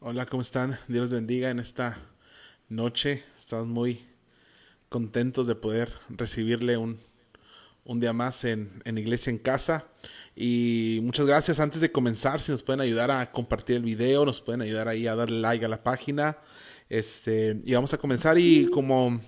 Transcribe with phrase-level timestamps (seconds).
[0.00, 0.78] Hola, ¿cómo están?
[0.88, 1.96] Dios los bendiga en esta
[2.68, 3.24] noche.
[3.38, 4.04] Estamos muy
[4.90, 7.00] contentos de poder recibirle un,
[7.84, 9.86] un día más en, en, Iglesia en Casa.
[10.36, 11.58] Y muchas gracias.
[11.58, 15.06] Antes de comenzar, si nos pueden ayudar a compartir el video, nos pueden ayudar ahí
[15.06, 16.36] a darle like a la página.
[16.90, 18.36] Este, y vamos a comenzar.
[18.36, 19.20] Y como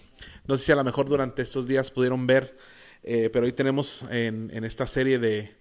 [0.47, 2.59] no sé si a lo mejor durante estos días pudieron ver,
[3.03, 5.57] eh, pero hoy tenemos en, en esta serie de,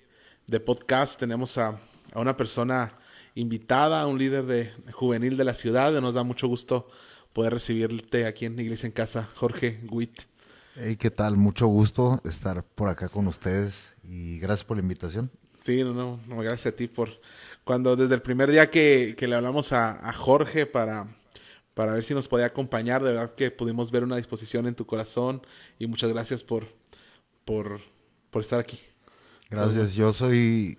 [0.48, 1.80] de podcast, tenemos a,
[2.12, 2.98] a una persona
[3.36, 5.94] invitada, un líder de, juvenil de la ciudad.
[6.02, 6.88] Nos da mucho gusto
[7.34, 10.22] poder recibirte aquí en Iglesia en Casa, Jorge Witt.
[10.76, 11.38] Hey, ¿qué tal?
[11.38, 15.30] Mucho gusto estar por acá con ustedes y gracias por la invitación.
[15.64, 17.10] Sí, no, no, no gracias a ti por
[17.64, 21.08] cuando desde el primer día que, que le hablamos a, a, Jorge para,
[21.74, 24.86] para ver si nos podía acompañar, de verdad que pudimos ver una disposición en tu
[24.86, 25.42] corazón
[25.80, 26.68] y muchas gracias por,
[27.46, 27.82] por,
[28.30, 28.80] por estar aquí.
[29.50, 30.78] Gracias, yo soy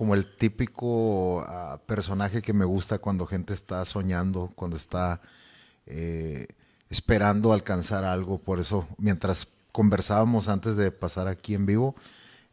[0.00, 5.20] como el típico uh, personaje que me gusta cuando gente está soñando, cuando está
[5.84, 6.46] eh,
[6.88, 8.38] esperando alcanzar algo.
[8.38, 11.96] Por eso, mientras conversábamos antes de pasar aquí en vivo,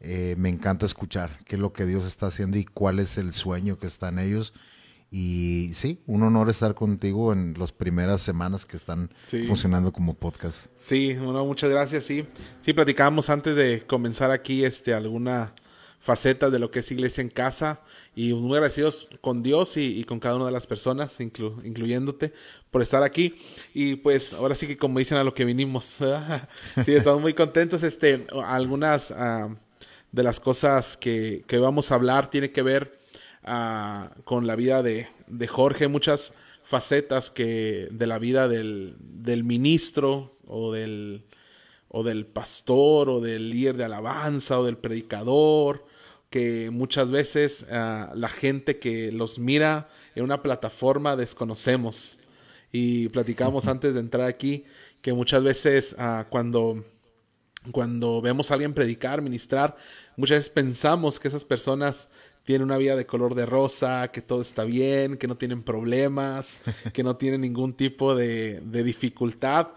[0.01, 3.31] eh, me encanta escuchar qué es lo que Dios está haciendo y cuál es el
[3.31, 4.51] sueño que está en ellos.
[5.09, 9.47] Y sí, un honor estar contigo en las primeras semanas que están sí.
[9.47, 10.65] funcionando como podcast.
[10.81, 12.03] Sí, bueno, muchas gracias.
[12.03, 12.27] Sí,
[12.59, 15.53] sí, platicábamos antes de comenzar aquí este, alguna
[15.99, 17.81] facetas de lo que es iglesia en casa
[18.15, 22.33] y muy agradecidos con Dios y, con cada una de las personas, inclu, incluyéndote,
[22.71, 23.35] por estar aquí.
[23.73, 25.85] Y pues ahora sí que como dicen a lo que vinimos,
[26.85, 27.83] sí, estamos muy contentos.
[27.83, 29.55] Este, algunas uh,
[30.11, 32.99] de las cosas que, que, vamos a hablar tiene que ver
[33.43, 39.43] uh, con la vida de, de, Jorge, muchas facetas que de la vida del, del
[39.43, 41.23] ministro o del
[41.89, 45.85] o del pastor o del líder de alabanza o del predicador
[46.29, 52.19] que muchas veces uh, la gente que los mira en una plataforma desconocemos.
[52.71, 54.65] Y platicamos antes de entrar aquí
[55.01, 56.83] que muchas veces uh, cuando,
[57.71, 59.77] cuando vemos a alguien predicar, ministrar,
[60.17, 62.09] muchas veces pensamos que esas personas
[62.43, 66.59] tienen una vida de color de rosa, que todo está bien, que no tienen problemas,
[66.93, 69.69] que no tienen ningún tipo de, de dificultad.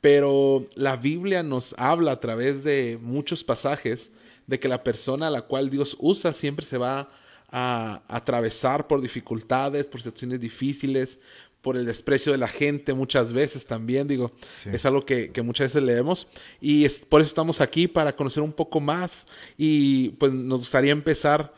[0.00, 4.10] Pero la Biblia nos habla a través de muchos pasajes
[4.48, 7.10] de que la persona a la cual Dios usa siempre se va
[7.52, 11.20] a, atravesar por dificultades, por situaciones difíciles,
[11.62, 14.32] por el desprecio de la gente muchas veces también, digo,
[14.62, 14.70] sí.
[14.72, 16.26] es algo que, que, muchas veces leemos.
[16.60, 19.26] Y es, por eso estamos aquí para conocer un poco más.
[19.56, 21.52] Y pues nos gustaría empezar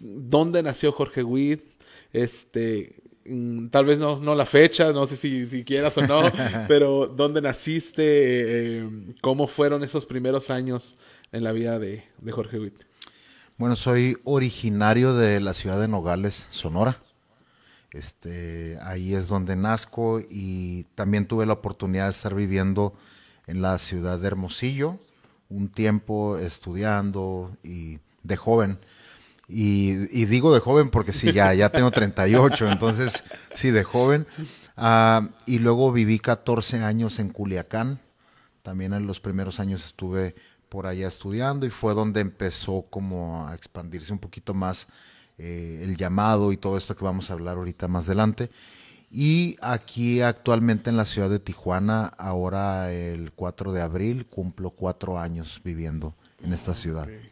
[0.00, 1.62] dónde nació Jorge Witt,
[2.12, 2.96] este,
[3.26, 6.22] mm, tal vez no, no la fecha, no sé si, si quieras o no,
[6.68, 8.88] pero dónde naciste, eh,
[9.20, 10.96] cómo fueron esos primeros años
[11.34, 12.74] en la vida de, Jorge Witt?
[13.58, 16.98] Bueno, soy originario de la ciudad de Nogales, Sonora.
[17.90, 22.94] Este, ahí es donde nazco y también tuve la oportunidad de estar viviendo
[23.46, 24.98] en la ciudad de Hermosillo,
[25.48, 28.78] un tiempo estudiando y de joven.
[29.48, 29.92] Y,
[30.26, 33.24] digo de joven porque sí, ya, ya tengo 38, entonces
[33.54, 34.26] sí, de joven.
[34.76, 38.00] Uh, y luego viví 14 años en Culiacán.
[38.62, 40.34] También en los primeros años estuve
[40.74, 44.88] por allá estudiando y fue donde empezó como a expandirse un poquito más
[45.38, 48.50] eh, el llamado y todo esto que vamos a hablar ahorita más adelante.
[49.08, 55.16] Y aquí actualmente en la ciudad de Tijuana, ahora el 4 de abril, cumplo cuatro
[55.16, 57.04] años viviendo en esta ciudad.
[57.04, 57.30] Okay.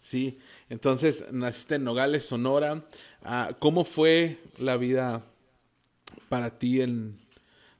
[0.00, 2.84] Sí, entonces naciste en Nogales, Sonora.
[3.24, 5.22] Uh, ¿Cómo fue la vida
[6.28, 7.20] para ti en,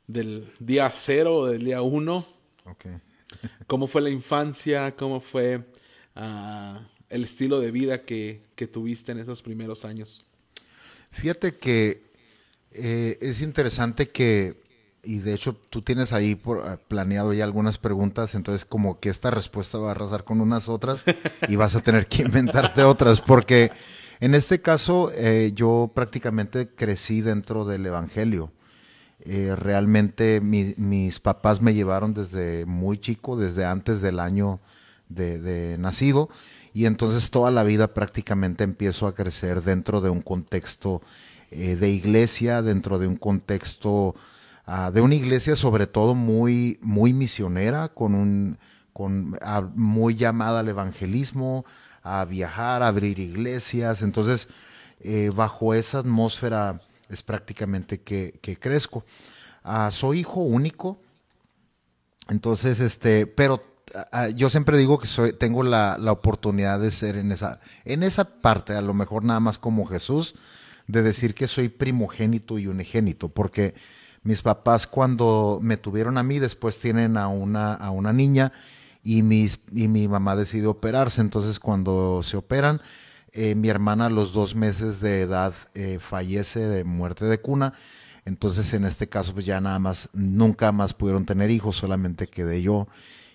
[0.07, 2.25] del día cero o del día uno?
[2.65, 3.01] Okay.
[3.67, 4.95] ¿Cómo fue la infancia?
[4.97, 5.59] ¿Cómo fue
[6.17, 10.25] uh, el estilo de vida que, que, tuviste en esos primeros años?
[11.11, 12.03] Fíjate que
[12.73, 14.63] eh, es interesante que,
[15.03, 19.11] y de hecho tú tienes ahí por, uh, planeado ya algunas preguntas, entonces como que
[19.11, 21.05] esta respuesta va a arrasar con unas otras
[21.49, 23.71] y vas a tener que inventarte otras, porque
[24.21, 28.53] en este caso eh, yo prácticamente crecí dentro del Evangelio.
[29.25, 34.61] Eh, realmente mi, mis papás me llevaron desde muy chico, desde antes del año
[35.09, 36.29] de, nacido,
[36.75, 41.03] y entonces toda la vida prácticamente empiezo a crecer dentro de un contexto
[41.51, 44.15] eh, de iglesia, dentro de un contexto
[44.67, 48.59] uh, de una iglesia sobre todo muy, muy misionera, con un
[48.93, 51.65] con uh, muy llamada al evangelismo,
[52.03, 54.49] a viajar, a abrir iglesias, entonces
[55.01, 56.81] eh, bajo esa atmósfera
[57.13, 59.05] es prácticamente que, que crezco.
[59.65, 61.01] Uh, soy hijo único,
[62.29, 63.63] entonces, este, pero
[63.95, 68.03] uh, yo siempre digo que soy, tengo la, la, oportunidad de ser en esa, en
[68.03, 70.35] esa parte, a lo mejor nada más como Jesús,
[70.87, 73.75] de decir que soy primogénito y unigénito, porque
[74.23, 78.53] mis papás cuando me tuvieron a mí, después tienen a una, a una niña
[79.03, 82.81] y, mis, y mi mamá decidió operarse, entonces cuando se operan,
[83.33, 87.73] eh, mi hermana a los dos meses de edad eh, fallece de muerte de cuna,
[88.25, 92.63] entonces en este caso pues ya nada más, nunca más pudieron tener hijos, solamente quedé
[92.63, 92.89] yo.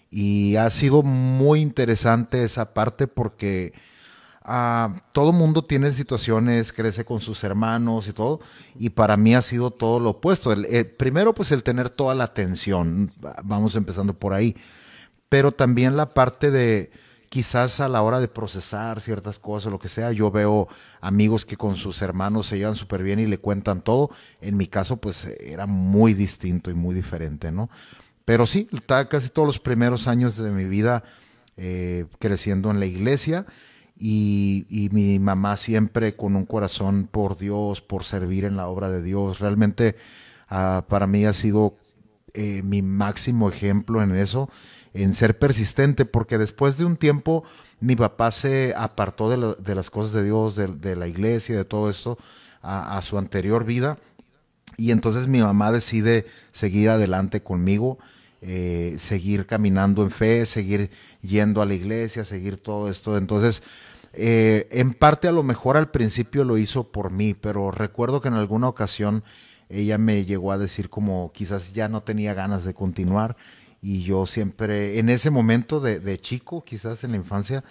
[0.10, 3.74] Y ha sido muy interesante esa parte porque
[4.46, 8.40] uh, todo mundo tiene situaciones, crece con sus hermanos y todo,
[8.78, 10.54] y para mí ha sido todo lo opuesto.
[10.54, 13.12] El, primero, pues el tener toda la atención,
[13.44, 14.56] vamos empezando por ahí,
[15.28, 16.92] pero también la parte de
[17.30, 20.68] quizás a la hora de procesar ciertas cosas, lo que sea, yo veo
[21.02, 24.10] amigos que con sus hermanos se llevan súper bien y le cuentan todo.
[24.42, 27.70] En mi caso, pues era muy distinto y muy diferente, ¿no?
[28.26, 28.68] Pero sí,
[29.10, 31.04] casi todos los primeros años de mi vida
[31.56, 33.46] eh, creciendo en la iglesia
[33.98, 39.02] y, mi mamá siempre con un corazón por Dios, por servir en la obra de
[39.02, 39.40] Dios.
[39.40, 39.96] Realmente
[40.50, 41.78] ah, para mí ha sido
[42.34, 44.50] eh, mi máximo ejemplo en eso,
[45.04, 47.44] en ser persistente, porque después de un tiempo
[47.80, 52.18] mi papá se apartó de, las cosas de Dios, de, la iglesia, de todo esto,
[52.62, 53.98] a, su anterior vida.
[54.78, 57.98] Y entonces mi mamá decide seguir adelante conmigo.
[58.40, 60.92] Eh, seguir caminando en fe, seguir
[61.24, 63.18] yendo a la iglesia, seguir todo esto.
[63.18, 63.64] Entonces,
[64.14, 68.28] eh, en parte a lo mejor al principio lo hizo por mí, pero recuerdo que
[68.28, 69.24] en alguna ocasión
[69.70, 73.36] ella me llegó a decir como quizás ya no tenía ganas de continuar
[73.82, 77.64] y yo siempre, en ese momento de, chico, quizás en la infancia,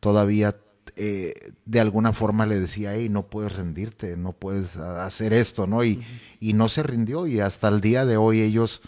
[0.00, 0.56] todavía
[0.96, 5.84] eh, de alguna forma le decía, hey, no puedes rendirte, no puedes hacer esto, ¿no?
[5.84, 6.02] Y,
[6.40, 8.82] y no se rindió y hasta el día de hoy ellos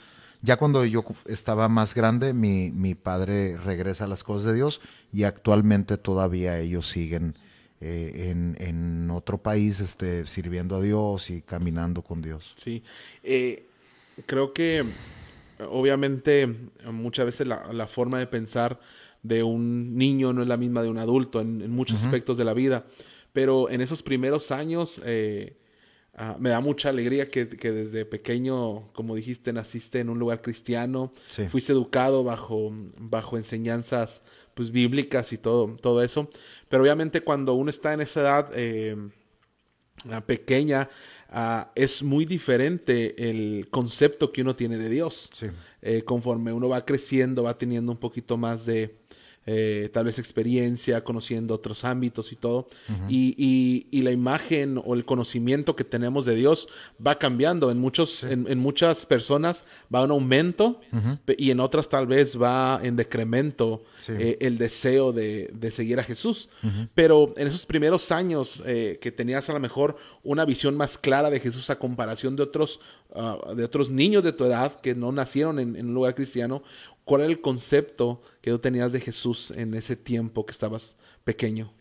[0.45, 4.83] ya cuando yo estaba más grande, mi, mi padre regresa a las cosas de Dios
[5.11, 7.35] y actualmente todavía ellos siguen
[7.81, 12.53] eh, en, en, otro país este, sirviendo a Dios y caminando con Dios.
[12.57, 12.83] Sí,
[13.23, 13.65] eh,
[14.27, 14.85] creo que
[15.59, 18.81] obviamente muchas veces la, la, forma de pensar
[19.23, 22.55] de un niño no es la misma de un adulto en, muchos aspectos de la
[22.55, 22.87] vida,
[23.33, 25.01] pero en esos primeros años...
[25.05, 25.59] Eh,
[26.17, 31.13] Ah, me da mucha alegría que, desde pequeño, como dijiste, naciste en un lugar cristiano,
[31.51, 34.23] fuiste educado bajo, bajo enseñanzas
[34.55, 36.31] pues, bíblicas y todo, todo eso.
[36.69, 38.97] Pero obviamente cuando uno está en esa edad eh,
[40.09, 40.89] ah, pequeña,
[41.35, 45.31] ah, es muy diferente el concepto que uno tiene de Dios.
[45.83, 48.97] Eh, conforme uno va creciendo, va teniendo un poquito más de,
[49.47, 52.67] eh, tal vez experiencia, conociendo otros ámbitos y todo.
[53.09, 53.35] y,
[53.91, 56.69] y, la imagen o el conocimiento que tenemos de Dios
[57.05, 57.71] va cambiando.
[57.71, 59.65] En, muchos, en, muchas personas
[59.95, 60.81] va en aumento
[61.39, 66.05] y en otras tal vez va en decremento eh, el deseo de, de, seguir a
[66.05, 66.49] Jesús.
[66.95, 71.31] Pero en esos primeros años eh, que tenías a lo mejor una visión más clara
[71.31, 72.81] de Jesús a comparación de otros,
[73.15, 76.63] ah, de otros niños de tu edad que no nacieron en, en un lugar cristiano,
[77.05, 78.23] ¿cuál era el concepto?
[78.45, 81.73] que tú tenías de Jesús en ese tiempo que estabas pequeño?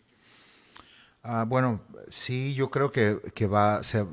[1.21, 4.05] Ah, bueno, sí, yo creo que, va, se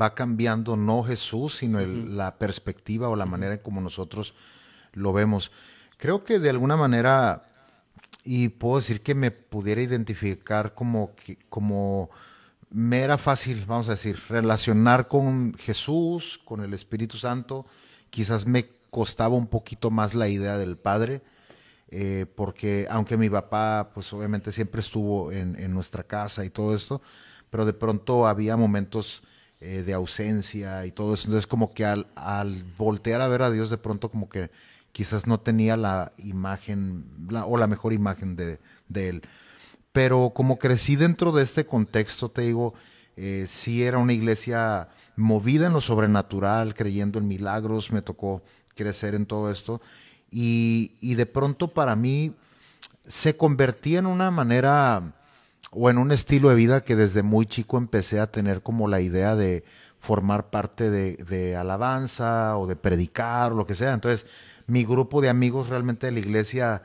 [0.00, 4.34] va cambiando no Jesús, sino la perspectiva o la manera en como nosotros
[4.92, 5.50] lo vemos.
[5.96, 7.42] Creo que de alguna manera,
[8.22, 11.10] y puedo decir que me pudiera identificar como,
[11.48, 12.08] como
[12.70, 17.66] me era fácil, vamos a decir, relacionar con Jesús, con el Espíritu Santo.
[18.10, 21.20] Quizás me costaba un poquito más la idea del Padre
[21.90, 27.02] eh, porque aunque mi papá, pues obviamente siempre estuvo en, nuestra casa y todo esto,
[27.50, 29.22] pero de pronto había momentos
[29.60, 31.26] eh, de ausencia y todo eso.
[31.26, 32.06] Entonces, como que al,
[32.78, 34.50] voltear a ver a Dios, de pronto, como que
[34.92, 37.04] quizás no tenía la imagen
[37.44, 38.58] o la mejor imagen de,
[38.94, 39.20] Él.
[39.92, 42.72] Pero como crecí dentro de este contexto, te digo,
[43.16, 48.42] eh, sí era una iglesia movida en lo sobrenatural, creyendo en milagros, me tocó
[48.76, 49.80] crecer en todo esto.
[50.30, 52.34] Y, de pronto para mí
[53.06, 55.14] se convertía en una manera
[55.70, 59.00] o en un estilo de vida que desde muy chico empecé a tener como la
[59.00, 59.64] idea de
[59.98, 63.92] formar parte de, de alabanza o de predicar o lo que sea.
[63.92, 64.26] Entonces,
[64.66, 66.82] mi grupo de amigos realmente de la iglesia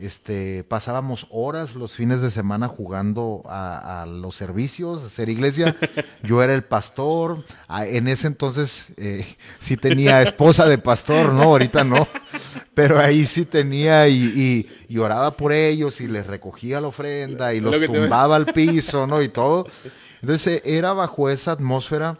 [0.00, 5.76] este, pasábamos horas los fines de semana jugando a, los servicios, a hacer iglesia.
[6.22, 7.44] Yo era el pastor.
[7.68, 9.26] En ese entonces eh,
[9.58, 11.42] sí tenía esposa de pastor, ¿no?
[11.42, 12.06] Ahorita no.
[12.74, 17.60] Pero ahí sí tenía y, y, oraba por ellos y les recogía la ofrenda y
[17.60, 19.20] los tumbaba al piso, ¿no?
[19.20, 19.66] Y todo.
[20.22, 22.18] Entonces era bajo esa atmósfera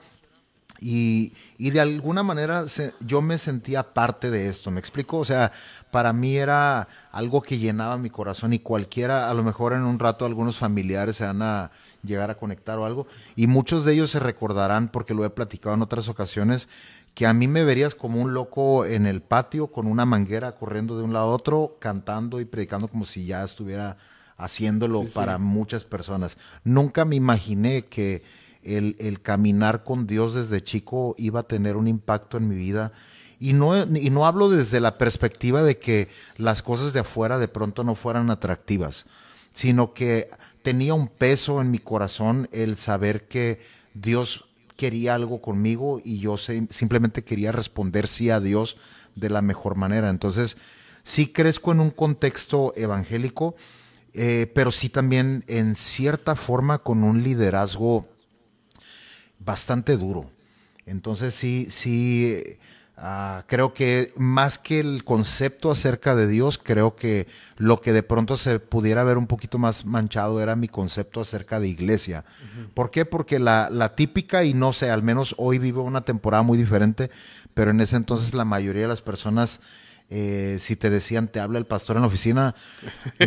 [0.80, 2.64] y, y de alguna manera
[3.00, 5.18] yo me sentía parte de esto, ¿me explico?
[5.18, 5.52] O sea,
[5.90, 9.98] para mí era algo que llenaba mi corazón y cualquiera, a lo mejor en un
[9.98, 11.70] rato algunos familiares se van a
[12.02, 13.06] llegar a conectar o algo.
[13.36, 16.68] Y muchos de ellos se recordarán, porque lo he platicado en otras ocasiones,
[17.14, 20.96] que a mí me verías como un loco en el patio con una manguera corriendo
[20.96, 23.96] de un lado a otro, cantando y predicando como si ya estuviera
[24.36, 26.38] haciéndolo para muchas personas.
[26.62, 28.22] Nunca me imaginé que
[28.76, 32.92] el, el, caminar con Dios desde chico iba a tener un impacto en mi vida.
[33.40, 37.48] Y no, y no hablo desde la perspectiva de que las cosas de afuera de
[37.48, 39.06] pronto no fueran atractivas,
[39.54, 40.28] sino que
[40.62, 43.60] tenía un peso en mi corazón el saber que
[43.94, 44.44] Dios
[44.76, 48.76] quería algo conmigo y yo simplemente quería responder sí a Dios
[49.16, 50.08] de la mejor manera.
[50.08, 50.56] Entonces,
[51.04, 53.56] sí crezco en un contexto evangélico,
[54.14, 58.06] eh, pero sí también en cierta forma con un liderazgo
[59.38, 60.30] bastante duro.
[60.86, 62.58] Entonces, sí, sí
[63.00, 68.02] Ah, creo que más que el concepto acerca de Dios, creo que lo que de
[68.02, 72.24] pronto se pudiera ver un poquito más manchado era mi concepto acerca de iglesia.
[72.74, 73.04] ¿Por qué?
[73.04, 77.08] Porque la, la, típica, y no sé, al menos hoy vivo una temporada muy diferente,
[77.54, 79.60] pero en ese entonces la mayoría de las personas,
[80.10, 82.54] eh, si te decían te habla el pastor en la oficina,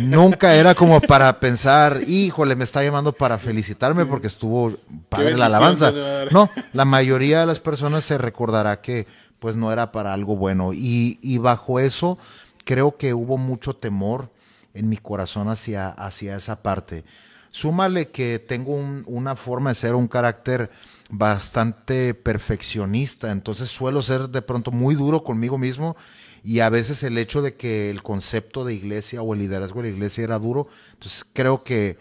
[0.02, 4.72] nunca era como para pensar, híjole, me está llamando para felicitarme porque estuvo
[5.08, 5.92] padre la alabanza.
[6.30, 9.06] No, la mayoría de las personas se recordará que
[9.38, 10.72] pues no era para algo bueno.
[10.72, 12.18] Y, y bajo eso
[12.64, 14.30] creo que hubo mucho temor
[14.74, 17.04] en mi corazón hacia, hacia esa parte.
[17.50, 20.70] Súmale que tengo una forma de ser, un carácter
[21.10, 25.94] bastante perfeccionista, entonces suelo ser de pronto muy duro conmigo mismo
[26.42, 29.90] y a veces el hecho de que el concepto de iglesia o el liderazgo de
[29.90, 31.98] la iglesia era duro, entonces creo que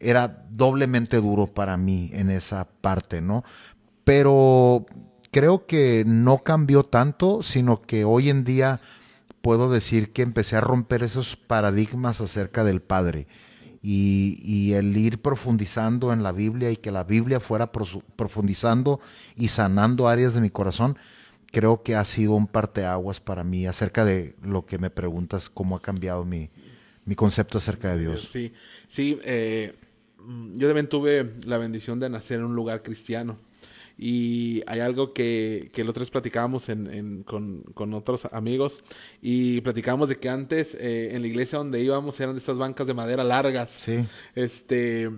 [0.00, 3.44] era doblemente duro para mí en esa parte, ¿no?
[4.04, 4.86] Pero
[5.30, 8.80] creo que no cambió tanto, sino que hoy en día
[9.40, 13.26] puedo decir que empecé a romper esos paradigmas acerca del Padre
[13.82, 19.00] y, el ir profundizando en la Biblia y que la Biblia fuera profundizando
[19.36, 20.98] y sanando áreas de mi corazón,
[21.50, 25.76] creo que ha sido un parteaguas para mí acerca de lo que me preguntas, cómo
[25.76, 26.50] ha cambiado mi,
[27.04, 28.28] mi concepto acerca de Dios.
[28.28, 28.52] Sí,
[28.88, 29.74] sí, eh,
[30.54, 33.38] yo también tuve la bendición de nacer en un lugar cristiano.
[34.00, 38.84] Y hay algo que, que el otro platicábamos en, con, con, otros amigos
[39.20, 42.86] y platicábamos de que antes eh, en la iglesia donde íbamos eran de estas bancas
[42.86, 43.70] de madera largas.
[43.70, 44.06] Sí.
[44.36, 45.10] este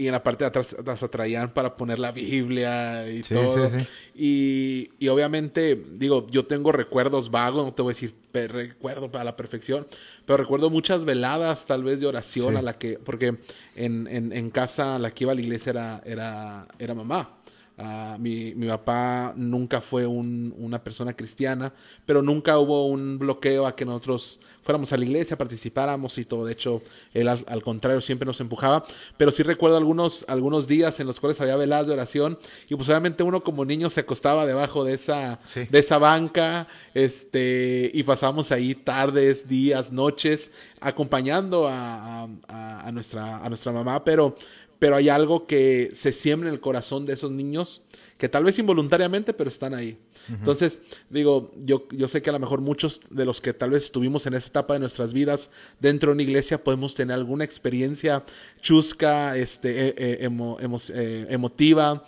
[0.00, 3.68] y en la parte de atrás las atraían para poner la Biblia y todo.
[3.68, 3.86] Sí, sí.
[4.14, 9.24] Y, y, obviamente, digo, yo tengo recuerdos vagos, no te voy a decir recuerdo para
[9.24, 9.86] la perfección,
[10.24, 13.36] pero recuerdo muchas veladas tal vez de oración a la que, porque
[13.76, 17.39] en, en, en, casa la que iba a la iglesia era, era, era mamá.
[17.82, 21.72] Ah, mi, mi, papá nunca fue un, una persona cristiana,
[22.04, 26.44] pero nunca hubo un bloqueo a que nosotros fuéramos a la iglesia, participáramos y todo.
[26.44, 26.82] De hecho,
[27.14, 28.84] él al, contrario siempre nos empujaba.
[29.16, 32.88] Pero sí recuerdo algunos, algunos días en los cuales había veladas de oración y pues
[32.88, 38.52] obviamente uno como niño se acostaba debajo de esa, de esa banca este, y pasábamos
[38.52, 44.34] ahí tardes, días, noches acompañando a, a, a, nuestra, a nuestra mamá, pero
[44.80, 47.82] pero hay algo que se siembra en el corazón de esos niños
[48.16, 49.98] que tal vez involuntariamente, pero están ahí.
[50.28, 53.84] Entonces, digo, yo, yo sé que a lo mejor muchos de los que tal vez
[53.84, 58.22] estuvimos en esa etapa de nuestras vidas dentro de una iglesia podemos tener alguna experiencia
[58.60, 62.04] chusca, este, e, e, eh, emotiva.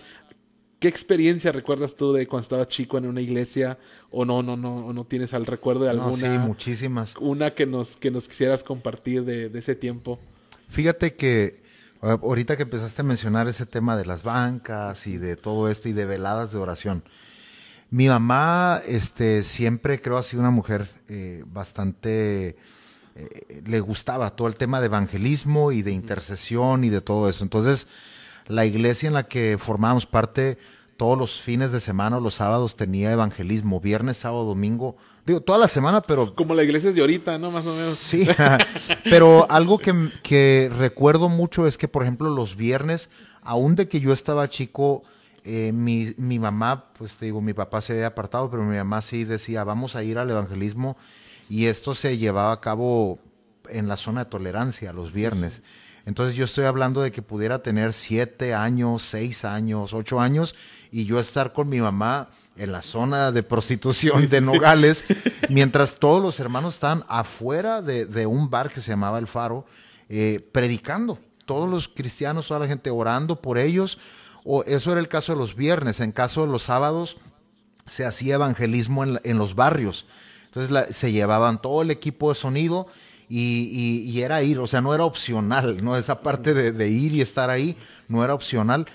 [0.79, 3.79] ¿Qué experiencia recuerdas tú de cuando estabas chico en una iglesia?
[4.11, 6.17] ¿O no, no, no, no tienes al recuerdo de alguna?
[6.17, 7.15] sí, muchísimas.
[7.21, 10.19] Una que nos, que nos quisieras compartir de, de ese tiempo.
[10.69, 11.62] Fíjate que
[12.03, 15.93] Ahorita que empezaste a mencionar ese tema de las bancas y de todo esto y
[15.93, 17.05] de veladas de oración.
[17.91, 22.57] Mi mamá, este, siempre creo ha sido una mujer eh, bastante,
[23.15, 27.45] eh, le gustaba todo el tema de evangelismo y de intercesión y de todo eso.
[27.45, 27.87] Entonces,
[28.49, 30.59] la iglesia en la que formábamos parte,
[30.97, 35.69] todos los fines de semana, los sábados tenía evangelismo, viernes, sábado, domingo, Digo, toda la
[35.69, 36.35] semana, pero...
[36.35, 37.53] Como la iglesia es de ahorita, ¿no?
[37.53, 37.97] Más o menos.
[37.97, 38.27] Sí,
[39.05, 43.09] pero algo que, que, recuerdo mucho es que, por ejemplo, los viernes,
[43.41, 45.05] aún de que yo estaba chico,
[45.45, 49.01] eh, mi, mi, mamá, pues te digo, mi papá se había apartado, pero mi mamá
[49.01, 50.97] sí decía, vamos a ir al evangelismo,
[51.49, 53.21] y esto se llevaba a cabo
[53.69, 55.63] en la zona de tolerancia los viernes.
[56.05, 60.55] Entonces yo estoy hablando de que pudiera tener siete años, seis años, ocho años,
[60.91, 65.05] y yo estar con mi mamá en la zona de prostitución de Nogales,
[65.49, 69.65] mientras todos los hermanos están afuera de, un bar que se llamaba El Faro,
[70.09, 71.19] eh, predicando.
[71.47, 73.99] Todos los cristianos, toda la gente orando por ellos.
[74.45, 76.01] O eso era el caso de los viernes.
[76.01, 77.17] En caso de los sábados,
[77.87, 80.07] se hacía evangelismo en, los barrios.
[80.47, 82.87] Entonces se llevaban todo el equipo de sonido
[83.35, 85.97] y, era ir, o sea, no era opcional, ¿no?
[85.97, 88.87] Esa parte de, ir y estar ahí no era opcional.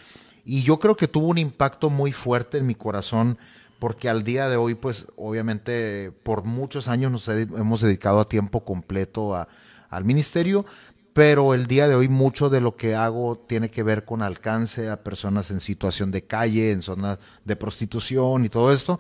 [0.46, 3.39] Y yo creo que tuvo un impacto muy fuerte en mi corazón
[3.79, 8.63] porque al día de hoy, pues obviamente por muchos años nos hemos dedicado a tiempo
[8.63, 9.36] completo
[9.89, 10.65] al ministerio,
[11.13, 14.88] pero el día de hoy mucho de lo que hago tiene que ver con alcance
[14.88, 19.00] a personas en situación de calle, en zonas de prostitución y todo esto,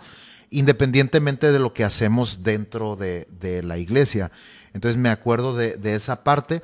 [0.49, 3.27] independientemente de lo que hacemos dentro de,
[3.63, 4.31] la iglesia.
[4.77, 6.61] Entonces me acuerdo de, esa parte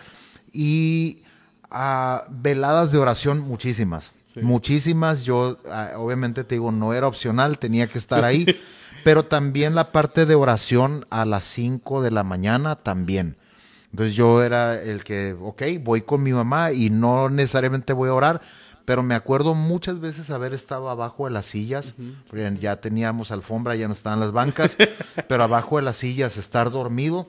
[0.52, 1.24] y
[1.72, 4.12] ah, veladas de oración muchísimas.
[4.40, 8.46] Muchísimas, yo ah, obviamente te digo, no era opcional, tenía que estar ahí,
[9.04, 13.36] pero también la parte de oración a las 5 de la mañana también.
[13.90, 18.14] Entonces yo era el que, ok, voy con mi mamá y no necesariamente voy a
[18.14, 18.42] orar,
[18.86, 21.96] pero me acuerdo muchas veces haber estado abajo de las sillas,
[22.30, 24.78] porque ya teníamos alfombra, ya no estaban las bancas,
[25.28, 27.28] pero abajo de las sillas, estar dormido.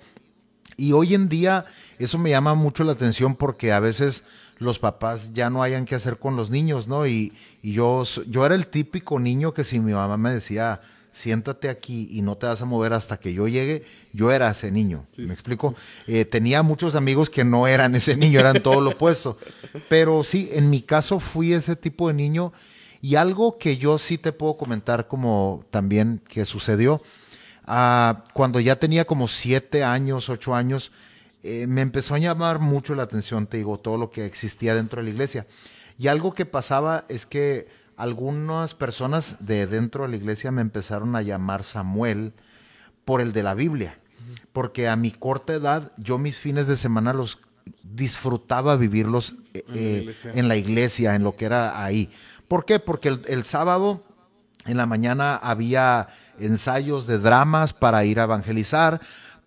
[0.76, 1.64] Y hoy en día
[1.98, 4.24] eso me llama mucho la atención porque a veces
[4.58, 7.06] los papás ya no hayan que hacer con los niños, ¿no?
[7.06, 10.80] Y, y yo, yo era el típico niño que si mi mamá me decía,
[11.14, 14.72] siéntate aquí y no te vas a mover hasta que yo llegue, yo era ese
[14.72, 15.76] niño, ¿me explico?
[16.08, 19.38] Eh, tenía muchos amigos que no eran ese niño, eran todo lo opuesto,
[19.88, 22.52] pero sí, en mi caso fui ese tipo de niño
[23.00, 27.00] y algo que yo sí te puedo comentar como también que sucedió,
[27.66, 30.92] ah, cuando ya tenía como siete años, ocho años,
[31.42, 35.00] eh, me empezó a llamar mucho la atención, te digo, todo lo que existía dentro
[35.00, 35.46] de la iglesia.
[35.98, 41.14] Y algo que pasaba es que algunas personas de dentro de la iglesia me empezaron
[41.16, 42.32] a llamar Samuel
[43.04, 43.98] por el de la Biblia,
[44.52, 47.38] porque a mi corta edad yo mis fines de semana los
[47.82, 52.10] disfrutaba vivirlos eh, eh, en, la iglesia, en lo que era ahí.
[52.48, 52.78] ¿Por qué?
[52.78, 54.02] Porque el, sábado
[54.66, 59.00] en la mañana había ensayos de dramas para ir a evangelizar,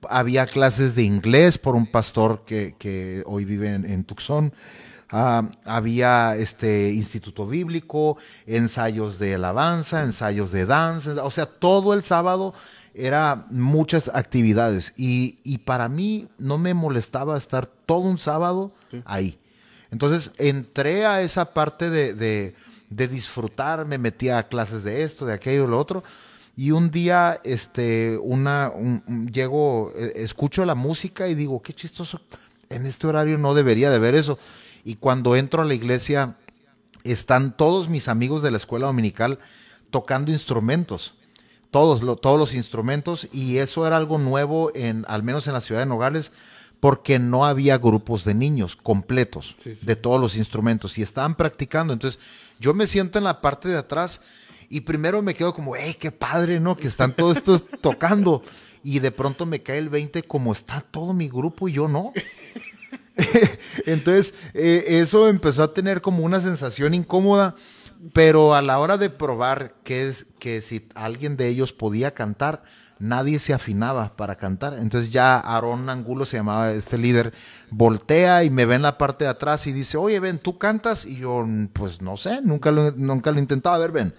[0.10, 4.53] había clases de inglés por un pastor que, hoy vive en, en Tucson.
[5.10, 12.03] Ah, había este instituto bíblico, ensayos de alabanza, ensayos de danza, o sea, todo el
[12.03, 12.53] sábado
[12.94, 18.72] era muchas actividades y, para mí no me molestaba estar todo un sábado
[19.05, 19.40] ahí.
[19.92, 22.14] Entonces entré a esa parte de,
[22.90, 26.03] de, disfrutar, me metía a clases de esto, de aquello, lo otro.
[26.59, 28.74] Y un día, este, una,
[29.31, 32.20] llego, eh, escucho la música y digo, qué chistoso,
[32.70, 34.39] en este horario no debería de ver eso.
[34.83, 36.35] Y cuando entro a la iglesia,
[37.03, 39.37] están todos mis amigos de la escuela dominical
[39.91, 41.13] tocando instrumentos.
[41.70, 43.27] Todos, todos los instrumentos.
[43.31, 46.31] Y eso era algo nuevo, en, al menos en la ciudad de Nogales,
[46.79, 51.93] porque no había grupos de niños completos de todos los instrumentos y estaban practicando.
[51.93, 52.20] Entonces,
[52.59, 54.22] yo me siento en la parte de atrás
[54.70, 56.75] y primero me quedo como, ¡hey, qué padre, ¿no?
[56.75, 58.44] Que están todos estos tocando.
[58.84, 62.14] Y de pronto me cae el 20 como está todo mi grupo y yo no.
[63.86, 67.56] Entonces, eh, eso empezó a tener como una sensación incómoda,
[68.14, 72.64] pero a la hora de probar que es que si alguien de ellos podía cantar,
[73.00, 74.75] nadie se afinaba para cantar.
[74.80, 77.34] Entonces ya Aarón Angulo se llamaba este líder,
[77.70, 81.06] voltea y me ve en la parte de atrás y dice, oye, ven, ¿tú cantas?
[81.06, 83.75] Y yo, pues no sé, nunca lo, nunca lo intentaba.
[83.75, 84.14] A ver, ven.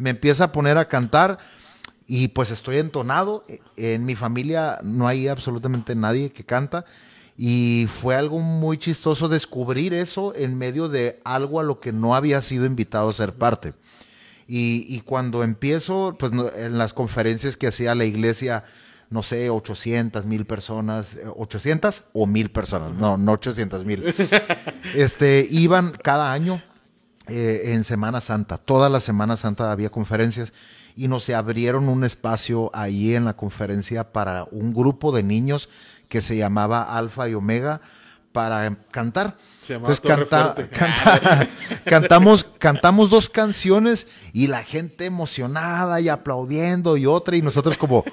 [0.00, 1.36] Me empieza a poner a cantar
[2.06, 3.44] y pues estoy entonado.
[3.76, 6.86] En mi familia no hay absolutamente nadie que canta.
[7.36, 12.14] Y fue algo muy chistoso descubrir eso en medio de algo a lo que no
[12.14, 13.74] había sido invitado a ser parte.
[14.48, 18.64] Y, cuando empiezo, pues en las conferencias que hacía la iglesia,
[19.10, 24.14] no sé, 800, mil personas, 800 o mil personas, no, no 800 mil.
[24.96, 26.62] este, iban cada año
[27.28, 30.52] eh, en Semana Santa, toda la Semana Santa había conferencias
[30.96, 35.68] y nos abrieron un espacio ahí en la conferencia para un grupo de niños
[36.08, 37.80] que se llamaba Alfa y Omega
[38.32, 39.36] para cantar.
[39.68, 40.56] Entonces canta,
[41.84, 48.04] cantamos, cantamos dos canciones y la gente emocionada y aplaudiendo y otra y nosotros como,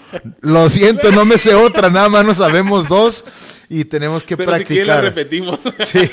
[0.41, 3.23] lo siento, no me sé otra, nada más nos sabemos dos
[3.69, 4.84] y tenemos que Pero practicar.
[4.84, 5.60] Si la repetimos.
[5.86, 6.10] Sí.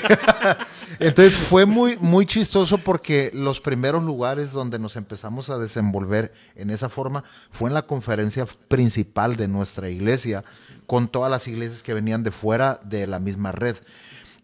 [0.99, 6.69] Entonces fue muy, muy chistoso porque los primeros lugares donde nos empezamos a desenvolver en
[6.69, 10.43] esa forma fue en la conferencia principal de nuestra iglesia,
[10.87, 13.75] con todas las iglesias que venían de fuera de la misma red.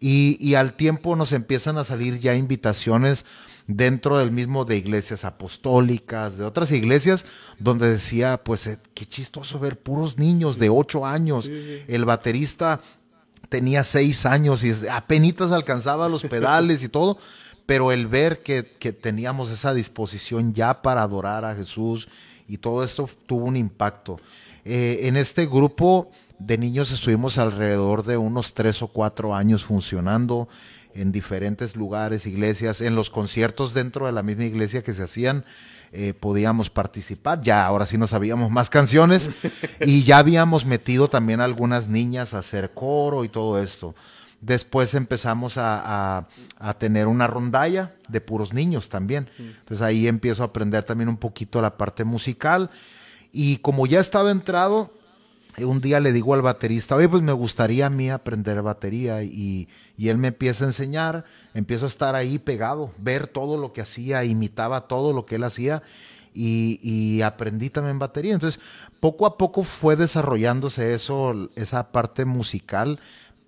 [0.04, 3.24] Y, al tiempo nos empiezan a salir ya invitaciones
[3.68, 7.24] dentro del mismo de iglesias apostólicas, de otras iglesias,
[7.60, 11.48] donde decía, pues eh, qué chistoso ver puros niños de ocho años.
[11.88, 12.82] El baterista
[13.48, 17.20] tenía seis años y apenas alcanzaba los pedales y todo,
[17.68, 22.10] pero el ver que, teníamos esa disposición ya para adorar a Jesús
[22.48, 24.20] y todo esto tuvo un impacto.
[24.66, 26.12] Eh, en este grupo
[26.46, 30.48] de niños estuvimos alrededor de unos tres o cuatro años funcionando
[30.94, 35.46] en diferentes lugares, iglesias, en los conciertos dentro de la misma iglesia que se hacían.
[35.94, 39.30] Eh, podíamos participar, ya ahora sí no sabíamos más canciones
[39.86, 43.94] y ya habíamos metido también algunas niñas a hacer coro y todo esto.
[44.40, 46.28] Después empezamos a,
[46.58, 49.30] a, tener una rondalla de puros niños también.
[49.38, 52.72] Entonces ahí empiezo a aprender también un poquito la parte musical.
[53.32, 54.92] Y como ya estaba entrado,
[55.60, 59.24] un día le digo al baterista, oye, pues me gustaría a mí aprender batería.
[59.24, 63.74] Y, y él me empieza a enseñar, empiezo a estar ahí pegado, ver todo lo
[63.74, 65.84] que hacía, imitaba todo lo que él hacía.
[66.34, 68.34] Y, y, aprendí también batería.
[68.34, 68.62] Entonces,
[69.02, 73.00] poco a poco fue desarrollándose eso, esa parte musical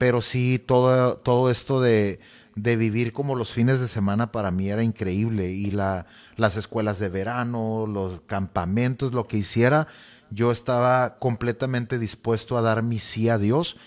[0.04, 2.20] pero sí todo, todo esto de,
[2.56, 7.08] vivir como los fines de semana para mí era increíble y la, las escuelas de
[7.08, 9.88] verano, los campamentos, lo que hiciera,
[10.34, 13.78] yo estaba completamente dispuesto a dar mi sí a Dios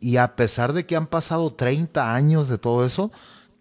[0.00, 3.10] y a pesar de que han pasado 30 años de todo eso,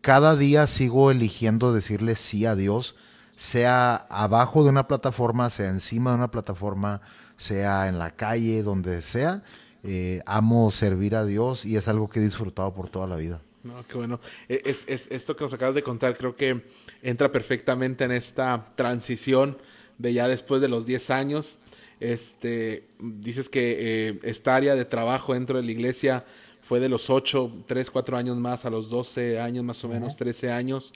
[0.01, 2.95] cada día sigo eligiendo decirle sí a Dios,
[3.35, 7.01] sea abajo de una plataforma, sea encima de una plataforma,
[7.37, 9.43] sea en la calle, donde sea
[9.85, 13.41] eh, amo servir a Dios y es algo que he disfrutado por toda la vida.
[13.63, 14.19] No, qué bueno.
[14.47, 16.65] E, es, es, esto que nos acabas de contar creo que
[17.01, 19.57] entra perfectamente en esta transición
[19.97, 21.59] de ya después de los 10 años.
[22.03, 23.77] Este, dices que
[24.09, 26.25] eh, esta área de trabajo dentro de la iglesia
[26.61, 30.17] fue de los 8, 3, 4 años más a los 12 años más o menos,
[30.17, 30.91] 13 años.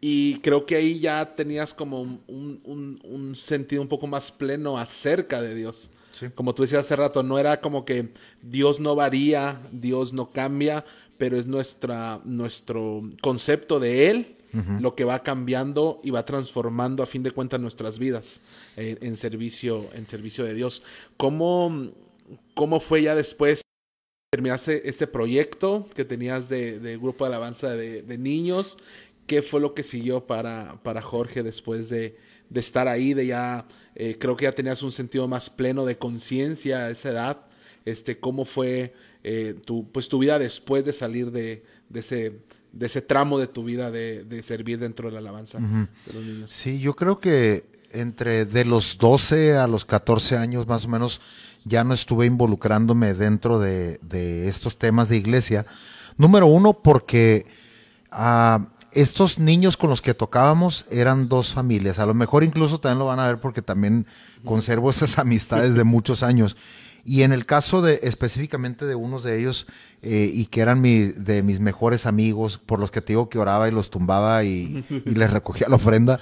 [0.00, 4.78] Y creo que ahí ya tenías como un, un, un sentido un poco más pleno
[4.78, 5.92] acerca de Dios.
[6.34, 8.08] Como tú decías hace rato, no era como que
[8.42, 10.84] Dios no varía, Dios no cambia,
[11.18, 17.06] pero es nuestra, nuestro concepto de Él lo que va cambiando y va transformando a
[17.06, 18.40] fin de cuentas nuestras vidas
[18.76, 20.82] eh, en, servicio, en servicio de Dios.
[21.16, 21.88] ¿Cómo,
[22.54, 23.62] cómo fue ya después?
[24.30, 28.76] Terminaste este proyecto que tenías de, grupo de alabanza de, de, niños.
[29.26, 32.16] ¿Qué fue lo que siguió para, para Jorge después de,
[32.50, 35.98] de estar ahí, de ya eh, creo que ya tenías un sentido más pleno de
[35.98, 37.46] conciencia a esa edad.
[37.84, 42.40] Este, ¿Cómo fue eh, tu, pues, tu vida después de salir de, de, ese,
[42.78, 46.24] de ese tramo de tu vida de, de servir dentro de la alabanza de los
[46.24, 46.50] niños?
[46.50, 51.20] Sí, yo creo que entre de los 12 a los 14 años más o menos
[51.64, 55.66] ya no estuve involucrándome dentro de, de estos temas de iglesia.
[56.16, 57.46] Número uno, porque
[58.12, 61.98] uh, estos niños con los que tocábamos eran dos familias.
[61.98, 64.06] A lo mejor incluso también lo van a ver porque también
[64.44, 66.56] conservo esas amistades de muchos años.
[67.04, 69.66] Y en el caso de específicamente de unos de ellos,
[70.02, 73.38] eh, y que eran mi, de mis mejores amigos, por los que te digo que
[73.38, 76.20] oraba y los tumbaba y, les recogía la ofrenda,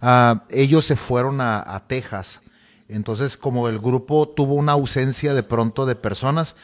[0.00, 2.40] ah, ellos se fueron a, Texas.
[2.88, 6.56] Entonces, como el grupo tuvo una ausencia de pronto de personas,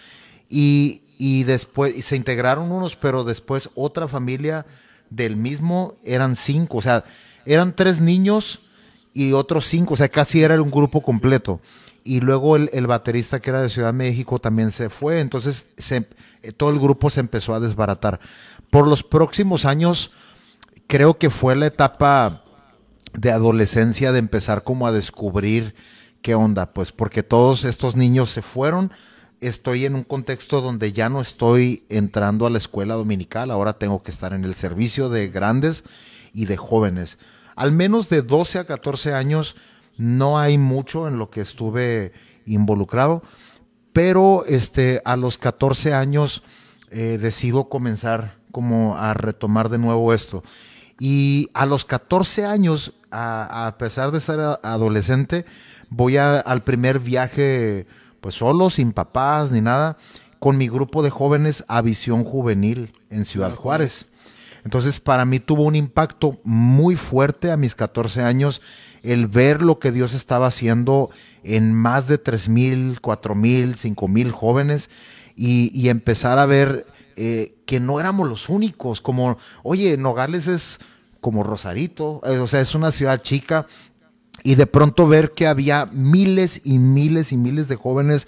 [0.48, 4.66] y, y después y se integraron unos, pero después otra familia
[5.10, 7.04] del mismo eran cinco, o sea,
[7.46, 8.60] eran tres niños
[9.12, 11.60] y otros cinco, o sea, casi era un grupo completo.
[12.02, 16.02] Y luego el, baterista que era de Ciudad de México también se fue, entonces se,
[16.56, 18.20] todo el grupo se empezó a desbaratar.
[18.70, 20.12] Por los próximos años,
[20.86, 22.42] creo que fue la etapa
[23.12, 25.74] de adolescencia de empezar como a descubrir
[26.22, 28.92] qué onda, pues porque todos estos niños se fueron,
[29.40, 34.02] estoy en un contexto donde ya no estoy entrando a la escuela dominical, ahora tengo
[34.02, 35.84] que estar en el servicio de grandes
[36.32, 37.18] y de jóvenes.
[37.56, 39.56] Al menos de 12 a 14 años
[40.00, 42.12] no hay mucho en lo que estuve
[42.46, 43.22] involucrado,
[43.92, 46.42] pero este, a los 14 años
[46.90, 50.42] eh, decido comenzar como a retomar de nuevo esto.
[50.98, 55.44] Y a los 14 años, a, pesar de ser adolescente,
[55.90, 57.86] voy al primer viaje
[58.22, 59.98] pues solo, sin papás ni nada,
[60.38, 64.10] con mi grupo de jóvenes a Visión Juvenil en Ciudad Juárez.
[64.64, 68.62] Entonces, para mí tuvo un impacto muy fuerte a mis 14 años
[69.02, 71.10] el ver lo que Dios estaba haciendo
[71.42, 74.90] en más de tres mil, cuatro mil, cinco mil jóvenes
[75.36, 76.84] y, empezar a ver
[77.16, 80.78] eh, que no éramos los únicos, como, oye, Nogales es
[81.22, 83.66] como Rosarito, eh, o sea, es una ciudad chica,
[84.42, 88.26] y de pronto ver que había miles y miles y miles de jóvenes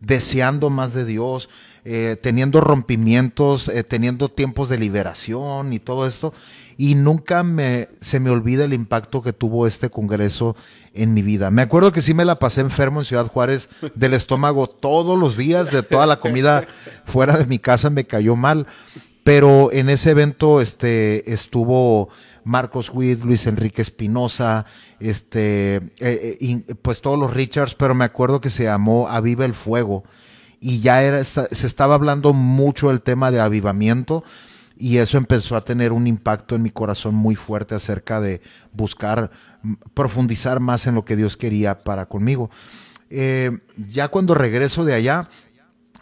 [0.00, 1.50] deseando más de Dios,
[1.84, 6.32] eh, teniendo rompimientos, teniendo tiempos de liberación y todo esto.
[6.76, 10.56] Y nunca me, se me olvida el impacto que tuvo este congreso
[10.92, 11.50] en mi vida.
[11.50, 15.36] Me acuerdo que sí me la pasé enfermo en Ciudad Juárez del estómago todos los
[15.36, 16.64] días, de toda la comida
[17.04, 18.66] fuera de mi casa me cayó mal.
[19.24, 22.10] Pero en ese evento este, estuvo
[22.44, 24.66] Marcos Witt, Luis Enrique Espinosa,
[25.00, 29.54] este, eh, eh, pues todos los Richards, pero me acuerdo que se llamó Aviva el
[29.54, 30.04] Fuego.
[30.60, 34.24] y ya era, se estaba hablando mucho el tema de avivamiento
[34.76, 38.40] y eso empezó a tener un impacto en mi corazón muy fuerte acerca de
[38.72, 39.30] buscar
[39.94, 42.50] profundizar más en lo que Dios quería para conmigo.
[43.10, 43.58] Eh,
[43.88, 45.28] ya cuando regreso de allá,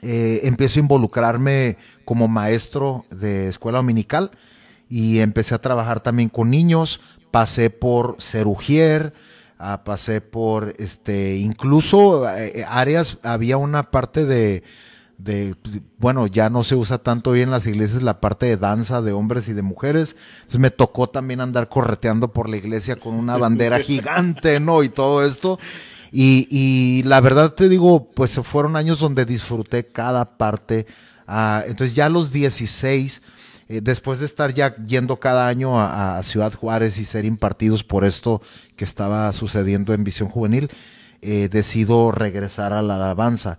[0.00, 4.30] eh, empiezo a involucrarme como maestro de escuela dominical
[4.88, 7.00] y empecé a trabajar también con niños.
[7.30, 9.12] Pasé por Cerugier,
[9.58, 14.62] ah, pasé por este, incluso eh, áreas, había una parte de,
[15.18, 15.55] de,
[15.98, 19.12] bueno, ya no se usa tanto bien en las iglesias la parte de danza de
[19.12, 20.16] hombres y de mujeres.
[20.37, 24.83] Entonces me tocó también andar correteando por la iglesia con una bandera gigante, ¿no?
[24.83, 25.59] Y todo esto.
[26.11, 30.87] Y, y la verdad te digo, pues fueron años donde disfruté cada parte.
[31.27, 33.22] Ah, entonces ya a los 16,
[33.68, 38.05] eh, después de estar ya yendo cada año a, Ciudad Juárez y ser impartidos por
[38.05, 38.42] esto
[38.77, 40.70] que estaba sucediendo en Visión Juvenil,
[41.22, 43.59] eh, decido regresar a la alabanza.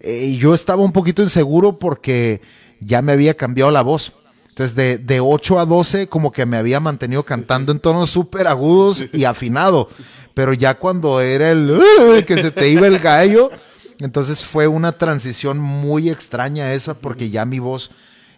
[0.00, 2.40] Eh, yo estaba un poquito inseguro porque
[2.80, 4.12] ya me había cambiado la voz.
[4.48, 8.46] Entonces, de, de 8 a 12, como que me había mantenido cantando en tonos súper
[8.46, 9.88] agudos y afinado.
[10.34, 13.50] Pero ya cuando era el que se te iba el gallo,
[13.98, 17.90] entonces fue una transición muy extraña esa, porque ya mi voz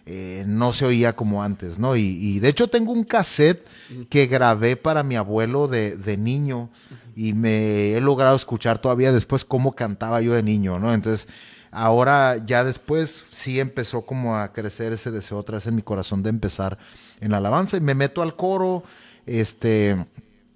[0.05, 1.95] eh, no se oía como antes, ¿no?
[1.95, 3.65] Y, de hecho tengo un cassette
[4.09, 6.69] que grabé para mi abuelo de, de, niño
[7.15, 10.93] y me he logrado escuchar todavía después cómo cantaba yo de niño, ¿no?
[10.93, 11.29] Entonces
[11.73, 16.21] Ahora ya después sí empezó como a crecer ese deseo otra vez en mi corazón
[16.23, 16.77] de empezar
[17.19, 17.77] en la alabanza.
[17.77, 18.83] Y me meto al coro,
[19.25, 20.05] este,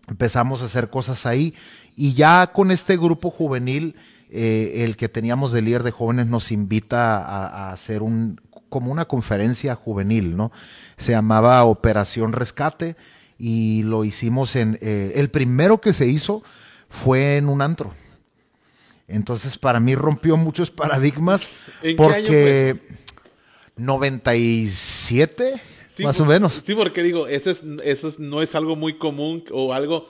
[0.07, 1.53] empezamos a hacer cosas ahí.
[1.95, 3.95] Y ya con este grupo juvenil,
[4.29, 9.05] eh, el que teníamos de líder de jóvenes nos invita a, hacer un, como una
[9.05, 10.51] conferencia juvenil, ¿no?
[10.97, 12.95] Se llamaba Operación Rescate
[13.39, 16.43] y lo hicimos en, eh, el primero que se hizo
[16.89, 17.93] fue en un antro
[19.07, 21.47] entonces, para mí rompió muchos paradigmas
[21.95, 22.75] porque
[23.77, 25.61] 97,
[25.99, 26.61] más o menos.
[26.63, 30.09] Sí, porque digo, eso, es, eso no es algo muy común o algo,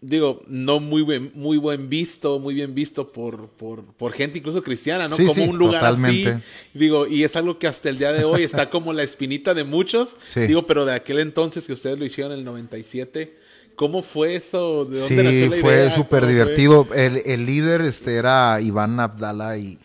[0.00, 4.62] digo, no muy buen, muy buen visto, muy bien visto por, por, por gente incluso
[4.62, 5.16] cristiana, ¿no?
[5.18, 6.26] como un lugar así.
[6.72, 9.64] Digo, y es algo que hasta el día de hoy está como la espinita de
[9.64, 10.16] muchos.
[10.34, 13.41] Digo, pero de aquel entonces que ustedes lo hicieron en el 97
[13.76, 14.84] ¿Cómo fue eso?
[14.84, 16.86] ¿De dónde sí, fue súper divertido.
[16.94, 19.78] El, líder este, era Iván Abdala y,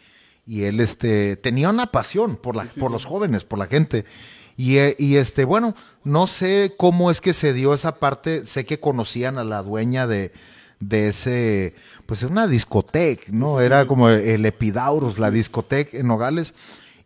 [0.45, 4.05] y, él este, tenía una pasión por, la, por los jóvenes, por la gente.
[4.57, 8.45] Y, y, este, bueno, no sé cómo es que se dio esa parte.
[8.45, 10.31] Sé que conocían a la dueña de,
[10.79, 13.61] de ese, pues es una discoteca, ¿no?
[13.61, 16.53] Era como el Epidaurus, la discoteca en Nogales.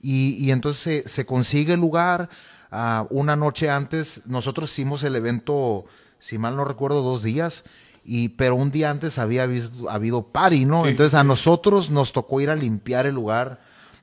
[0.01, 2.29] Y, y entonces se, consigue el lugar.
[2.71, 5.85] Uh, una noche antes, nosotros hicimos el evento
[6.21, 7.63] si mal no recuerdo, dos días.
[8.05, 9.43] Y, pero un día antes había
[9.89, 10.87] habido party, ¿no?
[10.87, 13.59] Entonces a nosotros nos tocó ir a limpiar el lugar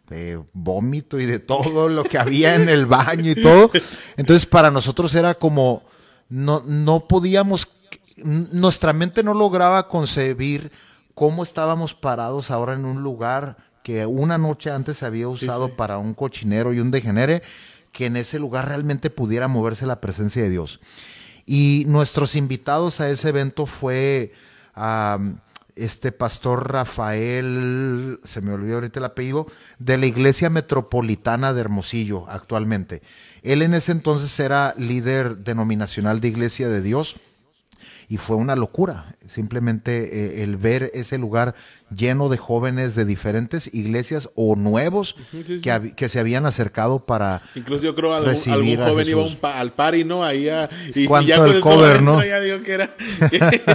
[0.08, 3.70] de vómito y de todo lo que había en el baño y todo.
[4.16, 5.82] Entonces para nosotros era como,
[6.28, 7.68] no, no podíamos,
[8.22, 10.70] nuestra mente no lograba concebir
[11.14, 15.98] cómo estábamos parados ahora en un lugar que una noche antes se había usado para
[15.98, 17.42] un cochinero y un degenere,
[17.92, 20.80] que en ese lugar realmente pudiera moverse la presencia de Dios.
[21.50, 24.34] Y nuestros invitados a ese evento fue
[25.76, 29.46] este pastor Rafael, se me olvidó ahorita el apellido,
[29.78, 33.00] de la Iglesia Metropolitana de Hermosillo actualmente.
[33.42, 37.16] Él en ese entonces era líder denominacional de Iglesia de Dios
[38.08, 39.16] y fue una locura.
[39.28, 41.54] Simplemente eh, el ver ese lugar
[41.94, 45.14] lleno de jóvenes de diferentes iglesias o nuevos
[45.62, 49.72] Que, que, se habían acercado para Incluso yo creo algún, algún joven iba un al
[49.72, 50.24] party, ¿no?
[50.24, 52.24] Ahí a, y, ¿Cuánto el cover, no?
[52.24, 52.94] Ya digo que era,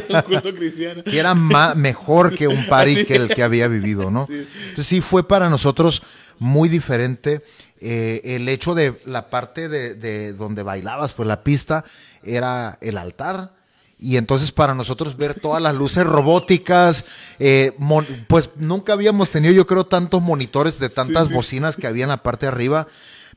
[0.10, 1.04] un culto cristiano.
[1.04, 4.28] Que era mejor que un party que el que había vivido, ¿no?
[4.30, 6.02] Entonces sí fue para nosotros
[6.39, 7.43] muy diferente.
[7.80, 11.84] Eh, el hecho de la parte de, de donde bailabas, pues la pista
[12.24, 13.52] era el altar
[14.03, 17.05] y entonces para nosotros ver todas las luces robóticas,
[17.39, 17.71] eh,
[18.27, 22.21] pues nunca habíamos tenido yo creo tantos monitores de tantas bocinas que había en la
[22.21, 22.87] parte de arriba,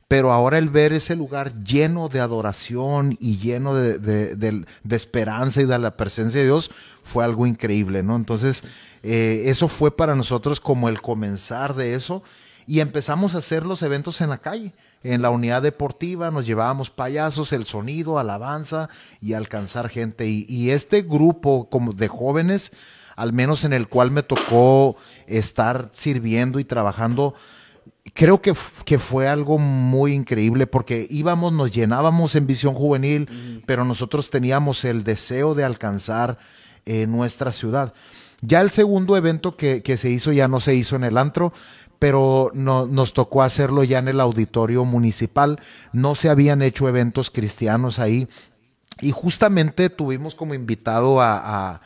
[0.09, 5.67] pero ahora el ver ese lugar lleno de adoración y lleno de, de, esperanza y
[5.67, 6.73] de la presencia de Dios
[7.05, 8.17] fue algo increíble, ¿no?
[8.17, 8.65] Entonces
[9.05, 12.25] eh, eso fue para nosotros como el comenzar de eso
[12.67, 14.73] y empezamos a hacer los eventos en la calle
[15.03, 18.89] en la unidad deportiva nos llevábamos payasos, el sonido, alabanza
[19.21, 20.27] y alcanzar gente.
[20.27, 22.73] Y, este grupo como de jóvenes,
[23.15, 27.35] al menos en el cual me tocó estar sirviendo y trabajando,
[28.15, 28.55] creo que,
[28.85, 34.85] que, fue algo muy increíble porque íbamos, nos llenábamos en visión juvenil, pero nosotros teníamos
[34.85, 36.39] el deseo de alcanzar
[36.85, 37.95] eh, nuestra ciudad.
[38.43, 41.53] Ya el segundo evento que, que, se hizo ya no se hizo en el antro,
[42.07, 45.59] pero no, nos tocó hacerlo ya en el auditorio municipal.
[45.93, 48.29] No se habían hecho eventos cristianos ahí.
[49.01, 51.81] Y justamente tuvimos como invitado a,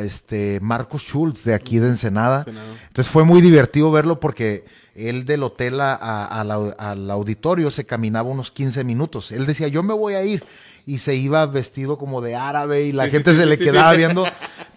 [0.00, 2.44] este Marcos Schultz de aquí de Ensenada.
[2.46, 8.84] Entonces fue muy divertido verlo porque él del hotel al auditorio se caminaba unos 15
[8.84, 9.32] minutos.
[9.32, 10.44] Él decía, yo me voy a ir.
[10.86, 14.24] Y se iba vestido como de árabe y la gente se le quedaba viendo.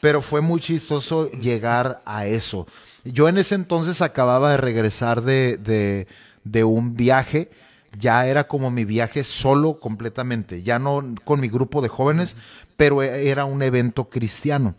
[0.02, 2.66] Pero fue muy chistoso llegar a eso.
[3.06, 6.08] Yo en ese entonces acababa de regresar de,
[6.44, 7.52] de, un viaje
[7.98, 12.36] ya era como mi viaje solo completamente, ya no con mi grupo de jóvenes,
[12.76, 14.76] pero era un evento cristiano.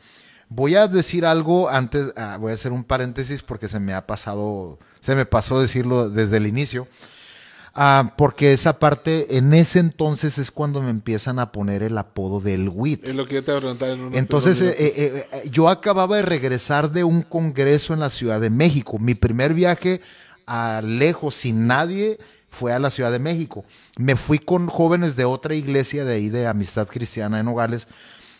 [0.49, 4.07] Voy a decir algo antes, ah, voy a hacer un paréntesis porque se me ha
[4.07, 6.89] pasado, se me pasó decirlo desde el inicio.
[7.79, 12.41] Ah, porque esa parte, en ese entonces es cuando me empiezan a poner el apodo
[12.41, 13.07] del WIT.
[13.07, 15.69] Es lo que yo te voy a preguntar en unos Entonces, eh, eh, eh, yo
[15.69, 18.99] acababa de regresar de un congreso en la Ciudad de México.
[18.99, 20.01] Mi primer viaje
[20.47, 23.67] a lejos, sin nadie, fue a la Ciudad de México.
[23.99, 27.89] Me fui con jóvenes de otra iglesia de ahí, de Amistad Cristiana en Nogales,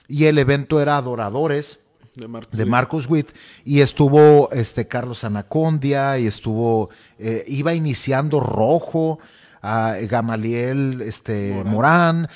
[0.09, 1.81] y el evento era Adoradores
[2.17, 3.29] de Marcos, Witt.
[3.65, 9.19] Y estuvo este Carlos Anacondia y estuvo eh, iba iniciando Rojo
[9.63, 12.29] Gamaliel este Morán,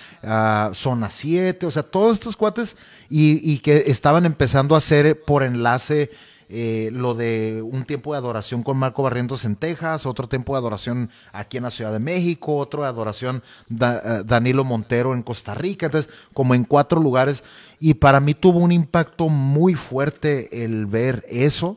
[0.73, 2.77] Zona 7, o sea, todos estos cuates
[3.09, 6.11] y, y, que estaban empezando a hacer por enlace
[6.53, 10.59] eh, lo de un tiempo de adoración con Marco Barrientos en Texas, otro tiempo de
[10.59, 15.55] adoración aquí en la Ciudad de México, otro de adoración eh, Danilo Montero en Costa
[15.55, 17.45] Rica, entonces como en cuatro lugares
[17.81, 21.77] y para mí tuvo un impacto muy fuerte el ver eso.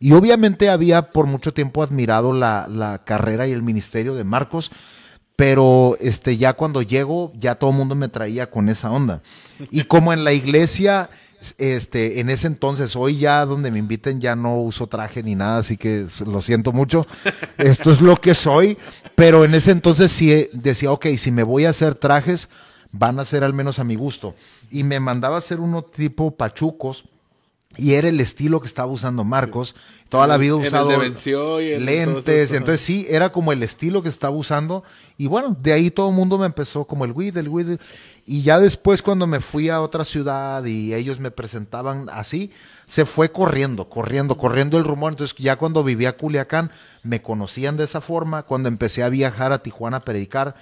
[0.00, 4.70] Y obviamente había por mucho tiempo admirado la, la carrera y el ministerio de Marcos,
[5.36, 9.22] pero este ya cuando llego ya todo el mundo me traía con esa onda.
[9.70, 11.08] Y como en la iglesia
[11.58, 15.58] este, en ese entonces, hoy ya donde me inviten ya no uso traje ni nada,
[15.58, 17.06] así que lo siento mucho.
[17.58, 18.78] Esto es lo que soy,
[19.14, 22.48] pero en ese entonces sí decía, ok, si me voy a hacer trajes,
[22.92, 24.34] van a ser al menos a mi gusto.
[24.74, 27.04] Y me mandaba a hacer uno tipo pachucos,
[27.76, 29.74] y era el estilo que estaba usando Marcos.
[30.08, 32.52] Toda la vida usado lentes.
[32.52, 34.84] Entonces sí, era como el estilo que estaba usando.
[35.16, 37.78] Y bueno, de ahí todo el mundo me empezó como el weed, el weed.
[38.26, 42.52] Y ya después cuando me fui a otra ciudad y ellos me presentaban así,
[42.86, 45.12] se fue corriendo, corriendo, corriendo el rumor.
[45.12, 46.70] Entonces ya cuando vivía Culiacán,
[47.02, 48.44] me conocían de esa forma.
[48.44, 50.54] Cuando empecé a viajar a Tijuana a predicar,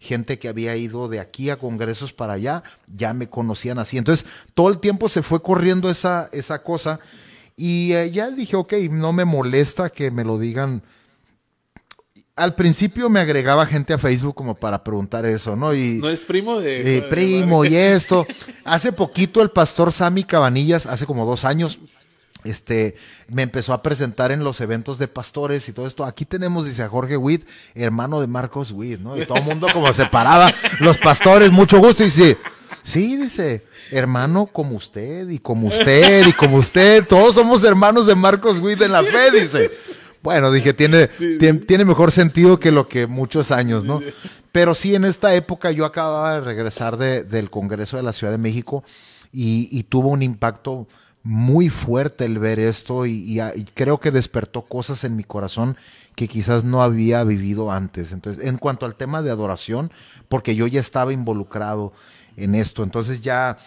[0.00, 3.98] gente que había ido de aquí a congresos para allá, ya me conocían así.
[3.98, 6.98] Entonces, todo el tiempo se fue corriendo esa, esa cosa
[7.54, 10.82] y eh, ya dije, ok, no me molesta que me lo digan.
[12.34, 15.74] Al principio me agregaba gente a Facebook como para preguntar eso, ¿no?
[15.74, 16.96] Y, ¿No es primo de...?
[16.96, 18.26] Eh, primo y esto.
[18.64, 21.78] Hace poquito el pastor Sammy Cabanillas, hace como dos años,
[22.44, 22.94] este,
[23.28, 26.04] me empezó a presentar en los eventos de pastores y todo esto.
[26.04, 29.16] Aquí tenemos, dice a Jorge Witt, hermano de Marcos Witt, ¿no?
[29.16, 32.02] Y todo el mundo como se paraba, los pastores, mucho gusto.
[32.02, 32.38] Y dice,
[32.82, 38.14] sí, dice, hermano como usted y como usted y como usted, todos somos hermanos de
[38.14, 39.70] Marcos Witt en la fe, dice.
[40.22, 41.06] Bueno, dije, tiene,
[41.66, 44.02] tiene, mejor sentido que lo que muchos años, ¿no?
[44.52, 48.30] Pero sí, en esta época yo acababa de regresar de, del Congreso de la Ciudad
[48.30, 48.84] de México
[49.32, 50.86] y, y tuvo un impacto
[51.22, 53.40] muy fuerte el ver esto y,
[53.74, 55.76] creo que despertó cosas en mi corazón
[56.14, 58.12] que quizás no había vivido antes.
[58.12, 59.92] Entonces, en cuanto al tema de adoración,
[60.28, 61.92] porque yo ya estaba involucrado
[62.36, 63.58] en esto, entonces ya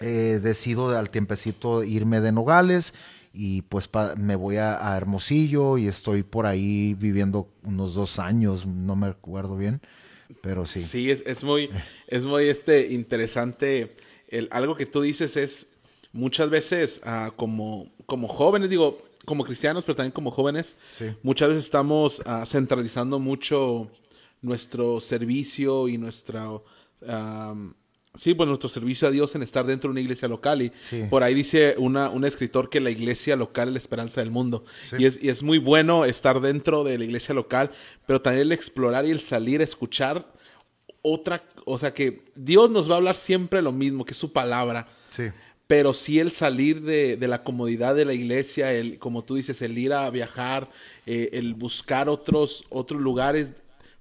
[0.00, 2.92] eh, decido al tiempecito irme de Nogales
[3.32, 8.96] y pues me voy a, Hermosillo y estoy por ahí viviendo unos dos años, no
[8.96, 9.80] me acuerdo bien,
[10.42, 10.82] pero sí.
[10.82, 11.70] Sí, es, es muy,
[12.06, 13.94] es muy este, interesante.
[14.50, 15.66] Algo que tú dices es
[16.12, 20.76] muchas veces ah, como, como jóvenes, digo, como cristianos, pero también como jóvenes,
[21.22, 23.90] muchas veces estamos ah, centralizando mucho
[24.40, 26.48] nuestro servicio y nuestra...
[28.14, 30.62] sí, pues nuestro servicio a Dios en estar dentro de una iglesia local.
[30.62, 30.72] Y
[31.08, 34.64] por ahí dice una, un escritor que la iglesia local es la esperanza del mundo.
[34.98, 37.70] Y, es, y es muy bueno estar dentro de la iglesia local,
[38.06, 40.26] pero también el explorar y el salir a escuchar
[41.04, 44.32] otra, o sea que Dios nos va a hablar siempre lo mismo, que es su
[44.32, 44.88] palabra.
[45.10, 45.24] Sí
[45.72, 49.78] pero sí el salir de, la comodidad de la iglesia, el, como tú dices, el
[49.78, 50.68] ir a viajar,
[51.06, 53.54] eh, el buscar otros, otros lugares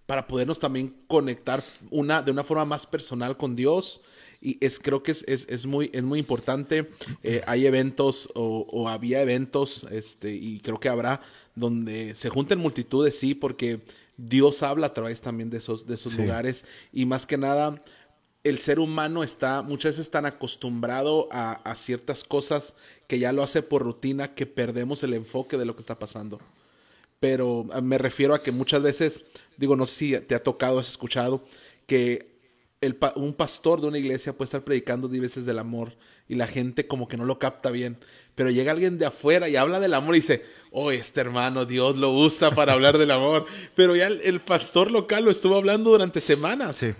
[0.05, 4.01] para podernos también conectar una, de una forma más personal con Dios.
[4.41, 6.89] Y es, creo que es, es, muy, es muy importante.
[7.23, 11.21] Eh, hay eventos o, había eventos, este, y creo que habrá,
[11.55, 13.79] donde se junten multitudes, sí, porque
[14.17, 16.65] Dios habla a través también de esos, de esos lugares.
[16.91, 17.81] Y más que nada,
[18.43, 22.75] el ser humano está muchas veces tan acostumbrado a, ciertas cosas
[23.07, 26.39] que ya lo hace por rutina que perdemos el enfoque de lo que está pasando.
[27.19, 29.23] pero ah, me refiero a que muchas veces,
[29.57, 31.43] digo, no sé si te ha tocado, has escuchado,
[31.85, 32.31] que
[32.81, 35.93] el un pastor de una iglesia puede estar predicando diez veces del amor
[36.27, 37.97] y la gente como que no lo capta bien.
[38.33, 41.97] Pero llega alguien de afuera y habla del amor y dice, oh, este hermano, Dios
[41.97, 43.45] lo usa para hablar del amor.
[43.75, 46.77] Pero ya el, pastor local lo estuvo hablando durante semanas.
[46.77, 46.93] Sí.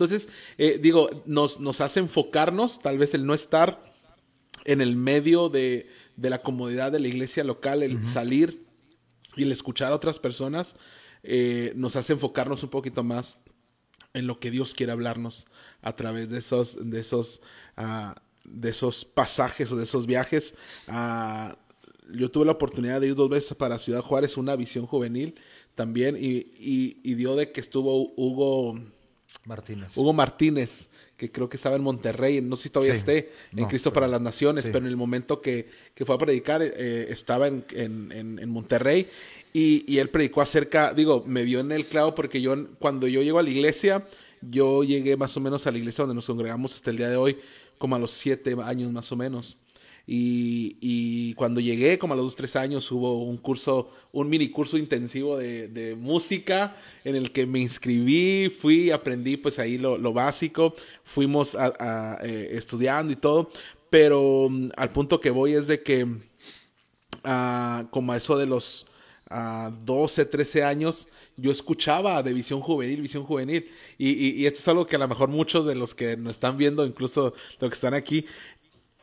[0.00, 3.84] Entonces, eh, digo, nos, nos hace enfocarnos, tal vez el no estar
[4.64, 8.64] en el medio de, de la comodidad de la iglesia local, el salir
[9.36, 10.76] y el escuchar a otras personas,
[11.22, 13.38] eh, nos hace enfocarnos un poquito más
[14.14, 15.46] en lo que Dios quiere hablarnos
[15.82, 17.42] a través de esos, de esos,
[17.76, 20.54] uh, de esos pasajes o de esos viajes.
[20.88, 21.54] Uh,
[22.12, 25.34] yo tuve la oportunidad de ir dos veces para Ciudad Juárez, una visión juvenil
[25.74, 28.74] también, y, y, dio de que estuvo Hugo
[29.50, 29.96] Martínez.
[29.96, 33.92] Hugo Martínez, que creo que estaba en Monterrey, no sé si todavía esté, en Cristo
[33.92, 37.64] para las Naciones, pero en el momento que, que fue a predicar eh, estaba en,
[37.72, 39.06] en, en Monterrey
[39.52, 43.20] y, y, él predicó acerca, digo, me dio en el clavo porque yo cuando yo
[43.20, 44.06] llego a la iglesia,
[44.40, 47.16] yo llegué más o menos a la iglesia donde nos congregamos hasta el día de
[47.16, 47.36] hoy,
[47.76, 49.56] como a los siete años más o menos.
[50.12, 54.48] Y, y cuando llegué, como a los dos, tres años, hubo un curso, un mini
[54.48, 59.98] curso intensivo de, de música en el que me inscribí, fui, aprendí pues ahí lo,
[59.98, 61.56] lo básico, fuimos
[62.24, 63.50] eh, estudiando y todo,
[63.88, 68.88] pero mm, al punto que voy es de que uh, como a eso de los
[69.32, 71.06] a 12, 13 años,
[71.36, 73.70] yo escuchaba de visión juvenil, visión juvenil.
[73.96, 76.56] Y, y, esto es algo que a lo mejor muchos de los que nos están
[76.56, 78.24] viendo, incluso los que están aquí,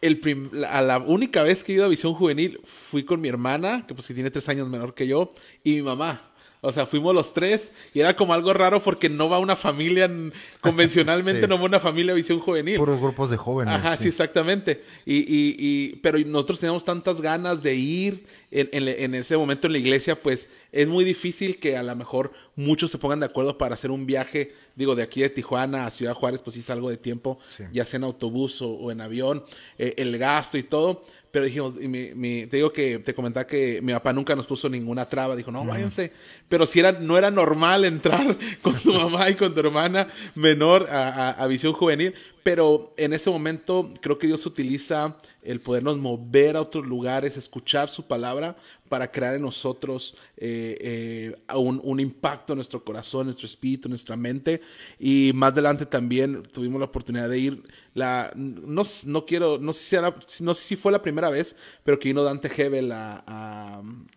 [0.02, 3.86] el a la única vez que he ido a visión juvenil fui con mi hermana,
[3.88, 5.32] que pues que tiene tres años menor que yo,
[5.64, 6.27] y mi mamá.
[6.62, 10.10] O sea, fuimos los tres y era como algo raro porque no va una familia,
[10.62, 12.78] convencionalmente no va una familia visión juvenil.
[12.78, 13.76] Puros grupos de jóvenes.
[13.76, 14.84] Ajá, sí, exactamente.
[15.06, 19.68] Y, y, y, pero nosotros teníamos tantas ganas de ir en, en, en, ese momento
[19.68, 23.26] en la iglesia, pues es muy difícil que a lo mejor muchos se pongan de
[23.26, 26.62] acuerdo para hacer un viaje, digo, de aquí de Tijuana a Ciudad Juárez, pues sí
[26.62, 27.40] es algo de tiempo,
[27.72, 29.44] ya sea en autobús o, en avión,
[29.78, 31.04] eh, el gasto y todo.
[31.32, 35.08] Pero dijimos, mi, te digo que te comentaba que mi papá nunca nos puso ninguna
[35.08, 35.36] traba.
[35.36, 36.12] Dijo, no, váyanse.
[36.48, 40.88] Pero si era, no era normal entrar con tu mamá y con tu hermana menor
[40.90, 42.14] a, a visión juvenil.
[42.48, 47.90] Pero en ese momento creo que Dios utiliza el podernos mover a otros lugares, escuchar
[47.90, 48.56] su palabra
[48.88, 53.90] para crear en nosotros eh, eh, un, un, impacto en nuestro corazón, en nuestro espíritu,
[53.90, 54.62] en nuestra mente.
[54.98, 59.84] Y más adelante también tuvimos la oportunidad de ir, la, no, no quiero, no sé,
[59.84, 63.26] si era, no sé si fue la primera vez, pero que vino Dante Hebel a,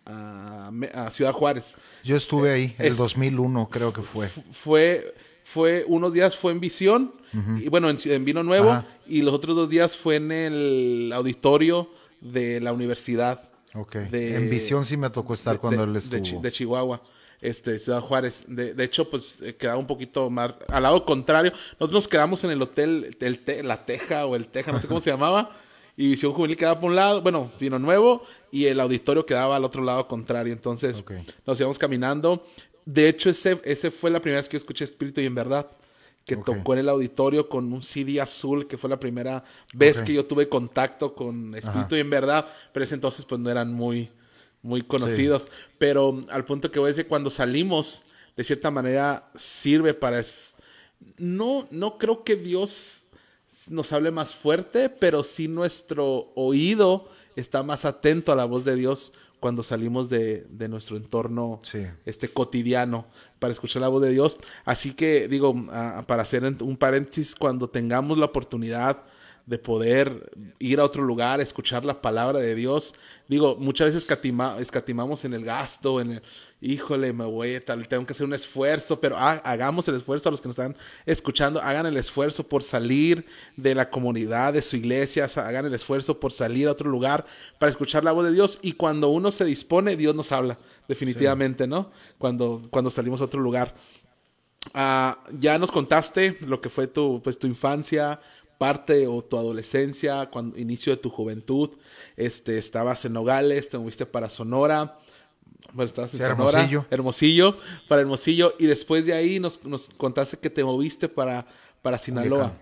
[0.05, 1.75] a, a, Ciudad Juárez.
[2.01, 4.29] Yo estuve ahí, en el 2001 creo que fue.
[4.53, 5.13] Fue
[5.43, 9.69] fue unos días fue en Visión, y bueno, en, Vino Nuevo, y los otros dos
[9.69, 13.43] días fue en el auditorio de la universidad.
[13.73, 13.95] Ok.
[13.95, 16.41] en Visión sí me tocó estar cuando él estuvo.
[16.41, 17.01] De, Chihuahua
[17.39, 18.43] este, Ciudad Juárez.
[18.47, 21.51] De, de, hecho, pues eh, quedaba un poquito más al lado contrario.
[21.73, 24.99] Nosotros nos quedamos en el hotel, el La Teja o el Teja, no sé cómo
[24.99, 25.57] se llamaba.
[25.97, 29.65] Y Visión Juvenil quedaba por un lado, bueno, Vino Nuevo, y el auditorio quedaba al
[29.65, 30.53] otro lado contrario.
[30.53, 31.03] Entonces,
[31.45, 32.43] nos íbamos caminando
[32.85, 35.67] de hecho, ese, ese fue la primera vez que yo escuché Espíritu y en verdad.
[36.25, 39.43] Que tocó en el auditorio con un CD azul, que fue la primera
[39.73, 42.47] vez que yo tuve contacto con Espíritu y en verdad.
[42.71, 44.09] Pero ese entonces, pues no eran muy,
[44.61, 45.47] muy conocidos.
[45.77, 48.05] Pero al punto que voy a decir, cuando salimos,
[48.37, 50.21] de cierta manera sirve para.
[51.17, 53.03] No, no creo que Dios
[53.67, 58.75] nos hable más fuerte, pero sí nuestro oído está más atento a la voz de
[58.75, 61.59] Dios cuando salimos de, de nuestro entorno
[62.05, 63.07] este cotidiano
[63.39, 64.39] para escuchar la voz de Dios.
[64.63, 65.53] Así que digo,
[66.05, 69.03] para hacer un paréntesis, cuando tengamos la oportunidad
[69.47, 72.93] de poder ir a otro lugar, escuchar la palabra de Dios.
[73.27, 74.07] Digo, muchas veces
[74.59, 76.21] escatimamos en el gasto, en el,
[76.61, 80.39] híjole, me voy, tal, tengo que hacer un esfuerzo, pero hagamos el esfuerzo a los
[80.39, 83.25] que nos están escuchando, hagan el esfuerzo por salir
[83.57, 87.25] de la comunidad, de su iglesia, hagan el esfuerzo por salir a otro lugar
[87.59, 91.65] para escuchar la voz de Dios y cuando uno se dispone, Dios nos habla, definitivamente,
[91.65, 91.91] ¿no?
[92.19, 93.73] Cuando, cuando salimos a otro lugar.
[94.75, 98.19] Ah, ya nos contaste lo que fue tu, pues, tu infancia,
[98.59, 101.71] parte o tu adolescencia, cuando inicio de tu juventud,
[102.15, 104.99] este, estabas en Nogales, te moviste para Sonora,
[105.73, 106.85] bueno, estabas en Sonora, Hermosillo.
[106.89, 107.57] Hermosillo,
[107.87, 111.45] para Hermosillo, y después de ahí nos, nos contaste que te moviste para,
[111.81, 112.53] para Sinaloa,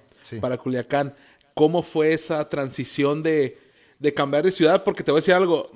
[0.42, 1.14] para Culiacán.
[1.54, 3.58] ¿Cómo fue esa transición de,
[4.00, 4.84] de cambiar de ciudad?
[4.84, 5.72] Porque te voy a decir algo,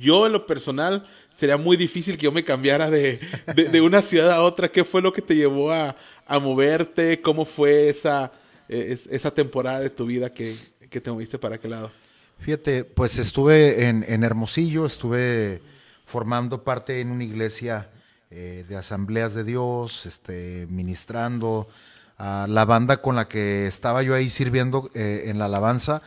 [0.00, 1.06] yo en lo personal
[1.38, 3.20] sería muy difícil que yo me cambiara de,
[3.54, 4.72] de, una ciudad a otra.
[4.72, 7.20] ¿Qué fue lo que te llevó a, a moverte?
[7.20, 8.32] ¿Cómo fue esa
[8.68, 10.56] es, esa temporada de tu vida que,
[10.90, 11.92] que, te moviste para aquel lado?
[12.40, 15.60] Fíjate, pues estuve en, en Hermosillo, estuve
[16.08, 17.90] formando parte en una iglesia
[18.30, 21.68] eh, de asambleas de Dios, este, ministrando.
[22.16, 26.02] a la banda con la que estaba yo ahí sirviendo eh, en la alabanza,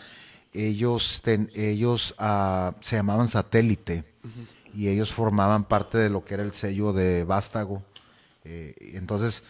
[0.53, 1.21] ellos,
[1.53, 4.03] ellos ah, se llamaban Satélite
[4.73, 7.83] y ellos formaban parte de lo que era el sello de Vástago.
[8.43, 9.43] Eh, entonces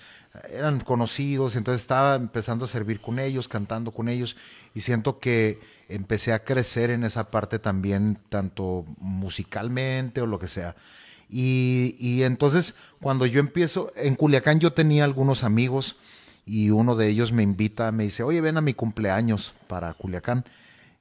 [0.50, 4.38] eran conocidos, entonces estaba empezando a servir con ellos, cantando con ellos
[4.74, 5.60] y siento que
[5.90, 10.76] empecé a crecer en esa parte también, tanto musicalmente o lo que sea.
[11.30, 15.98] Y, y entonces cuando yo empiezo, en Culiacán yo tenía algunos amigos
[16.46, 20.46] y uno de ellos me invita, me dice, oye, ven a mi cumpleaños para Culiacán.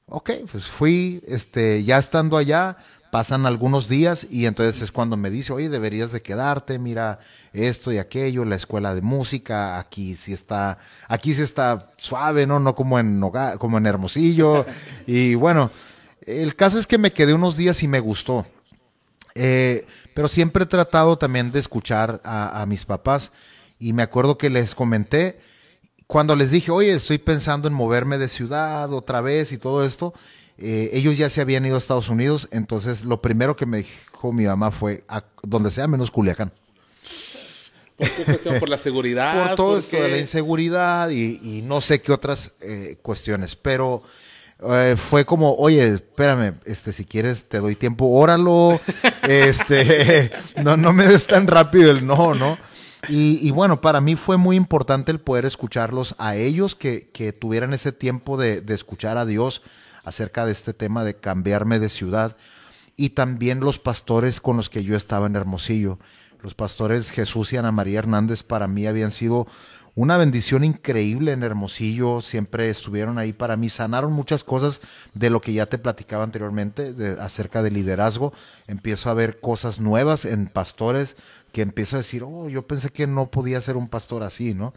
[0.07, 2.79] Ok, pues fui, este, ya estando allá,
[3.11, 7.19] pasan algunos días y entonces es cuando me dice, oye, deberías de quedarte, mira
[7.53, 12.61] esto y aquello, la escuela de música, aquí sí está, aquí sí está suave, ¿no?
[12.61, 13.21] No como en
[13.59, 14.65] como en Hermosillo.
[15.07, 15.71] y bueno,
[16.27, 18.47] el caso es que me quedé unos días y me gustó.
[19.35, 23.33] Eh, pero siempre he tratado también de escuchar a, a mis papás
[23.79, 25.41] y me acuerdo que les comenté,
[26.07, 30.13] cuando les dije, oye, estoy pensando en moverme de ciudad otra vez y todo esto,
[30.61, 34.33] eh, ellos ya se habían ido a Estados Unidos, entonces lo primero que me dijo
[34.33, 36.53] mi mamá fue, a donde sea menos Culiacán.
[37.97, 39.49] ¿Por Por la seguridad.
[39.49, 44.03] Por todo esto de la inseguridad y, no sé qué otras eh, cuestiones, pero
[44.69, 48.81] eh, fue como, oye, espérame, este, si quieres te doy tiempo, óralo,
[49.29, 50.31] este,
[50.63, 52.59] no, no me des tan rápido el no, ¿no?
[53.09, 57.73] Y, bueno, para mí fue muy importante el poder escucharlos a ellos, que, que tuvieran
[57.73, 59.63] ese tiempo de, de escuchar a Dios,
[60.11, 62.37] acerca de este tema de cambiarme de ciudad
[62.97, 65.99] y también los pastores con los que yo estaba en Hermosillo.
[66.43, 69.47] Los pastores Jesús y Ana María Hernández para mí habían sido
[69.95, 74.81] una bendición increíble en Hermosillo, siempre estuvieron ahí para mí, sanaron muchas cosas
[75.15, 78.33] de lo que ya te platicaba anteriormente acerca del liderazgo.
[78.67, 81.17] Empiezo a ver cosas nuevas en pastores
[81.53, 84.75] que empiezo a decir, oh, yo pensé que no podía ser un pastor así, ¿no?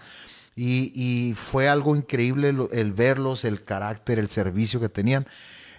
[0.55, 5.25] Y, fue algo increíble el, verlos, el carácter, el servicio que tenían.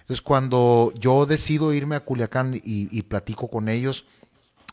[0.01, 4.05] Entonces, cuando yo decido irme a Culiacán y, platico con ellos,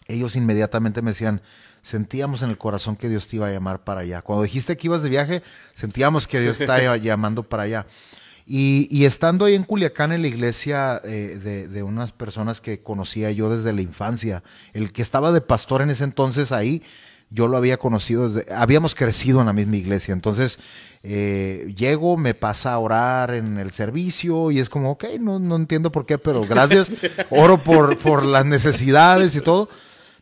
[0.09, 1.41] ellos inmediatamente me decían,
[1.83, 4.23] sentíamos en el corazón que Dios te iba a llamar para allá.
[4.23, 5.43] Cuando dijiste que ibas de viaje,
[5.75, 7.87] sentíamos que Dios estaba llamando para allá.
[8.45, 13.31] Y, estando ahí en Culiacán, en la iglesia eh, de, de, unas personas que conocía
[13.31, 14.43] yo desde la infancia,
[14.75, 16.83] el que estaba de pastor en ese entonces ahí,
[17.33, 20.59] yo lo había conocido, habíamos crecido en la misma iglesia, entonces
[21.03, 25.57] eh, llego, me pasa a orar en el servicio y es como, ok, no, no
[25.57, 26.93] entiendo por qué, pero gracias,
[27.31, 29.69] oro por, por las necesidades y todo,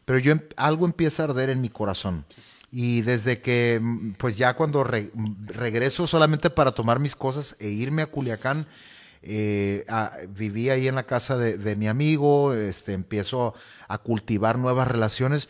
[0.04, 2.24] pero yo em, algo empieza a arder en mi corazón.
[2.72, 8.02] Y desde que, mm, pues ya cuando regreso solamente para tomar mis cosas e irme
[8.02, 8.66] a Culiacán,
[9.22, 9.84] eh,
[10.30, 13.54] viví ahí en la casa de, de, mi amigo, este, empiezo
[13.86, 15.48] a cultivar nuevas relaciones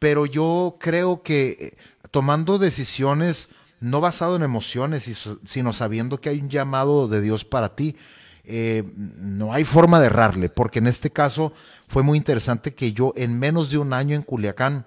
[0.00, 1.76] pero yo creo que eh,
[2.10, 3.48] tomando decisiones
[3.78, 5.08] no basado en emociones,
[5.46, 7.96] sino sabiendo que hay un llamado de Dios para ti,
[8.44, 11.52] eh, no hay forma de errarle, porque en este caso
[11.86, 14.84] fue muy interesante que yo en menos de un año en Culiacán,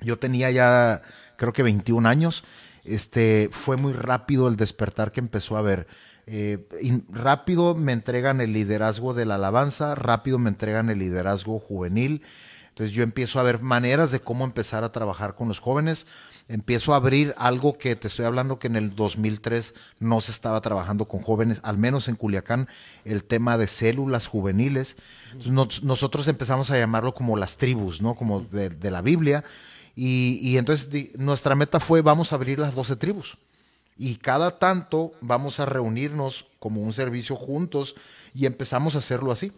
[0.00, 1.02] yo tenía ya
[1.36, 2.44] creo que 21 años,
[2.84, 5.86] este, fue muy rápido el despertar que empezó a ver.
[6.26, 6.58] Eh,
[7.08, 12.22] rápido me entregan el liderazgo de la alabanza, rápido me entregan el liderazgo juvenil,
[12.70, 16.06] entonces yo empiezo a ver maneras de cómo empezar a trabajar con los jóvenes.
[16.48, 20.60] Empiezo a abrir algo que te estoy hablando que en el 2003 no se estaba
[20.60, 22.68] trabajando con jóvenes, al menos en Culiacán,
[23.04, 24.96] el tema de células juveniles.
[25.82, 28.14] nosotros empezamos a llamarlo como las tribus, ¿no?
[28.14, 29.44] Como de, la Biblia.
[29.94, 33.36] Y, entonces nuestra meta fue vamos a abrir las 12 tribus.
[33.96, 37.94] Y cada tanto vamos a reunirnos como un servicio juntos
[38.32, 39.52] y empezamos a hacerlo así.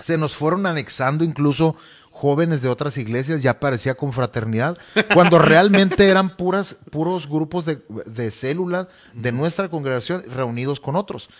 [0.00, 1.76] Se nos fueron anexando incluso
[2.10, 4.76] jóvenes de otras iglesias, ya parecía confraternidad,
[5.14, 11.30] cuando realmente eran puras, puros grupos de, células de nuestra congregación reunidos con otros.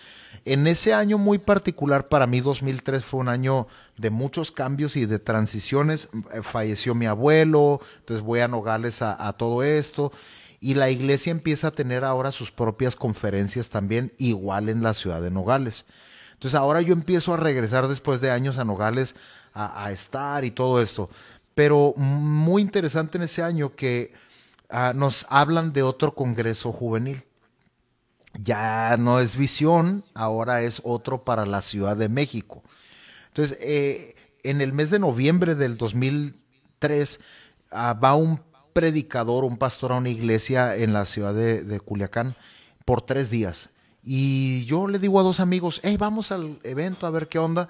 [0.44, 3.66] En ese año muy particular, para mí 2003 fue un año
[3.98, 6.08] de muchos cambios y de transiciones.
[6.42, 10.12] Falleció mi abuelo, entonces voy a Nogales a, a todo esto.
[10.60, 15.20] Y la iglesia empieza a tener ahora sus propias conferencias también, igual en la ciudad
[15.20, 15.84] de Nogales.
[16.40, 19.14] Entonces ahora yo empiezo a regresar después de años a Nogales
[19.54, 21.10] a, estar y todo esto.
[21.54, 24.12] Pero muy interesante en ese año que
[24.68, 27.24] ah, nos hablan de otro Congreso Juvenil.
[28.34, 32.62] Ya no es visión, ahora es otro para la Ciudad de México.
[33.28, 37.20] Entonces, eh, en el mes de noviembre del 2003
[37.72, 38.40] ah, va un
[38.72, 42.36] predicador, un pastor a una iglesia en la ciudad de, de, Culiacán
[42.84, 43.70] por tres días.
[44.02, 47.68] Y yo le digo a dos amigos, hey, vamos al evento a ver qué onda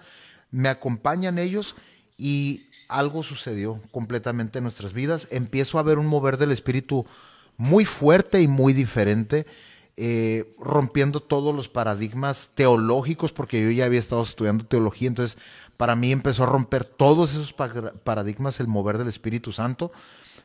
[0.51, 1.77] me acompañan ellos
[2.17, 5.29] y algo sucedió completamente en nuestras vidas.
[5.31, 7.07] Empiezo a ver un mover del espíritu
[7.57, 9.47] muy fuerte y muy diferente,
[9.97, 15.39] eh, rompiendo todos los paradigmas teológicos, porque yo ya había estado estudiando teología, entonces
[15.77, 19.93] para mí empezó a romper todos esos paradigmas el mover del Espíritu Santo,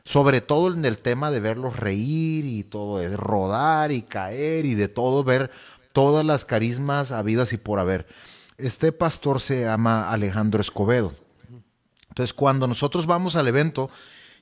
[0.04, 4.74] sobre todo en el tema de verlos reír y todo, es rodar y caer y
[4.74, 5.50] de todo, ver
[5.92, 8.06] todas las carismas habidas y por haber.
[8.58, 11.12] Este pastor se llama Alejandro Escobedo.
[12.08, 13.90] Entonces, cuando nosotros vamos al evento,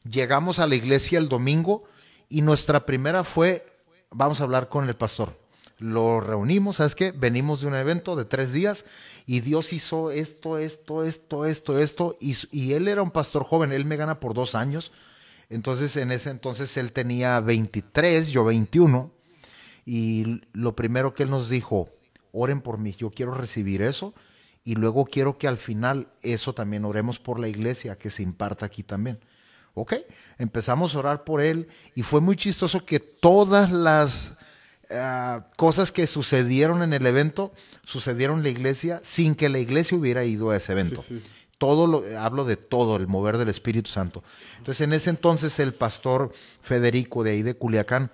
[0.08, 1.84] llegamos a la iglesia el domingo
[2.28, 3.66] y nuestra primera fue,
[4.10, 5.36] vamos a hablar con el pastor.
[5.78, 7.10] Lo reunimos, ¿sabes qué?
[7.10, 8.84] Venimos de un evento de tres días
[9.26, 12.16] y Dios hizo esto, esto, esto, esto, esto.
[12.20, 14.92] Y, y él era un pastor joven, él me gana por dos años.
[15.50, 19.10] Entonces, en ese entonces él tenía 23, yo 21.
[19.84, 21.90] Y lo primero que él nos dijo,
[22.34, 24.12] oren por mí, yo quiero recibir eso
[24.64, 28.66] y luego quiero que al final eso también oremos por la iglesia que se imparta
[28.66, 29.20] aquí también.
[29.74, 29.94] ¿Ok?
[30.38, 34.36] Empezamos a orar por él y fue muy chistoso que todas las
[34.88, 37.52] eh, cosas que sucedieron en el evento
[37.84, 41.04] sucedieron en la iglesia sin que la iglesia hubiera ido a ese evento.
[41.58, 44.24] Todo lo, hablo de todo, el mover del Espíritu Santo.
[44.58, 46.32] Entonces, en ese entonces, el pastor
[46.62, 48.10] Federico de ahí de Culiacán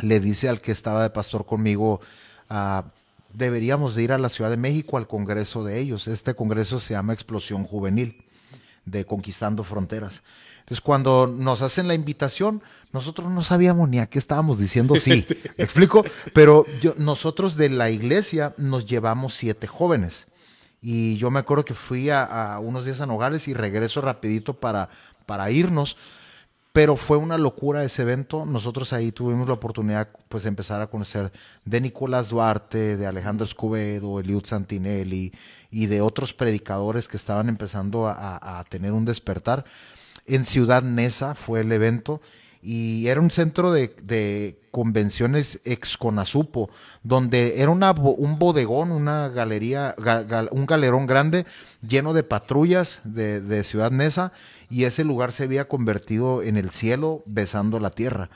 [0.00, 2.00] le dice al que estaba de pastor conmigo,
[2.48, 2.84] ah,
[3.36, 6.08] deberíamos de ir a la Ciudad de México al congreso de ellos.
[6.08, 8.24] Este congreso se llama Explosión Juvenil
[8.86, 10.22] de Conquistando Fronteras.
[10.60, 12.62] Entonces, cuando nos hacen la invitación,
[12.92, 15.24] nosotros no sabíamos ni a qué estábamos diciendo sí.
[15.58, 16.04] ¿Me explico?
[16.32, 20.26] Pero yo, nosotros de la iglesia nos llevamos siete jóvenes.
[20.80, 24.88] Y yo me acuerdo que fui a, unos días a Nogales y regreso rapidito para,
[25.26, 25.96] para irnos
[26.76, 28.44] pero fue una locura ese evento.
[28.44, 31.32] Nosotros ahí tuvimos la oportunidad pues de empezar a conocer
[31.64, 35.32] de Nicolás Duarte, de Alejandro Escobedo, Eliud Santinelli
[35.70, 39.64] y de otros predicadores que estaban empezando a, tener un despertar.
[40.26, 42.20] En Ciudad Neza fue el evento
[42.60, 46.68] y era un centro de, convenciones ex Conasupo,
[47.02, 49.94] donde era una, un bodegón, una galería,
[50.50, 51.46] un galerón grande
[51.80, 54.32] lleno de patrullas de, de Ciudad Neza
[54.68, 58.30] y ese lugar se había convertido en el cielo besando la tierra.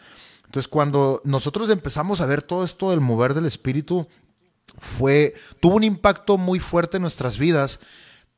[0.44, 4.08] Entonces, cuando nosotros empezamos a ver todo esto del mover del espíritu,
[4.78, 7.80] fue, tuvo un impacto muy fuerte en nuestras vidas,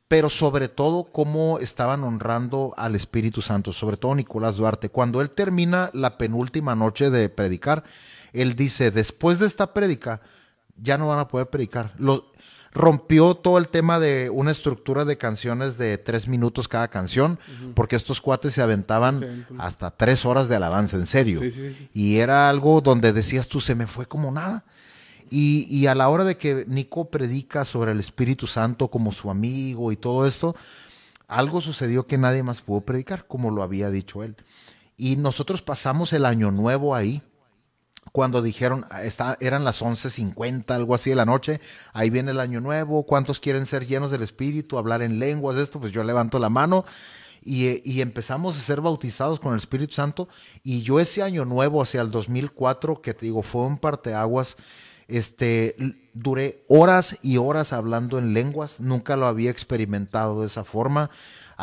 [0.09, 4.91] pero sobre todo cómo estaban honrando al Espíritu Santo, sobre todo Nicolás Duarte.
[4.91, 7.85] Cuando él termina la penúltima noche de predicar,
[8.35, 10.21] él dice, después de esta prédica,
[10.77, 11.95] ya no van a poder predicar
[12.75, 17.39] rompió todo el tema de una estructura de canciones de tres minutos cada canción,
[17.75, 21.41] porque estos cuates se aventaban hasta tres horas de alabanza, en serio.
[21.93, 24.65] y era algo donde decías tú, se me fue como nada.
[25.31, 29.31] Y, y, a la hora de que Nico predica sobre el Espíritu Santo como su
[29.31, 30.55] amigo y todo esto,
[31.27, 34.37] algo sucedió que nadie más pudo predicar, como lo había dicho él.
[34.99, 37.23] Y nosotros pasamos el año nuevo ahí,
[38.13, 41.61] cuando dijeron, ah, eran las 11.50, algo así de la noche,
[41.95, 45.81] ahí viene el año nuevo, ¿cuántos quieren ser llenos del Espíritu, hablar en lenguas, esto?
[45.81, 46.85] Pues yo levanto la mano
[47.41, 50.29] y, y, empezamos a ser bautizados con el Espíritu Santo.
[50.63, 54.57] Y yo ese año nuevo, hacia el 2004, que te digo, fue un parteaguas,
[55.09, 55.75] este,
[56.13, 61.11] duré horas y horas hablando en lenguas, nunca lo había experimentado de esa forma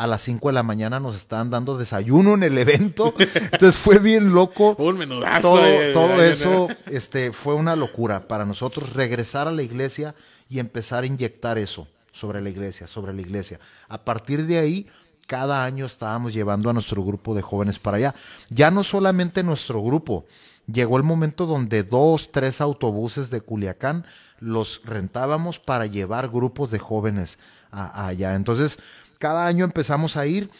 [0.00, 3.12] a las 5 de la mañana nos estaban dando desayuno en el evento.
[3.18, 4.74] Entonces fue bien loco.
[4.78, 5.42] Un menudazo.
[5.42, 10.14] Todo, todo eso este, fue una locura para nosotros regresar a la iglesia
[10.48, 13.60] y empezar a inyectar eso sobre la iglesia, sobre la iglesia.
[13.90, 14.86] A partir de ahí,
[15.26, 18.14] cada año estábamos llevando a nuestro grupo de jóvenes para allá.
[18.48, 20.24] Ya no solamente nuestro grupo,
[20.66, 24.06] llegó el momento donde dos, tres autobuses de Culiacán
[24.38, 27.38] los rentábamos para llevar grupos de jóvenes
[27.70, 28.34] allá.
[28.34, 28.78] Entonces,
[29.20, 30.50] cada año empezamos a ir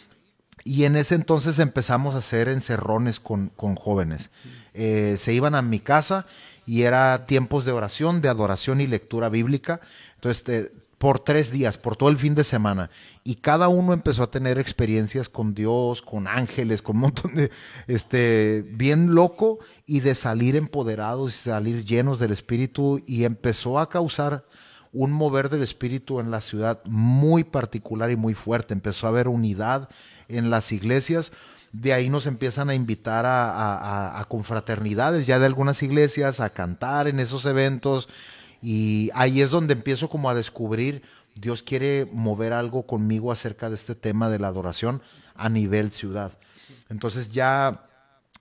[0.63, 4.29] y en ese entonces empezamos a hacer encerrones con, con jóvenes.
[4.75, 6.27] Eh, se iban a mi casa
[6.67, 9.81] y era tiempos de oración, de adoración y lectura bíblica.
[10.13, 12.91] Entonces, por tres días, por todo el fin de semana.
[13.23, 17.49] Y cada uno empezó a tener experiencias con Dios, con ángeles, con un montón de,
[17.87, 19.57] este, bien loco
[19.87, 24.45] y de salir empoderados y salir llenos del Espíritu y empezó a causar
[24.93, 28.73] un mover del espíritu en la ciudad muy particular y muy fuerte.
[28.73, 29.89] Empezó a haber unidad
[30.27, 31.31] en las iglesias.
[31.71, 37.19] De ahí nos empiezan a invitar a, confraternidades ya de algunas iglesias, a cantar en
[37.19, 38.09] esos eventos.
[38.61, 41.01] Y ahí es donde empiezo como a descubrir,
[41.35, 45.01] Dios quiere mover algo conmigo acerca de este tema de la adoración
[45.35, 46.33] a nivel ciudad.
[46.89, 47.85] Entonces ya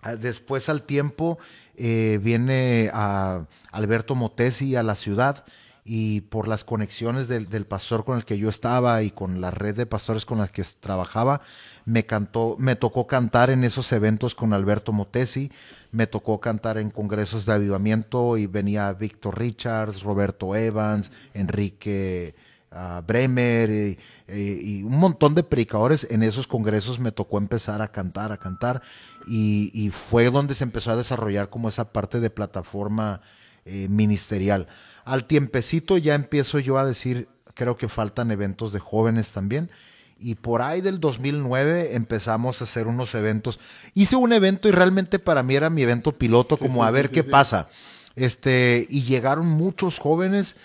[0.02, 1.38] ah, después al tiempo
[1.76, 5.44] eh, viene a Alberto Motesi a la ciudad
[5.92, 9.50] y por las conexiones del, del, pastor con el que yo estaba y con la
[9.50, 11.40] red de pastores con las que trabajaba,
[11.84, 15.50] me cantó, me tocó cantar en esos eventos con Alberto Motesi,
[15.90, 22.36] me tocó cantar en congresos de avivamiento y venía Víctor Richards, Roberto Evans, Enrique
[22.70, 27.90] uh, Bremer y, y, un montón de predicadores en esos congresos me tocó empezar a
[27.90, 28.80] cantar, a cantar
[29.26, 33.22] y, y fue donde se empezó a desarrollar como esa parte de plataforma
[33.66, 34.68] eh, ministerial.
[35.04, 39.70] Al tiempecito ya empiezo yo a decir, creo que faltan eventos de jóvenes también.
[40.18, 43.58] Y por ahí del 2009 empezamos a hacer unos eventos.
[43.94, 47.24] Hice un evento y realmente para mí era mi evento piloto, como a ver qué
[47.24, 47.68] pasa.
[48.16, 50.56] Este, y llegaron muchos jóvenes.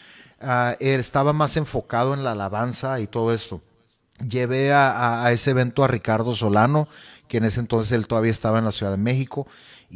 [0.41, 3.61] Uh, estaba más enfocado en la alabanza y todo esto.
[4.27, 6.89] Llevé a, a, a ese evento a Ricardo Solano,
[7.29, 9.47] que en ese entonces él todavía estaba en la Ciudad de México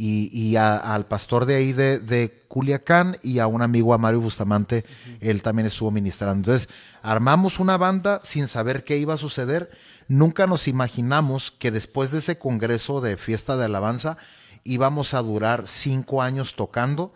[0.01, 4.21] y, y al pastor de ahí de, de, Culiacán y a un amigo, a Mario
[4.21, 4.85] Bustamante,
[5.19, 6.35] él también estuvo ministrando.
[6.35, 6.69] Entonces,
[7.03, 9.69] armamos una banda sin saber qué iba a suceder.
[10.07, 14.17] Nunca nos imaginamos que después de ese congreso de fiesta de alabanza
[14.63, 17.13] íbamos a durar cinco años tocando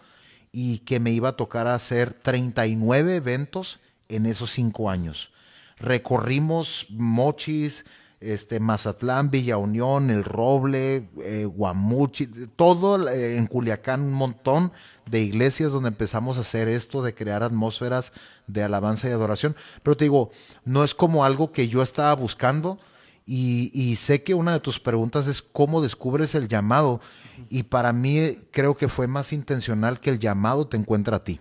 [0.51, 3.79] y que me iba a tocar hacer 39 eventos
[4.09, 5.31] en esos cinco años.
[5.77, 7.85] Recorrimos Mochis,
[8.23, 14.71] este, Mazatlán, Villa Unión, El Roble, eh, Guamuchi, todo eh, en Culiacán, un montón
[15.05, 18.13] de iglesias donde empezamos a hacer esto, de crear atmósferas
[18.47, 19.55] de alabanza y adoración.
[19.83, 20.31] Pero te digo,
[20.65, 22.79] no es como algo que yo estaba buscando
[23.25, 27.01] y, y sé que una de tus preguntas es cómo descubres el llamado
[27.49, 31.39] y para mí creo que fue más intencional que el llamado te encuentra a ti.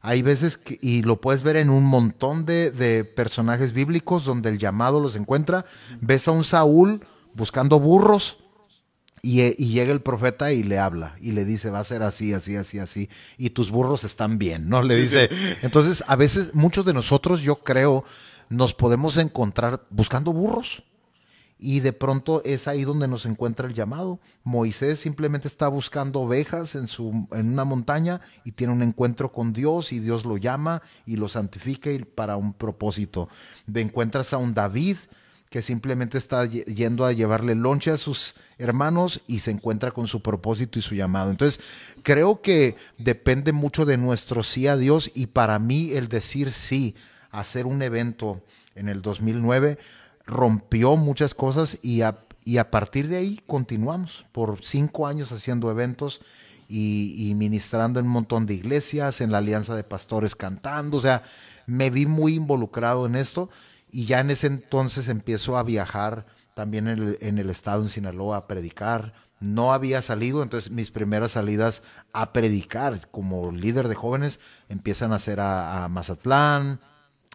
[0.00, 4.48] Hay veces que, y lo puedes ver en un montón de, de, personajes bíblicos donde
[4.48, 5.66] el llamado los encuentra.
[6.00, 8.38] Ves a un Saúl buscando burros
[9.22, 12.32] y, y, llega el profeta y le habla y le dice va a ser así,
[12.32, 14.82] así, así, así y tus burros están bien, ¿no?
[14.82, 15.28] Le dice.
[15.62, 18.04] Entonces, a veces muchos de nosotros, yo creo,
[18.48, 20.82] nos podemos encontrar buscando burros
[21.60, 24.18] y de pronto es ahí donde nos encuentra el llamado.
[24.44, 29.52] Moisés simplemente está buscando ovejas en, su, en una montaña y tiene un encuentro con
[29.52, 33.28] Dios y Dios lo llama y lo santifica y para un propósito.
[33.72, 34.96] Encuentras a un David
[35.50, 40.22] que simplemente está yendo a llevarle lonche a sus hermanos y se encuentra con su
[40.22, 41.30] propósito y su llamado.
[41.30, 41.60] Entonces,
[42.04, 46.94] creo que depende mucho de nuestro sí a Dios y para mí el decir sí
[47.32, 48.42] hacer un evento
[48.76, 49.78] en el 2009
[50.30, 52.14] rompió muchas cosas y a,
[52.44, 56.20] y a, partir de ahí continuamos por cinco años haciendo eventos
[56.68, 61.24] y, ministrando en un montón de iglesias, en la Alianza de Pastores cantando, o sea,
[61.66, 63.50] me vi muy involucrado en esto
[63.90, 67.88] y ya en ese entonces empiezo a viajar también en el, en el estado en
[67.88, 69.14] Sinaloa a predicar.
[69.40, 75.18] No había salido, entonces mis primeras salidas a predicar como líder de jóvenes empiezan a
[75.18, 76.78] ser a, a Mazatlán,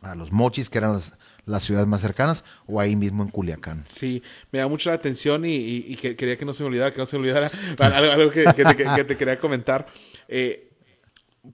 [0.02, 1.14] a los Mochis, que eran las,
[1.46, 3.84] las ciudades más cercanas o ahí mismo en Culiacán.
[3.88, 6.92] Sí, me da mucho la atención y, y, que, quería que no se me olvidara,
[6.92, 9.88] que no se me olvidara algo, que, te, que, te, quería comentar.
[10.28, 10.70] Eh,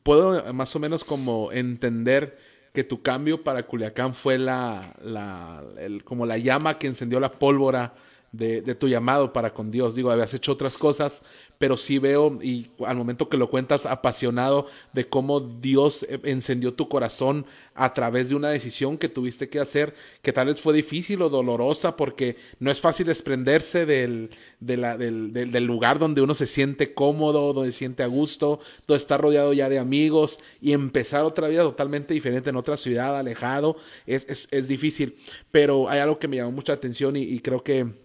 [0.04, 2.38] puedo más o menos como entender
[2.74, 5.64] que tu cambio para Culiacán fue la, la
[6.06, 7.94] como la llama que encendió la pólvora
[8.32, 9.96] de, de, tu llamado para con Dios.
[9.96, 11.22] Digo, habías hecho otras cosas,
[11.62, 16.90] pero sí veo, y al momento que lo cuentas, apasionado de cómo Dios encendió tu
[16.90, 17.46] corazón
[17.76, 19.94] a través de una decisión que tuviste que hacer,
[20.24, 25.64] que tal vez fue difícil o dolorosa, porque no es fácil desprenderse del, del, del
[25.64, 29.70] lugar donde uno se siente cómodo, donde se siente a gusto, donde está rodeado ya
[29.70, 34.68] de amigos, y empezar otra vida totalmente diferente en otra ciudad, alejado, es, es, es
[34.68, 35.16] difícil.
[35.52, 38.02] Pero hay algo que me llamó mucha atención y, y creo que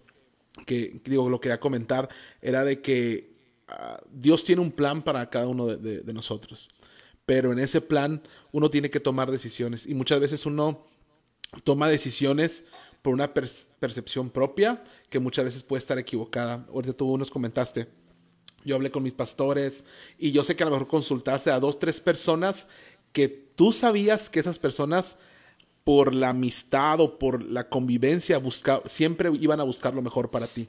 [0.65, 2.09] que digo, lo quería comentar,
[2.41, 3.36] era de que
[3.69, 6.69] uh, Dios tiene un plan para cada uno de, nosotros.
[7.25, 9.85] Pero en ese plan uno tiene que tomar decisiones.
[9.85, 10.85] Y muchas veces uno
[11.63, 12.65] toma decisiones
[13.01, 13.49] por una per
[13.79, 16.65] percepción propia que muchas veces puede estar equivocada.
[16.69, 17.87] Ahorita tú nos comentaste.
[18.63, 19.85] Yo hablé con mis pastores
[20.17, 22.67] y yo sé que a lo mejor consultaste a dos, tres personas
[23.13, 25.17] que tú sabías que esas personas
[25.87, 28.41] por la amistad o por la convivencia,
[28.83, 30.67] siempre iban a buscar lo mejor para ti.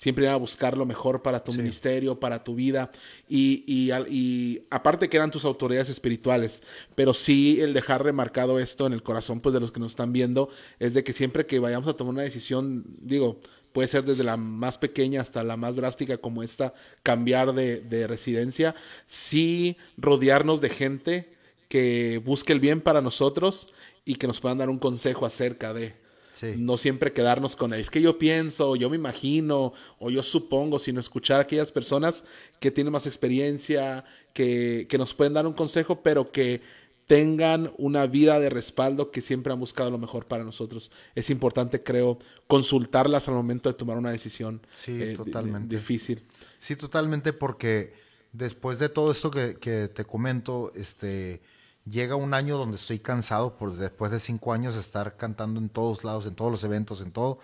[0.00, 1.58] Siempre a buscar lo mejor para tu sí.
[1.58, 2.90] ministerio, para tu vida.
[3.28, 6.62] Y, y, y, aparte que eran tus autoridades espirituales,
[6.94, 10.14] pero sí el dejar remarcado esto en el corazón pues, de los que nos están
[10.14, 10.48] viendo,
[10.78, 13.40] es de que siempre que vayamos a tomar una decisión, digo,
[13.74, 16.72] puede ser desde la más pequeña hasta la más drástica como esta,
[17.02, 18.74] cambiar de, de residencia,
[19.06, 21.36] sí rodearnos de gente
[21.68, 23.74] que busque el bien para nosotros
[24.06, 25.94] y que nos puedan dar un consejo acerca de.
[26.40, 26.54] Sí.
[26.56, 30.98] No siempre quedarnos con, es que yo pienso, yo me imagino, o yo supongo, sino
[30.98, 32.24] escuchar a aquellas personas
[32.60, 36.62] que tienen más experiencia, que, que nos pueden dar un consejo, pero que
[37.06, 40.90] tengan una vida de respaldo que siempre han buscado lo mejor para nosotros.
[41.14, 45.76] Es importante, creo, consultarlas al momento de tomar una decisión Sí, eh, totalmente.
[45.76, 46.22] difícil.
[46.58, 47.92] Sí, totalmente, porque
[48.32, 51.42] después de todo esto que, que te comento, este,
[51.90, 56.04] llega un año donde estoy cansado por después de cinco años estar cantando en todos
[56.04, 57.40] lados, en todos los eventos, en todo,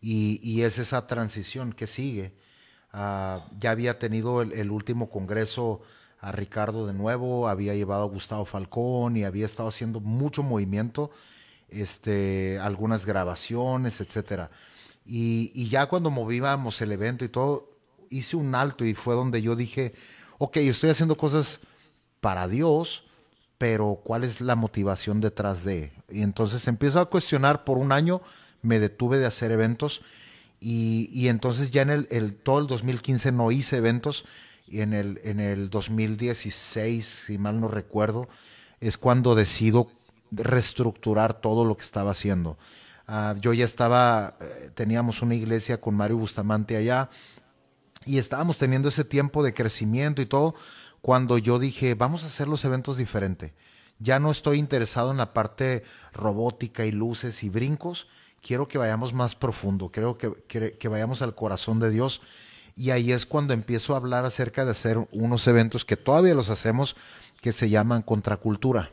[0.00, 2.34] y, y es esa transición que sigue.
[2.92, 5.82] Ah, ya había tenido el, el último congreso
[6.20, 11.10] a Ricardo de nuevo, había llevado a Gustavo Falcón y había estado haciendo mucho movimiento,
[11.68, 14.50] este, algunas grabaciones, etcétera.
[15.04, 17.70] Y, y ya cuando movíamos el evento y todo,
[18.10, 19.94] hice un alto y fue donde yo dije,
[20.38, 21.60] ok, estoy haciendo cosas
[22.20, 23.04] para Dios,
[23.58, 25.92] pero ¿cuál es la motivación detrás de?
[26.10, 28.20] Y entonces empiezo a cuestionar por un año,
[28.62, 30.02] me detuve de hacer eventos
[30.60, 34.24] y, y entonces ya en el, el- todo el 2015 no hice eventos
[34.66, 38.28] y en el, en el 2016, si mal no recuerdo,
[38.80, 39.88] es cuando decido
[40.32, 42.58] reestructurar todo lo que estaba haciendo.
[43.06, 47.08] Ah, yo ya estaba, eh, teníamos una iglesia con Mario Bustamante allá,
[48.04, 50.54] y estábamos teniendo ese tiempo de crecimiento y todo,
[51.06, 53.54] cuando yo dije, vamos a hacer los eventos diferente.
[54.00, 58.08] Ya no estoy interesado en la parte robótica y luces y brincos,
[58.42, 62.22] quiero que vayamos más profundo, creo que, que, vayamos al corazón de Dios.
[62.74, 66.50] Y ahí es cuando empiezo a hablar acerca de hacer unos eventos que todavía los
[66.50, 66.96] hacemos,
[67.40, 68.90] que se llaman contracultura.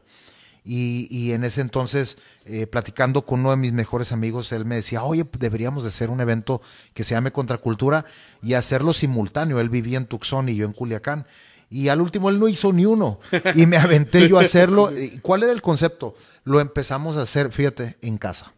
[0.63, 4.75] Y, y en ese entonces, eh, platicando con uno de mis mejores amigos, él me
[4.75, 6.61] decía, oye, deberíamos de hacer un evento
[6.93, 8.05] que se llame Contracultura
[8.43, 9.59] y hacerlo simultáneo.
[9.59, 11.25] Él vivía en Tucson y yo en Culiacán.
[11.73, 13.19] Y al último él no hizo ni uno.
[13.55, 14.91] Y me aventé yo a hacerlo.
[14.95, 16.13] ¿Y ¿Cuál era el concepto?
[16.43, 18.53] Lo empezamos a hacer, fíjate, en casa.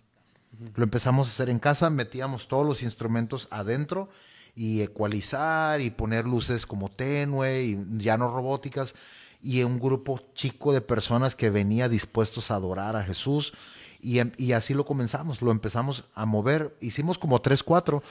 [0.76, 4.09] Lo empezamos a hacer en casa, metíamos todos los instrumentos adentro
[4.53, 8.95] y ecualizar y poner luces como tenue y ya no robóticas
[9.41, 13.53] y un grupo chico de personas que venía dispuestos a adorar a Jesús
[14.01, 18.03] y, em- y así lo comenzamos, lo empezamos a mover, hicimos como tres, cuatro,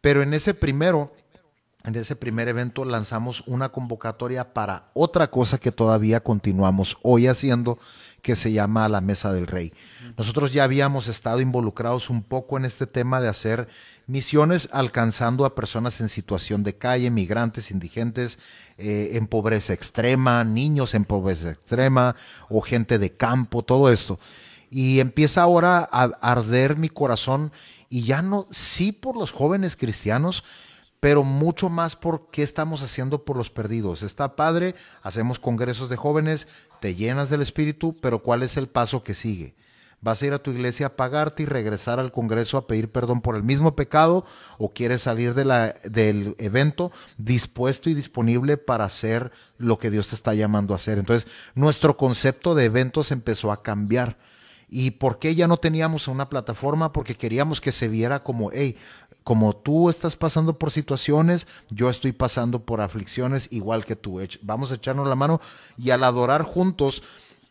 [0.00, 1.12] pero en ese primero,
[1.84, 7.78] en ese primer evento lanzamos una convocatoria para otra cosa que todavía continuamos hoy haciendo,
[8.22, 9.72] que se llama la Mesa del Rey.
[10.16, 13.66] Nosotros ya habíamos estado involucrados un poco en este tema de hacer
[14.06, 18.38] misiones alcanzando a personas en situación de calle, migrantes, indigentes,
[18.78, 22.14] eh, en pobreza extrema, niños en pobreza extrema
[22.48, 24.20] o gente de campo, todo esto.
[24.70, 27.52] Y empieza ahora a arder mi corazón
[27.88, 30.44] y ya no, sí por los jóvenes cristianos,
[31.02, 34.04] pero mucho más por qué estamos haciendo por los perdidos.
[34.04, 36.46] Está padre, hacemos congresos de jóvenes,
[36.80, 39.56] te llenas del espíritu, pero ¿cuál es el paso que sigue?
[40.00, 43.20] ¿Vas a ir a tu iglesia a pagarte y regresar al congreso a pedir perdón
[43.20, 44.24] por el mismo pecado?
[44.58, 50.06] ¿O quieres salir de la, del evento dispuesto y disponible para hacer lo que Dios
[50.06, 50.98] te está llamando a hacer?
[50.98, 54.18] Entonces, nuestro concepto de eventos empezó a cambiar.
[54.74, 56.92] ¿Y por qué ya no teníamos una plataforma?
[56.92, 58.78] Porque queríamos que se viera como, hey,
[59.24, 64.20] como tú estás pasando por situaciones, yo estoy pasando por aflicciones igual que tú.
[64.42, 65.40] Vamos a echarnos la mano
[65.76, 67.02] y al adorar juntos,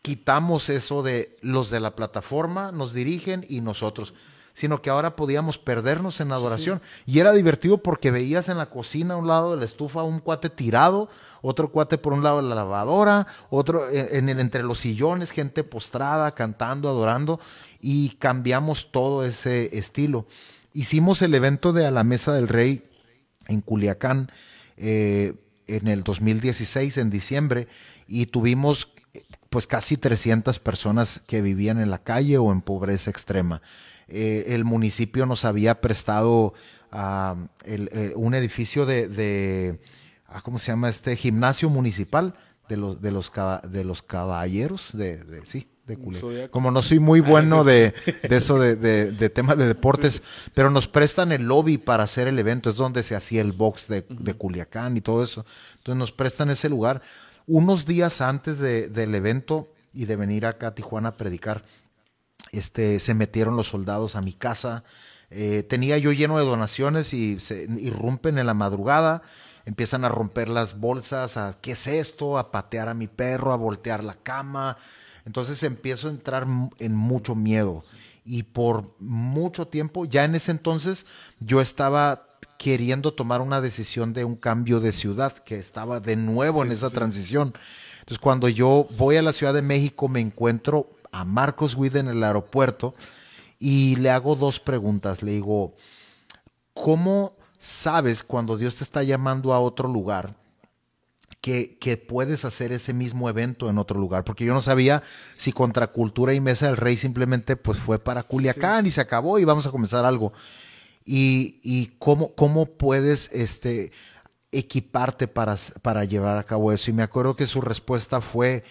[0.02, 4.14] quitamos eso de los de la plataforma, nos dirigen y nosotros
[4.54, 6.82] sino que ahora podíamos perdernos en adoración.
[7.06, 10.20] Y era divertido porque veías en la cocina a un lado de la estufa un
[10.20, 11.08] cuate tirado,
[11.40, 15.64] otro cuate por un lado de la lavadora, otro en, en- entre los sillones, gente
[15.64, 17.40] postrada, cantando, adorando,
[17.80, 20.26] y cambiamos todo ese estilo.
[20.72, 22.84] Hicimos el evento de A la Mesa del Rey
[23.48, 24.30] en Culiacán
[24.76, 25.34] eh,
[25.66, 27.68] en el 2016, en diciembre,
[28.06, 28.92] y tuvimos
[29.50, 33.60] pues casi 300 personas que vivían en la calle o en pobreza extrema.
[34.08, 36.54] Eh, el municipio nos había prestado
[36.90, 39.80] ah, el- eh, un edificio de, de
[40.26, 41.16] ah, ¿cómo se llama este?
[41.16, 42.34] Gimnasio municipal
[42.68, 43.30] de los, de los,
[43.70, 45.96] de los caballeros, de- sí, de.
[46.50, 47.92] Como no soy muy bueno de,
[48.28, 50.22] de eso, de, de, de temas de deportes,
[50.54, 53.88] pero nos prestan el lobby para hacer el evento, es donde se hacía el box
[53.88, 55.44] de, de Culiacán y todo eso.
[55.78, 57.02] Entonces nos prestan ese lugar.
[57.46, 61.64] Unos días antes de- del evento y de venir acá a Tijuana a predicar,
[62.52, 64.84] este, se metieron los soldados a mi casa.
[65.30, 69.22] Eh, tenía yo lleno de donaciones y se irrumpen en la madrugada.
[69.64, 73.56] Empiezan a romper las bolsas, a qué es esto, a patear a mi perro, a
[73.56, 74.76] voltear la cama.
[75.24, 76.46] Entonces empiezo a entrar
[76.78, 77.84] en mucho miedo.
[78.24, 81.06] Y por mucho tiempo, ya en ese entonces,
[81.40, 82.26] yo estaba
[82.58, 86.90] queriendo tomar una decisión de un cambio de ciudad, que estaba de nuevo en esa
[86.90, 87.52] transición.
[87.98, 92.08] Entonces, cuando yo voy a la Ciudad de México, me encuentro a Marcos Witt en
[92.08, 92.94] el aeropuerto
[93.58, 95.22] y le hago dos preguntas.
[95.22, 95.74] Le digo,
[96.72, 100.36] ¿cómo sabes cuando Dios te está llamando a otro lugar
[101.42, 105.02] que, que, puedes hacer ese mismo evento en otro lugar, porque yo no sabía
[105.36, 109.44] si Contracultura y Mesa del Rey simplemente pues fue para Culiacán y se acabó y
[109.44, 110.32] vamos a comenzar algo.
[111.04, 113.90] Y, y cómo, cómo puedes este,
[114.52, 116.90] equiparte para, para llevar a cabo eso.
[116.92, 118.62] Y me acuerdo que su respuesta fue,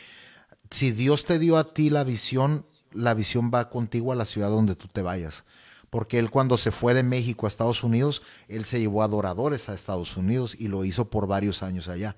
[0.70, 4.50] si Dios te dio a ti la visión, la visión va contigo a la ciudad
[4.50, 5.44] donde tú te vayas
[5.92, 9.74] porque él cuando se fue de México a Estados Unidos, él se llevó adoradores a
[9.74, 12.16] Estados Unidos y lo hizo por varios años allá.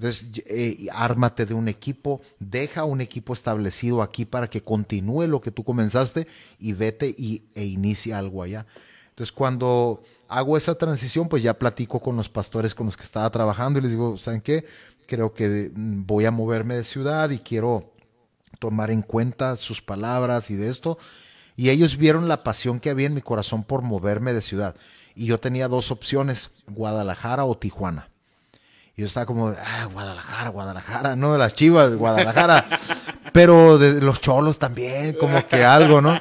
[0.00, 5.42] Entonces, eh, ármate de un equipo, deja un equipo establecido aquí para que continúe lo
[5.42, 6.26] que tú comenzaste
[6.58, 8.64] y vete y, e inicia algo allá.
[9.10, 13.28] Entonces, cuando hago esa transición, pues ya platico con los pastores con los que estaba
[13.28, 14.64] trabajando y les digo, ¿saben qué?
[15.06, 17.92] Creo que voy a moverme de ciudad y quiero
[18.58, 20.96] tomar en cuenta sus palabras y de esto
[21.56, 24.76] y ellos vieron la pasión que había en mi corazón por moverme de ciudad.
[25.14, 28.08] Y yo tenía dos opciones, Guadalajara o Tijuana.
[29.00, 32.66] Yo estaba como, ah, Guadalajara, Guadalajara, no de las chivas, Guadalajara,
[33.32, 36.20] pero de los cholos también, como que algo, ¿no?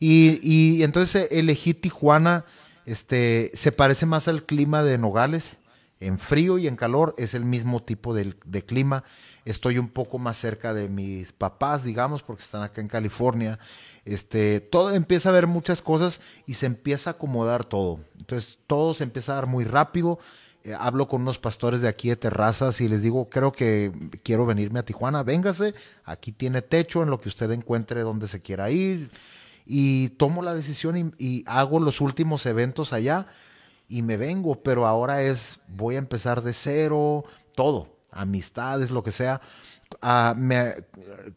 [0.00, 2.46] Y, y entonces elegí Tijuana,
[2.86, 5.58] este, se parece más al clima de Nogales,
[6.00, 9.04] en frío y en calor es el mismo tipo de, de, clima.
[9.44, 13.58] Estoy un poco más cerca de mis papás, digamos, porque están acá en California
[14.04, 18.00] este, todo empieza a ver muchas cosas y se empieza a acomodar todo.
[18.18, 20.18] Entonces todo se empieza a dar muy rápido.
[20.64, 23.92] Eh, hablo con unos pastores de aquí de Terrazas y les digo, creo que
[24.22, 28.40] quiero venirme a Tijuana, véngase, aquí tiene techo en lo que usted encuentre donde se
[28.40, 29.10] quiera ir.
[29.66, 33.26] Y tomo la decisión y, hago los últimos eventos allá
[33.88, 39.12] y me vengo, pero ahora es, voy a empezar de cero, todo, amistades, lo que
[39.12, 39.40] sea
[40.36, 40.74] me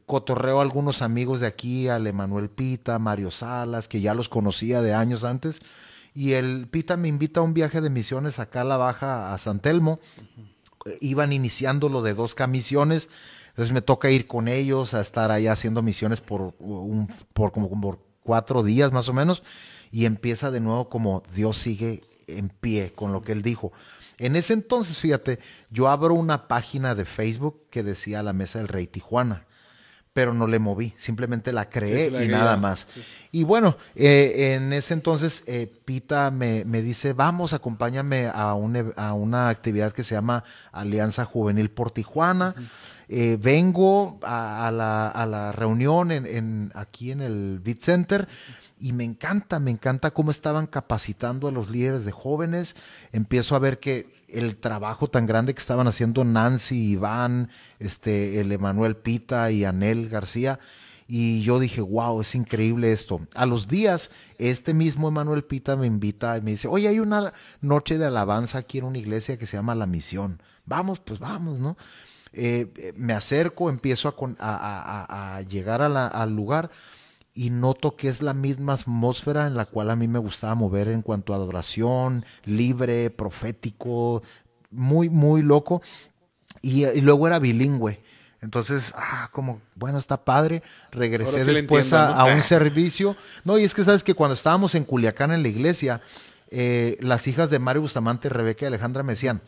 [0.05, 4.81] cotorreo a algunos amigos de aquí, al Emanuel Pita, Mario Salas, que ya los conocía
[4.81, 5.61] de años antes.
[6.17, 9.37] Y el Pita me invita a un viaje de misiones acá a la Baja, a
[9.37, 9.99] San Telmo.
[10.99, 13.07] Iban iniciando lo de dos camisiones.
[13.49, 17.69] Entonces me toca ir con ellos a estar allá haciendo misiones por, un, por como
[17.79, 19.43] por cuatro días más o menos.
[19.91, 23.71] Y empieza de nuevo como Dios sigue en pie con lo que él dijo.
[24.17, 25.37] En ese entonces, fíjate,
[25.69, 29.45] yo abro una página de Facebook que decía La Mesa del Rey Tijuana,
[30.17, 32.87] pero no le moví, simplemente la creé y nada más.
[33.31, 39.49] Y bueno, eh, en ese entonces eh, Pita me, dice, vamos, acompáñame a, a, una
[39.49, 42.55] actividad que se llama Alianza Juvenil por Tijuana.
[43.07, 48.27] Eh, vengo a, la, reunión en, aquí en el Beat Center
[48.79, 52.75] y me encanta, me encanta cómo estaban capacitando a los líderes de jóvenes.
[53.11, 57.49] Empiezo a ver que el trabajo tan grande que estaban haciendo Nancy, Iván,
[57.79, 60.59] este, el Emanuel Pita y Anel García.
[61.07, 63.21] Y yo dije, wow, es increíble esto.
[63.33, 67.33] A los días, este mismo Emanuel Pita me invita y me dice, oye, hay una
[67.61, 70.41] noche de alabanza aquí en una iglesia que se llama La Misión.
[70.65, 71.77] Vamos, pues vamos, ¿no?
[72.33, 76.69] Eh, eh, me acerco, empiezo a, llegar al lugar
[77.37, 80.87] y noto que es la misma atmósfera en la cual a mí me gustaba mover
[80.87, 84.23] en cuanto a adoración, libre, profético,
[84.71, 85.83] muy, muy loco.
[86.63, 87.99] Y, luego era bilingüe.
[88.41, 90.63] Entonces, ah, como, bueno, está padre.
[90.91, 93.15] Regresé después a, un servicio.
[93.45, 96.01] No, y es que sabes que cuando estábamos en Culiacán en la iglesia,
[96.49, 99.41] eh, las hijas de Mario Bustamante, Rebeca y Alejandra me decían,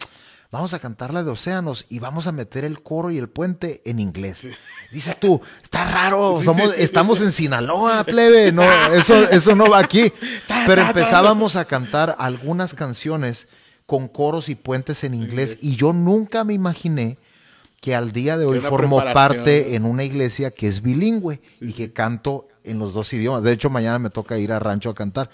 [0.51, 3.81] vamos a cantar la de Océanos y vamos a meter el coro y el puente
[3.85, 4.47] en inglés.
[4.91, 10.11] Dices tú, está raro, somos, estamos en Sinaloa, plebe, no, eso, eso no va aquí.
[10.65, 13.47] Pero empezábamos a cantar algunas canciones
[13.85, 17.17] con coros y puentes en inglés y yo nunca me imaginé
[17.81, 21.93] que al día de hoy formo parte en una iglesia que es bilingüe y que
[21.93, 23.43] canto en los dos idiomas.
[23.43, 25.29] De hecho, mañana me toca ir a rancho a cantar.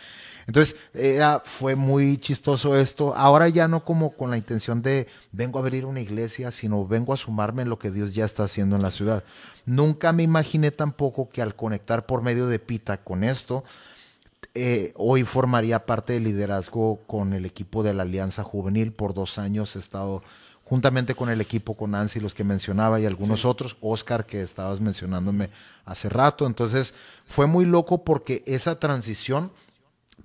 [0.48, 3.16] Entonces, era, fue muy chistoso esto.
[3.16, 7.14] Ahora ya no como con la intención de vengo a abrir una iglesia, sino vengo
[7.14, 9.24] a sumarme en lo que Dios ya está haciendo en la ciudad.
[9.66, 13.64] Nunca me imaginé tampoco que al conectar por medio de Pita con esto,
[14.54, 18.94] eh, hoy formaría parte del liderazgo con el equipo de la Alianza Juvenil.
[18.94, 20.22] Por dos años he estado
[20.64, 24.80] juntamente con el equipo, con Nancy, los que mencionaba y algunos otros, Oscar, que estabas
[24.80, 25.50] mencionándome
[25.86, 26.46] hace rato.
[26.48, 26.94] Entonces,
[27.26, 29.52] fue muy loco porque esa transición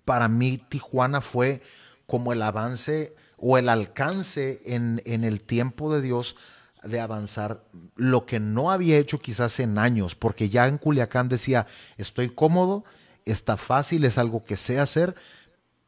[0.04, 1.62] para mí Tijuana fue
[2.06, 6.36] como el avance o el alcance en, en el tiempo de Dios
[6.82, 7.62] de avanzar
[7.96, 11.66] lo que no había hecho quizás en años, porque ya en Culiacán decía,
[11.98, 12.84] estoy cómodo,
[13.24, 15.14] está fácil, es algo que sé hacer,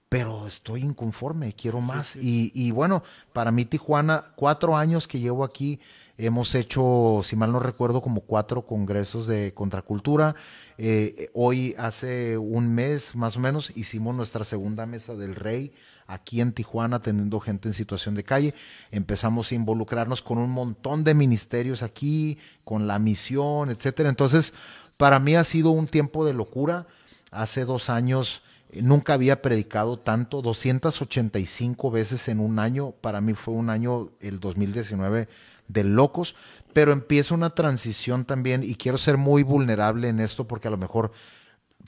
[0.09, 2.17] pero estoy inconforme, quiero más.
[2.17, 3.03] Y, y, bueno,
[3.33, 5.81] para mí Tijuana, cuatro años que llevo aquí,
[6.25, 10.37] Hemos hecho, si mal no recuerdo, como cuatro congresos de contracultura.
[10.79, 15.73] Eh, hoy, hace un mes más o menos, hicimos nuestra segunda mesa del rey
[16.07, 18.55] aquí en Tijuana, teniendo gente en situación de calle.
[18.93, 24.09] Empezamos a involucrarnos con un montón de ministerios aquí, con la misión, etcétera.
[24.09, 24.55] Entonces,
[24.99, 26.87] para mí ha sido un tiempo de locura.
[27.33, 32.93] Hace dos años eh, nunca había predicado tanto, 285 veces en un año.
[32.93, 35.27] Para mí fue un año, el 2019,
[35.73, 36.35] de locos,
[36.73, 40.79] pero empieza una transición también y quiero ser muy vulnerable en esto porque a lo
[40.79, 41.12] mejor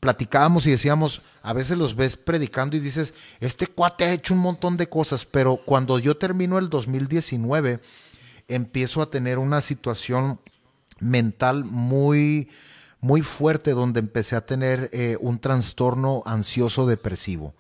[0.01, 4.41] platicábamos y decíamos, a veces los ves predicando y dices, este cuate ha hecho un
[4.41, 7.81] montón de cosas, pero cuando yo termino el 2019,
[8.49, 10.41] empiezo a tener una situación
[11.01, 12.49] mental muy,
[13.01, 17.55] muy fuerte donde empecé a tener eh, un trastorno ansioso depresivo.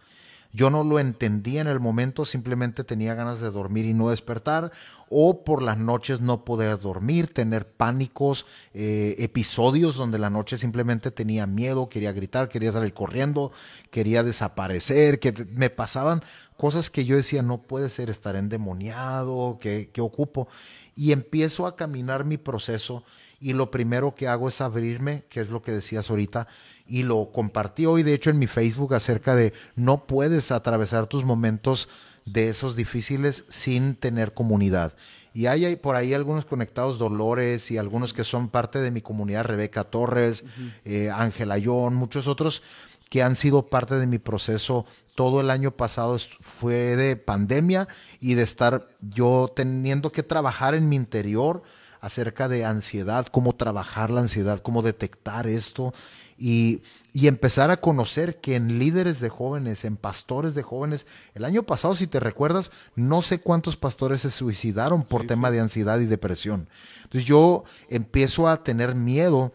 [0.53, 4.71] Yo no lo entendía en el momento, simplemente tenía ganas de dormir y no despertar,
[5.17, 11.13] o por las noches no poder dormir, tener pánicos, eh, episodios donde la noche simplemente
[11.13, 13.53] tenía miedo, quería gritar, quería salir corriendo,
[13.93, 16.25] quería desaparecer, que me pasaban
[16.57, 20.49] cosas que yo decía, no puede ser estar endemoniado, que, que ocupo.
[20.97, 23.05] Y empiezo a caminar mi proceso
[23.39, 26.49] y lo primero que hago es abrirme, que es lo que decías ahorita,
[26.89, 31.25] y lo compartí hoy, de hecho, en mi Facebook acerca de no puedes atravesar tus
[31.25, 31.89] momentos
[32.25, 34.95] de esos difíciles sin tener comunidad.
[35.33, 39.45] Y hay, por ahí algunos conectados, Dolores y algunos que son parte de mi comunidad,
[39.45, 40.45] Rebeca Torres,
[40.85, 42.63] eh, Ángela Ayón, muchos otros
[43.11, 44.87] que han sido parte de mi proceso.
[45.17, 47.89] Todo el año pasado fue de pandemia
[48.21, 51.63] y de estar yo teniendo que trabajar en mi interior
[52.05, 55.95] acerca de ansiedad, cómo trabajar la ansiedad, cómo detectar esto
[56.37, 56.83] y,
[57.15, 61.95] empezar a conocer que en líderes de jóvenes, en pastores de jóvenes, el año pasado,
[61.95, 66.69] si te recuerdas, no sé cuántos pastores se suicidaron por tema de ansiedad y depresión.
[67.05, 69.55] Entonces yo empiezo a tener miedo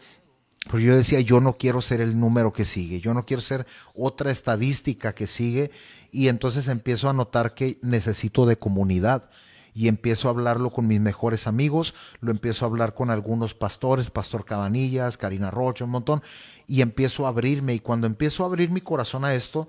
[0.71, 3.67] porque yo decía, yo no quiero ser el número que sigue, yo no quiero ser
[3.95, 5.71] otra estadística que sigue,
[6.11, 9.29] y entonces empiezo a notar que necesito de comunidad
[9.73, 14.09] y empiezo a hablarlo con mis mejores amigos, lo empiezo a hablar con algunos pastores,
[14.09, 16.21] Pastor Cabanillas, Karina Rocha, un montón,
[16.67, 17.73] y empiezo a abrirme.
[17.73, 19.67] Y cuando empiezo a abrir mi corazón a esto,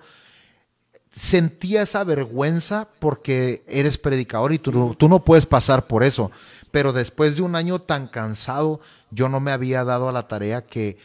[1.13, 6.31] sentía esa vergüenza porque eres predicador y tú, tú no puedes pasar por eso.
[6.71, 8.81] Pero después de un año tan cansado,
[9.11, 10.99] yo no me había dado a la tarea que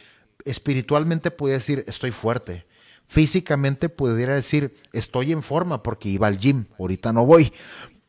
[0.44, 2.64] espiritualmente podía decir, estoy fuerte.
[3.08, 7.52] Físicamente pudiera decir, estoy en forma porque iba al gym, ahorita no voy,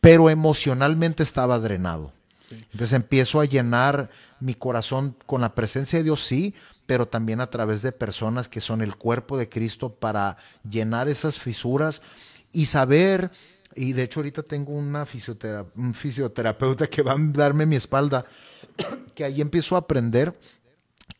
[0.07, 2.13] pero emocionalmente estaba drenado.
[2.49, 6.53] Entonces empiezo a llenar mi corazón con la presencia de Dios, sí,
[6.85, 11.37] pero también a través de personas que son el cuerpo de Cristo para llenar esas
[11.37, 12.01] fisuras
[12.53, 13.31] y saber,
[13.75, 15.05] y de hecho ahorita tengo una
[15.75, 18.25] un fisioterapeuta que va a darme mi espalda,
[19.13, 20.39] que ahí empiezo a aprender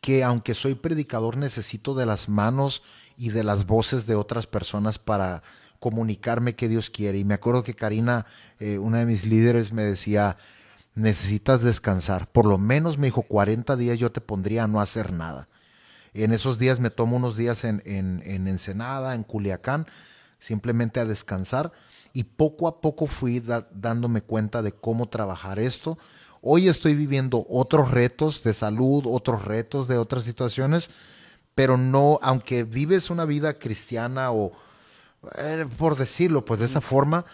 [0.00, 2.82] que aunque soy predicador necesito de las manos
[3.18, 5.42] y de las voces de otras personas para
[5.78, 7.18] comunicarme qué Dios quiere.
[7.18, 8.26] Y me acuerdo que Karina,
[8.58, 10.36] eh, una de mis líderes, me decía,
[10.94, 12.26] necesitas descansar.
[12.26, 15.48] Por lo menos me dijo, 40 días yo te pondría a no hacer nada.
[16.14, 19.86] En esos días me tomo unos días en, en, en Ensenada, en Culiacán,
[20.38, 21.72] simplemente a descansar.
[22.12, 25.98] Y poco a poco fui dándome cuenta de cómo trabajar esto.
[26.40, 30.90] Hoy estoy viviendo otros retos de salud, otros retos de otras situaciones,
[31.54, 34.52] pero no, aunque vives una vida cristiana o,
[35.38, 37.24] eh, por decirlo, pues de esa forma,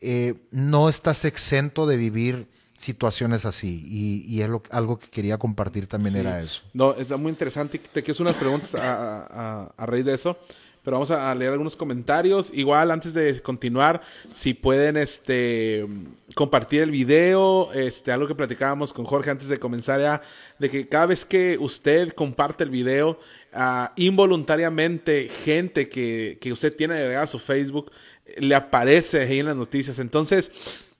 [0.00, 3.84] eh, no estás exento de vivir situaciones así.
[3.86, 6.62] Y, es lo, algo que quería compartir también era eso.
[6.72, 7.78] No, está muy interesante.
[7.78, 10.36] Te quiero hacer unas preguntas a, raíz de eso.
[10.82, 12.50] Pero vamos a leer algunos comentarios.
[12.52, 14.02] Igual, antes de continuar,
[14.32, 15.86] si pueden este,
[16.34, 20.20] compartir el video, este, algo que platicábamos con Jorge antes de comenzar ya,
[20.58, 23.16] de que cada vez que usted comparte el video,
[23.96, 27.90] involuntariamente gente que, usted tiene agregada a su Facebook
[28.38, 29.98] le aparece ahí en las noticias.
[29.98, 30.50] Entonces,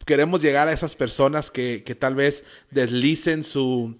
[0.04, 3.96] queremos llegar a esas personas que, tal vez deslicen su,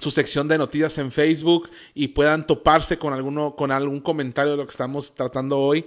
[0.00, 4.58] su sección de noticias en Facebook y puedan toparse con, alguno, con algún comentario de
[4.58, 5.86] lo que estamos tratando hoy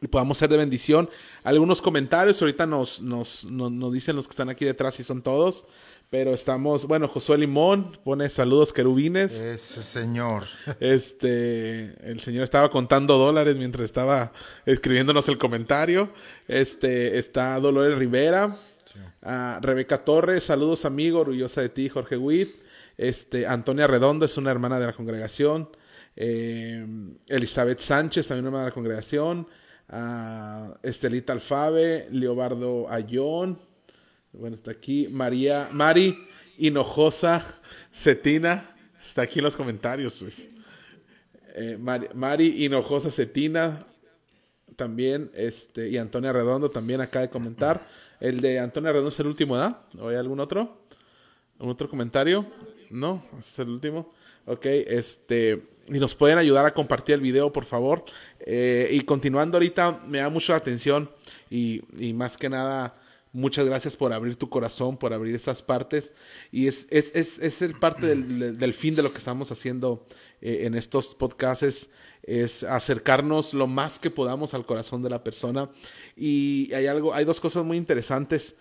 [0.00, 1.08] y podamos ser de bendición.
[1.42, 5.66] Algunos comentarios, ahorita nos, nos, nos dicen los que están aquí detrás si son todos.
[6.08, 9.40] Pero estamos, bueno, Josué Limón pone saludos querubines.
[9.40, 10.44] Ese señor.
[10.80, 14.32] Este, el señor estaba contando dólares mientras estaba
[14.66, 16.10] escribiéndonos el comentario.
[16.46, 18.56] Este, está Dolores Rivera.
[19.22, 22.54] Ah, Rebeca Torres, saludos amigo, orgullosa de ti, Jorge Witt.
[22.96, 25.68] Este, Antonia Redondo es una hermana de la congregación.
[26.14, 26.86] Eh,
[27.26, 29.48] Elizabeth Sánchez, también una hermana de la congregación.
[29.88, 33.58] Ah, Estelita Alfabe, Leobardo Ayón.
[34.38, 36.18] Bueno, está aquí María, Mari
[36.58, 37.44] Hinojosa
[37.92, 40.48] Cetina está aquí en los comentarios, pues.
[41.54, 43.86] Eh, Mari, Hinojosa Cetina
[44.74, 47.88] también, este, y Antonia Redondo también acaba de comentar.
[48.20, 49.80] El de Antonia Redondo es el último, ¿verdad?
[49.98, 50.82] ¿O hay algún otro?
[51.58, 52.44] ¿Un otro comentario?
[52.90, 54.12] No, es el último.
[54.44, 58.04] Ok, este, y nos pueden ayudar a compartir el video, por favor.
[58.40, 61.10] Eh, y continuando ahorita, me da mucho la atención
[61.48, 62.94] y, y, más que nada,
[63.32, 66.12] muchas gracias por abrir tu corazón, por abrir esas partes.
[66.50, 70.06] Y es, es, es, es el parte del, del, fin de lo que estamos haciendo
[70.40, 71.90] eh, en estos podcasts,
[72.22, 75.70] es acercarnos lo más que podamos al corazón de la persona.
[76.16, 78.56] Y hay algo, hay dos cosas muy interesantes.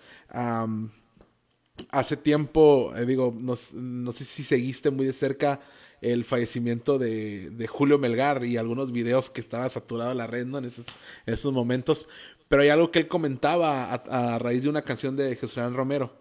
[1.90, 5.62] hace tiempo, eh, digo, no, no sé si seguiste muy de cerca
[6.02, 10.66] el fallecimiento de, de, Julio Melgar y algunos videos que estaba saturado la red en,
[10.66, 10.86] esos,
[11.26, 12.08] en, esos, momentos.
[12.48, 16.14] Pero hay algo que él comentaba a, a raíz de una canción de Jesús Romero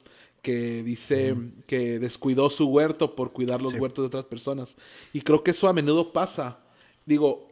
[0.44, 1.34] que dice
[1.66, 4.76] que descuidó su huerto por cuidar los huertos de otras personas.
[5.14, 6.58] Y creo que eso a menudo pasa.
[7.06, 7.48] Digo,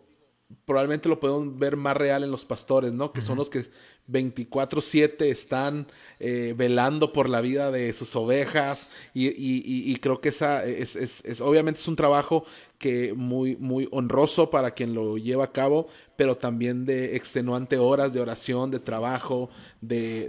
[0.66, 3.10] probablemente lo podemos ver más real en los pastores, ¿no?
[3.12, 3.66] Que son los que
[4.08, 5.86] 24/7 están
[6.20, 10.94] eh, velando por la vida de sus ovejas y, y, y creo que esa es,
[10.94, 12.44] es, es, obviamente es un trabajo
[12.82, 15.86] que muy, muy honroso para quien lo lleva a cabo,
[16.16, 19.50] pero también de extenuante horas de oración, de trabajo,
[19.80, 20.28] de,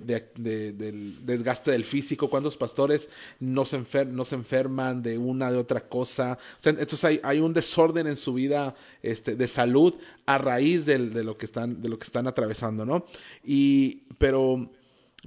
[1.23, 2.29] desgaste del físico.
[2.29, 3.09] ¿Cuántos pastores
[3.39, 6.37] no se, no se enferman de una, de otra cosa?
[6.63, 9.95] Entonces hay, hay, un desorden en su vida este, de salud
[10.27, 13.03] a raíz de, lo que están, de lo que están atravesando, ¿no?
[13.43, 14.69] Y, pero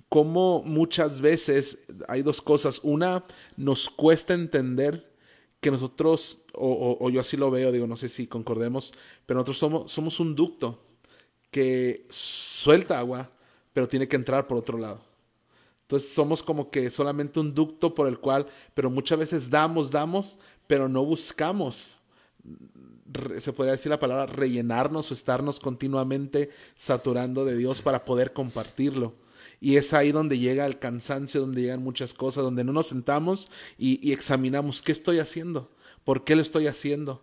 [0.09, 2.79] como muchas veces hay dos cosas.
[2.85, 3.25] Una,
[3.57, 5.16] nos cuesta entender
[5.61, 8.93] que nosotros, o, o, yo así lo veo, digo, no sé si concordemos,
[9.25, 10.79] pero nosotros somos, somos un ducto
[11.51, 13.31] que suelta agua,
[13.73, 15.01] pero tiene que entrar por otro lado.
[15.83, 20.39] Entonces somos como que solamente un ducto por el cual, pero muchas veces damos, damos,
[20.67, 22.01] pero no buscamos,
[23.39, 29.15] se podría decir la palabra, rellenarnos o estarnos continuamente saturando de Dios para poder compartirlo.
[29.61, 33.51] Y es ahí donde llega el cansancio, donde llegan muchas cosas, donde no nos sentamos
[33.79, 35.71] y, examinamos qué estoy haciendo,
[36.05, 37.23] por qué lo estoy haciendo.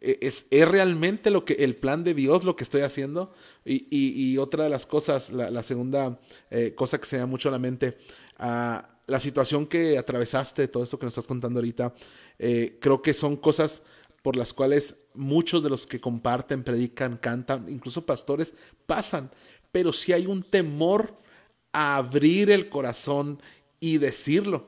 [0.00, 3.32] E, ¿Es, ¿Es, realmente lo que el plan de Dios lo que estoy haciendo?
[3.64, 6.18] Y, y, otra de las cosas, la, la segunda
[6.50, 7.98] eh, cosa que se me da mucho a la mente,
[8.40, 11.94] uh, la situación que atravesaste, todo esto que nos estás contando ahorita,
[12.38, 13.82] eh, creo que son cosas
[14.22, 18.54] por las cuales muchos de los que comparten, predican, cantan, incluso pastores,
[18.86, 19.30] pasan.
[19.70, 21.14] Pero si hay un temor
[21.76, 23.40] abrir el corazón
[23.80, 24.64] y decirlo.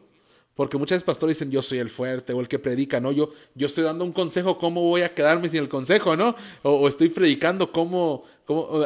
[0.54, 3.12] Porque muchas veces pastores dicen, yo soy el fuerte o el que predica, ¿no?
[3.12, 6.34] Yo, yo estoy dando un consejo, ¿cómo voy a quedarme sin el consejo, ¿no?
[6.64, 8.24] O, estoy predicando, ¿cómo?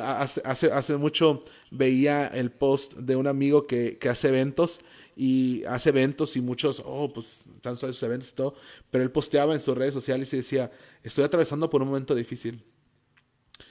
[0.02, 1.40] hace, hace, hace, mucho
[1.70, 4.80] veía el post de un amigo que, que, hace eventos
[5.16, 8.54] y hace eventos y muchos, oh, pues están sus eventos y todo,
[8.90, 10.70] pero él posteaba en sus redes sociales y decía,
[11.02, 12.62] estoy atravesando por un momento difícil.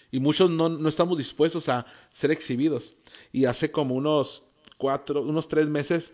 [0.10, 2.96] Y muchos no, no estamos dispuestos a ser exhibidos.
[3.32, 4.46] Y hace como unos
[4.78, 6.14] cuatro, unos tres meses,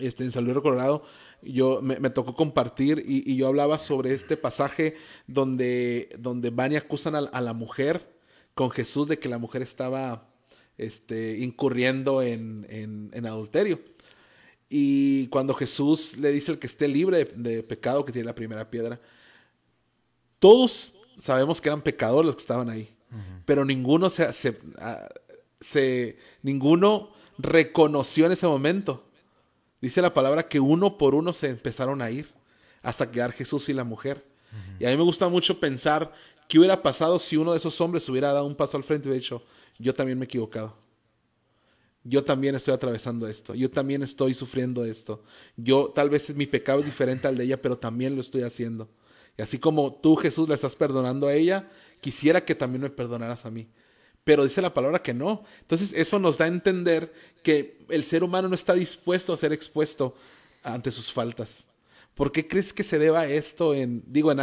[0.00, 1.02] este, en San Luis Colorado,
[1.42, 4.94] yo me, me tocó compartir y, y, yo hablaba sobre este pasaje
[5.26, 8.16] donde, donde van y acusan a, a, la mujer
[8.54, 10.28] con Jesús de que la mujer estaba
[10.78, 13.80] este, incurriendo en, en, en, adulterio.
[14.68, 18.34] Y cuando Jesús le dice el que esté libre de, de pecado, que tiene la
[18.34, 19.00] primera piedra,
[20.38, 23.42] todos sabemos que eran pecadores los que estaban ahí, uh -huh.
[23.44, 24.58] pero ninguno se, se,
[25.62, 29.04] se, ninguno reconoció en ese momento.
[29.80, 32.30] Dice la palabra que uno por uno se empezaron a ir
[32.82, 34.24] hasta quedar Jesús y la mujer.
[34.52, 34.82] Uh -huh.
[34.82, 36.12] Y a mí me gusta mucho pensar
[36.48, 39.10] qué hubiera pasado si uno de esos hombres hubiera dado un paso al frente y
[39.10, 39.42] hubiera dicho,
[39.78, 40.76] yo también me he equivocado.
[42.04, 43.54] Yo también estoy atravesando esto.
[43.54, 45.22] Yo también estoy sufriendo esto.
[45.56, 48.88] Yo tal vez mi pecado es diferente al de ella, pero también lo estoy haciendo.
[49.38, 51.70] Y así como tú, Jesús, le estás perdonando a ella,
[52.00, 53.68] quisiera que también me perdonaras a mí
[54.24, 55.44] pero dice la palabra que no.
[55.60, 57.12] Entonces eso nos da a entender
[57.42, 60.14] que el ser humano no está dispuesto a ser expuesto
[60.62, 61.66] ante sus faltas.
[62.14, 64.40] ¿Por qué crees que se deba esto en, digo, en,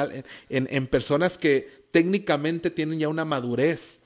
[0.49, 3.99] en, en personas que técnicamente tienen ya una madurez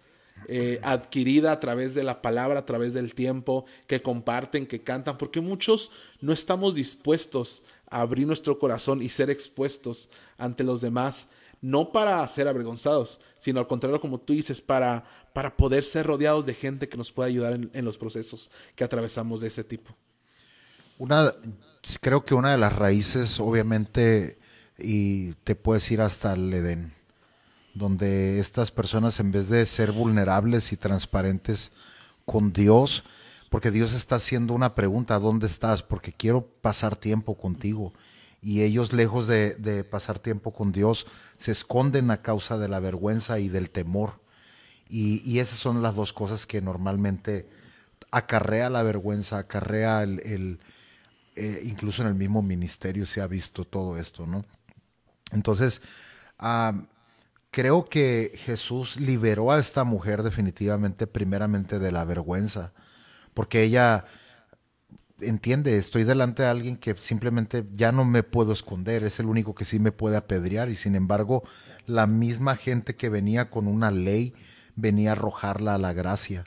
[0.48, 5.18] eh, adquirida a través de la palabra, a través del tiempo, que comparten, que cantan?
[5.18, 11.30] Porque muchos no estamos dispuestos a abrir nuestro corazón y ser expuestos ante los demás
[11.64, 16.45] no para ser avergonzados, sino al contrario, como tú dices, para, para poder ser rodeados
[16.45, 19.95] de gente que nos pueda ayudar en, en los procesos que atravesamos de ese tipo.
[20.99, 21.34] Una,
[22.02, 24.38] creo que una de las raíces, obviamente,
[24.77, 26.94] y te puedes ir hasta el Edén,
[27.73, 31.72] donde estas personas, en vez de ser vulnerables y transparentes
[32.26, 33.06] con Dios,
[33.49, 35.81] porque Dios está haciendo una pregunta, ¿dónde estás?
[35.81, 37.94] Porque quiero pasar tiempo contigo.
[38.44, 41.07] Y ellos, lejos de, pasar tiempo con Dios,
[41.38, 44.20] se esconden a causa de la vergüenza y del temor.
[44.90, 47.48] Y, esas son las dos cosas que normalmente
[48.11, 50.60] acarrea la vergüenza, acarrea el,
[51.36, 54.44] eh, incluso en el mismo ministerio se ha visto todo esto, ¿no?
[55.32, 55.82] Entonces,
[57.49, 62.74] creo que Jesús liberó a esta mujer definitivamente, primeramente de la vergüenza,
[63.34, 64.06] porque ella
[65.28, 69.56] entiende, estoy delante de alguien que simplemente ya no me puedo esconder, es el único
[69.56, 71.44] que sí me puede apedrear y sin embargo
[71.86, 74.34] la misma gente que venía con una ley
[74.76, 76.45] venía a arrojarla a la gracia.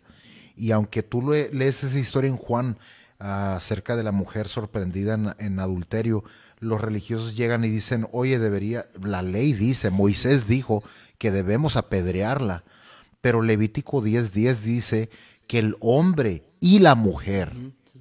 [0.56, 2.78] Y aunque tú lees esa historia en Juan
[3.18, 6.24] ah, acerca de la mujer sorprendida en, adulterio,
[6.58, 10.82] los religiosos llegan y dicen, oye, debería, la ley dice, Moisés dijo
[11.18, 12.64] que debemos apedrearla,
[13.20, 15.10] pero Levítico 10:10 dice
[15.46, 17.52] que el hombre y la mujer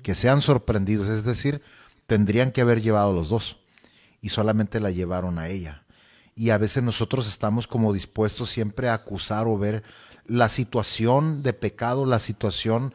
[0.06, 1.64] que sean sorprendidos, es decir,
[2.06, 3.58] tendrían que haber llevado los dos
[4.22, 5.84] y solamente la llevaron a ella.
[6.36, 9.82] Y a veces nosotros estamos como dispuestos siempre a acusar o ver
[10.28, 12.94] la situación de pecado, la situación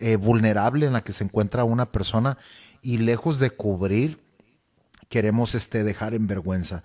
[0.00, 2.36] eh, vulnerable en la que se encuentra una persona
[2.82, 4.20] y lejos de cubrir,
[5.08, 6.82] queremos este, dejar en vergüenza.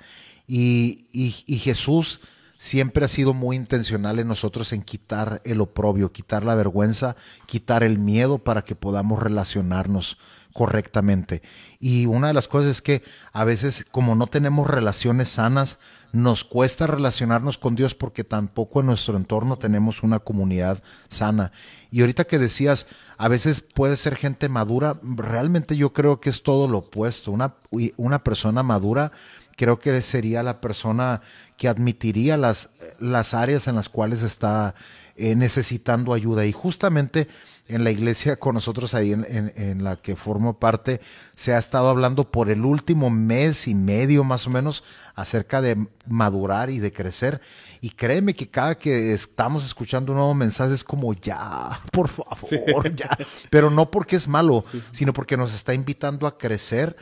[0.47, 2.21] Y, y, Jesús
[2.65, 7.15] siempre ha sido muy intencional en nosotros en quitar el oprobio, quitar la vergüenza,
[7.45, 10.17] quitar el miedo para que podamos relacionarnos
[10.51, 11.43] correctamente.
[11.79, 15.77] Y una de las cosas es que a veces como no tenemos relaciones sanas,
[16.11, 21.51] nos cuesta relacionarnos con Dios porque tampoco en nuestro entorno tenemos una comunidad sana.
[21.91, 22.87] Y ahorita que decías,
[23.17, 27.31] a veces puede ser gente madura, realmente yo creo que es todo lo opuesto.
[27.31, 27.55] Una,
[27.97, 29.11] una persona madura
[29.55, 31.21] creo que sería la persona
[31.57, 32.69] que admitiría las,
[32.99, 34.75] las áreas en las cuales está
[35.15, 36.45] eh, necesitando ayuda.
[36.45, 37.27] Y justamente
[37.67, 41.01] en la iglesia con nosotros ahí en, la que formo parte,
[41.35, 44.83] se ha estado hablando por el último mes y medio más o menos
[45.15, 47.41] acerca de madurar y de crecer.
[47.81, 52.93] Y créeme que cada que estamos escuchando un nuevo mensaje es como ya, por favor,
[52.95, 53.17] ya.
[53.49, 56.95] Pero no porque es malo, sino porque nos está invitando a crecer.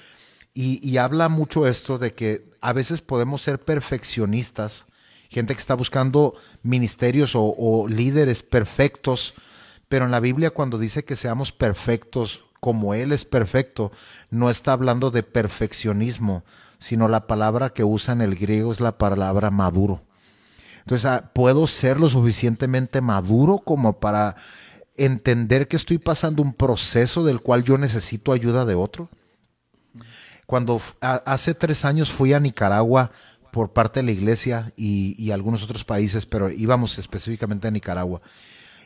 [0.55, 4.85] Y, habla mucho esto de que a veces podemos ser perfeccionistas,
[5.29, 9.33] gente que está buscando ministerios o líderes perfectos,
[9.89, 13.91] pero en la Biblia cuando dice que seamos perfectos como Él es perfecto,
[14.29, 16.45] no está hablando de perfeccionismo,
[16.79, 20.01] sino la palabra que usa en el griego es la palabra maduro.
[20.79, 24.37] Entonces, ah, ¿puedo ser lo suficientemente maduro como para
[24.95, 29.09] entender que estoy pasando un proceso del cual yo necesito ayuda de otro?
[30.53, 33.09] Cuando hace tres años fui a Nicaragua
[33.51, 38.21] por parte de la iglesia y, algunos otros países, pero íbamos específicamente a Nicaragua.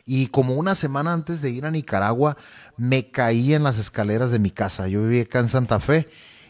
[0.06, 2.38] Y como una semana antes de ir a Nicaragua,
[2.78, 4.88] me caí en las escaleras de mi casa.
[4.88, 6.08] Yo vivía acá en Santa Fe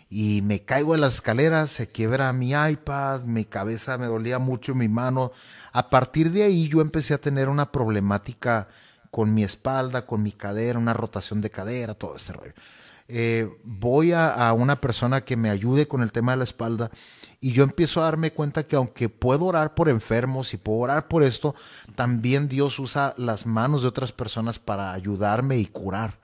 [0.09, 4.77] y me caigo en las escaleras, se quiebra mi iPad, mi cabeza me dolía mucho,
[4.77, 5.33] mi mano.
[5.73, 8.69] A partir de ahí yo empecé a tener una problemática
[9.11, 12.55] con mi espalda, con mi cadera, una rotación de cadera, todo ese rollo.
[13.11, 16.91] Eh, voy a, una persona que me ayude con el tema de la espalda
[17.41, 21.09] y yo empiezo a darme cuenta que aunque puedo orar por enfermos y puedo orar
[21.09, 21.55] por esto,
[21.95, 26.19] también Dios usa las manos de otras personas para ayudarme y curar.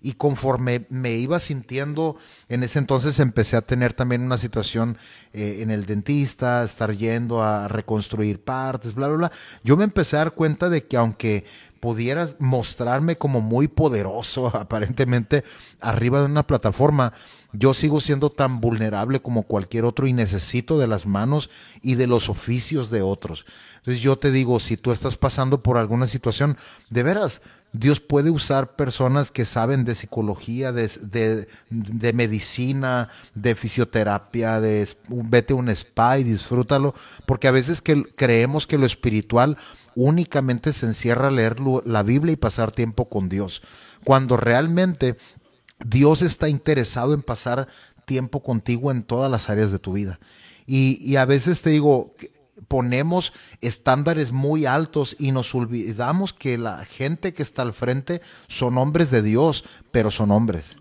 [0.00, 2.16] Y conforme me iba sintiendo,
[2.50, 4.98] en ese entonces empecé a tener también una situación
[5.32, 9.32] eh, en el dentista, estar yendo a reconstruir partes, bla, bla, bla.
[9.62, 11.44] Yo me empecé a dar cuenta de que aunque
[11.84, 15.44] pudieras mostrarme como muy poderoso, aparentemente
[15.82, 17.12] arriba de una plataforma,
[17.52, 21.50] yo sigo siendo tan vulnerable como cualquier otro y necesito de las manos
[21.82, 23.44] y de los oficios de otros.
[23.80, 26.56] Entonces yo te digo, si tú estás pasando por alguna situación,
[26.88, 27.42] de veras,
[27.74, 35.52] Dios puede usar personas que saben de psicología, de, de, medicina, de fisioterapia, de vete
[35.52, 36.94] a un spa y disfrútalo,
[37.26, 39.58] porque a veces que creemos que lo espiritual
[39.96, 43.62] únicamente se encierra a leer la Biblia y pasar tiempo con Dios,
[44.04, 45.16] cuando realmente
[45.84, 47.68] Dios está interesado en pasar
[48.04, 50.18] tiempo contigo en todas las áreas de tu vida.
[50.66, 52.14] Y, a veces te digo,
[52.68, 58.78] ponemos estándares muy altos y nos olvidamos que la gente que está al frente son
[58.78, 60.76] hombres de Dios, pero son hombres.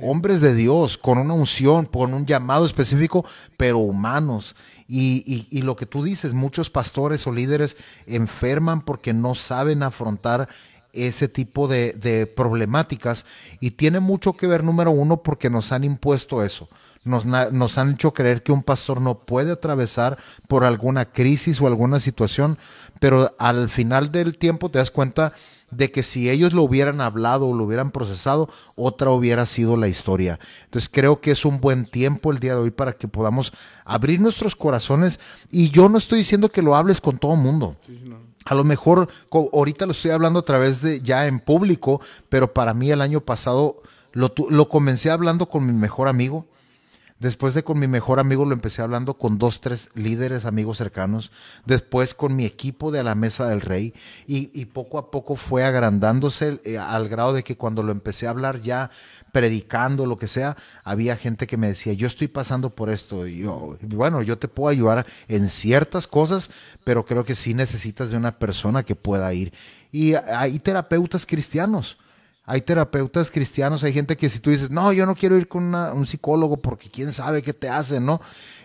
[0.00, 3.24] Hombres de Dios, con una unción, con un llamado específico,
[3.56, 4.54] pero humanos.
[4.88, 7.76] Y, y, lo que tú dices, muchos pastores o líderes
[8.06, 10.48] enferman porque no saben afrontar
[10.92, 13.26] ese tipo de, de, problemáticas
[13.58, 16.68] y tiene mucho que ver, número uno, porque nos han impuesto eso.
[17.06, 20.18] Nos, nos, han hecho creer que un pastor no puede atravesar
[20.48, 22.58] por alguna crisis o alguna situación,
[22.98, 25.32] pero al final del tiempo te das cuenta
[25.70, 29.88] de que si ellos lo hubieran hablado o lo hubieran procesado, otra hubiera sido la
[29.88, 30.38] historia.
[30.64, 33.52] Entonces creo que es un buen tiempo el día de hoy para que podamos
[33.84, 35.20] abrir nuestros corazones
[35.50, 37.76] y yo no estoy diciendo que lo hables con todo mundo.
[38.44, 42.74] A lo mejor ahorita lo estoy hablando a través de ya en público, pero para
[42.74, 43.82] mí el año pasado
[44.12, 46.46] lo, lo comencé hablando con mi mejor amigo
[47.18, 51.32] Después de con mi mejor amigo lo empecé hablando con dos, tres líderes, amigos cercanos.
[51.64, 53.94] Después con mi equipo de la Mesa del Rey.
[54.26, 58.30] Y, poco a poco fue agrandándose eh, al grado de que cuando lo empecé a
[58.30, 58.90] hablar ya
[59.32, 63.26] predicando, lo que sea, había gente que me decía, yo estoy pasando por esto.
[63.26, 66.50] Y yo, bueno, yo te puedo ayudar en ciertas cosas,
[66.84, 69.54] pero creo que sí necesitas de una persona que pueda ir.
[69.90, 71.96] Y hay terapeutas cristianos
[72.48, 75.74] hay terapeutas cristianos, hay gente que si tú dices, no, yo no quiero ir con
[75.74, 78.20] un psicólogo porque quién sabe qué te hace, ¿no?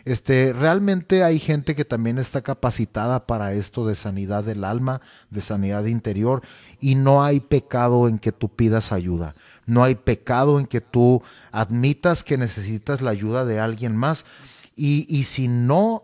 [0.06, 5.02] Este, realmente hay gente que también está capacitada para esto de sanidad del alma,
[5.32, 6.44] de sanidad interior,
[6.80, 9.34] y no hay pecado en que tú pidas ayuda.
[9.66, 14.26] No hay pecado en que tú admitas que necesitas la ayuda de alguien más.
[14.76, 16.04] Y, y si no,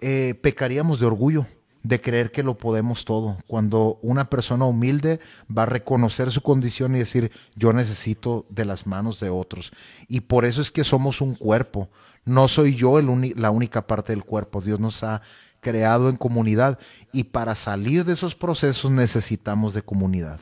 [0.00, 1.46] eh, pecaríamos de orgullo
[1.82, 3.38] de creer que lo podemos todo.
[3.46, 8.86] Cuando una persona humilde va a reconocer su condición y decir, yo necesito de las
[8.86, 9.72] manos de otros.
[10.08, 11.88] Y por eso es que somos un cuerpo.
[12.24, 14.60] No soy yo el la única parte del cuerpo.
[14.60, 15.22] Dios nos ha
[15.60, 16.78] creado en comunidad
[17.12, 20.40] y para salir de esos procesos necesitamos de comunidad.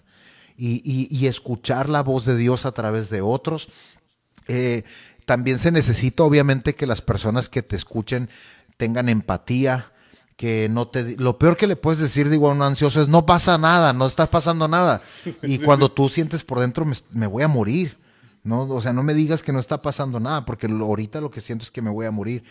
[0.62, 3.68] Y, escuchar la voz de Dios a través de otros.
[4.46, 4.82] Eh,
[5.24, 8.28] también se necesita obviamente que las personas que te escuchen
[8.76, 9.90] tengan empatía,
[10.40, 13.26] que no te lo peor que le puedes decir digo a un ansioso es no
[13.26, 15.02] pasa nada, no está pasando nada.
[15.42, 17.98] Y cuando tú sientes por dentro me, voy a morir.
[18.42, 21.42] No, o sea, no me digas que no está pasando nada, porque ahorita lo que
[21.42, 22.42] siento es que me voy a morir,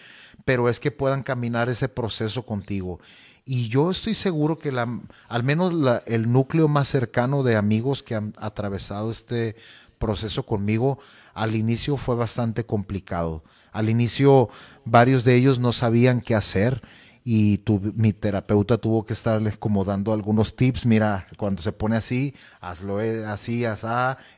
[0.46, 3.00] pero es que puedan caminar ese proceso contigo.
[3.44, 4.88] Y yo estoy seguro que la,
[5.28, 5.74] al menos
[6.06, 9.56] el núcleo más cercano de amigos que han atravesado este
[9.98, 11.00] proceso conmigo,
[11.34, 13.44] al inicio fue bastante complicado.
[13.72, 14.50] Al inicio
[14.86, 16.84] varios de ellos no sabían qué hacer
[17.32, 17.62] y
[17.94, 23.00] mi terapeuta tuvo que estarles como dando algunos tips, mira, cuando se pone así, hazlo
[23.02, 23.86] eh, así, así,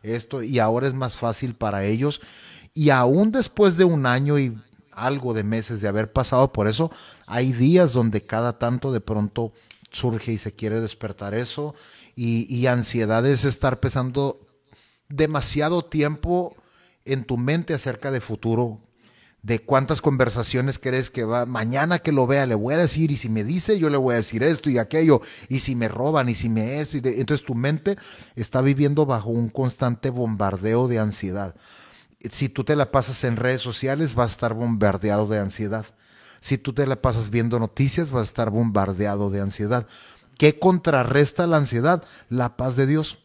[0.03, 2.19] esto, y ahora es más fácil para ellos.
[2.73, 4.57] Y aún después de un año y
[4.91, 6.91] algo de meses de haber pasado por eso,
[7.27, 9.53] hay días donde cada tanto de pronto
[9.89, 11.73] surge y se quiere despertar eso,
[12.13, 14.37] y, y ansiedad es estar pensando
[15.07, 16.57] demasiado tiempo
[17.05, 18.81] en tu mente acerca de futuro,
[19.43, 23.17] de cuántas conversaciones crees que va, mañana que lo vea le voy a decir, y
[23.17, 26.29] si me dice, yo le voy a decir esto y aquello, y si me roban,
[26.29, 27.97] y si me esto, y entonces tu mente
[28.35, 31.55] está viviendo bajo un constante bombardeo de ansiedad.
[32.29, 35.85] Si tú te la pasas en redes sociales, vas a estar bombardeado de ansiedad.
[36.39, 39.87] Si tú te la pasas viendo noticias, vas a estar bombardeado de ansiedad.
[40.37, 42.03] ¿Qué contrarresta la ansiedad?
[42.29, 43.17] La paz de Dios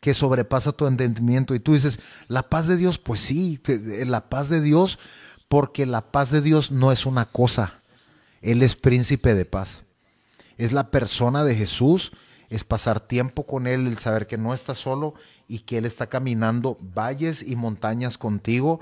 [0.00, 1.54] que sobrepasa tu entendimiento.
[1.54, 3.60] Y tú dices, la paz de Dios, pues sí,
[4.06, 4.98] la paz de Dios
[5.48, 7.80] porque la paz de Dios no es una cosa,
[8.42, 9.84] Él es príncipe de paz.
[10.56, 12.12] Es la persona de Jesús,
[12.50, 15.14] es pasar tiempo con Él, el saber que no estás solo
[15.46, 18.80] y que Él está caminando valles y montañas contigo,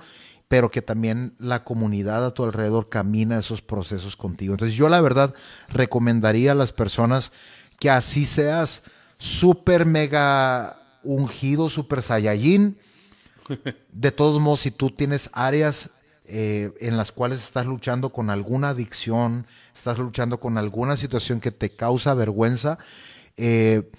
[0.48, 4.54] pero que también la comunidad a tu alrededor camina esos procesos contigo.
[4.54, 5.34] Entonces yo la verdad
[5.68, 7.32] recomendaría a las personas
[7.78, 8.84] que así seas
[9.18, 12.78] súper mega ungido, super saiyajin.
[13.92, 15.90] De todos modos, si tú tienes áreas
[16.28, 21.52] eh, en las cuales estás luchando con alguna adicción, estás luchando con alguna situación que
[21.52, 22.78] te causa vergüenza,
[23.36, 23.90] eh,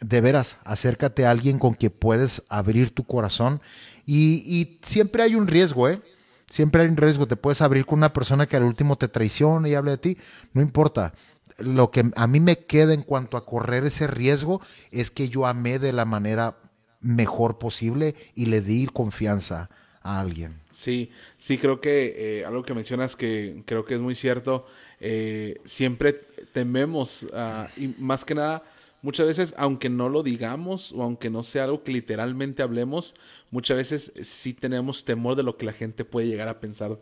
[0.00, 3.60] de veras, acércate a alguien con quien puedes abrir tu corazón.
[4.06, 6.00] Y, siempre hay un riesgo, ¿eh?
[6.48, 7.26] Siempre hay un riesgo.
[7.26, 10.18] Te puedes abrir con una persona que al último te traiciona y hable de ti.
[10.54, 11.12] No importa.
[11.58, 14.60] Lo que a mí me queda en cuanto a correr ese riesgo
[14.90, 16.56] es que yo amé de la manera
[17.00, 19.68] mejor posible y le di confianza
[20.08, 20.58] a alguien.
[20.70, 24.66] Sí, sí, creo que eh, algo que mencionas que creo que es muy cierto,
[25.00, 26.14] eh, siempre
[26.52, 28.62] tememos, ah, y más que nada,
[29.02, 33.14] muchas veces, aunque no lo digamos o aunque no sea algo que literalmente hablemos,
[33.50, 36.98] muchas veces sí tenemos temor de lo que la gente puede llegar a pensar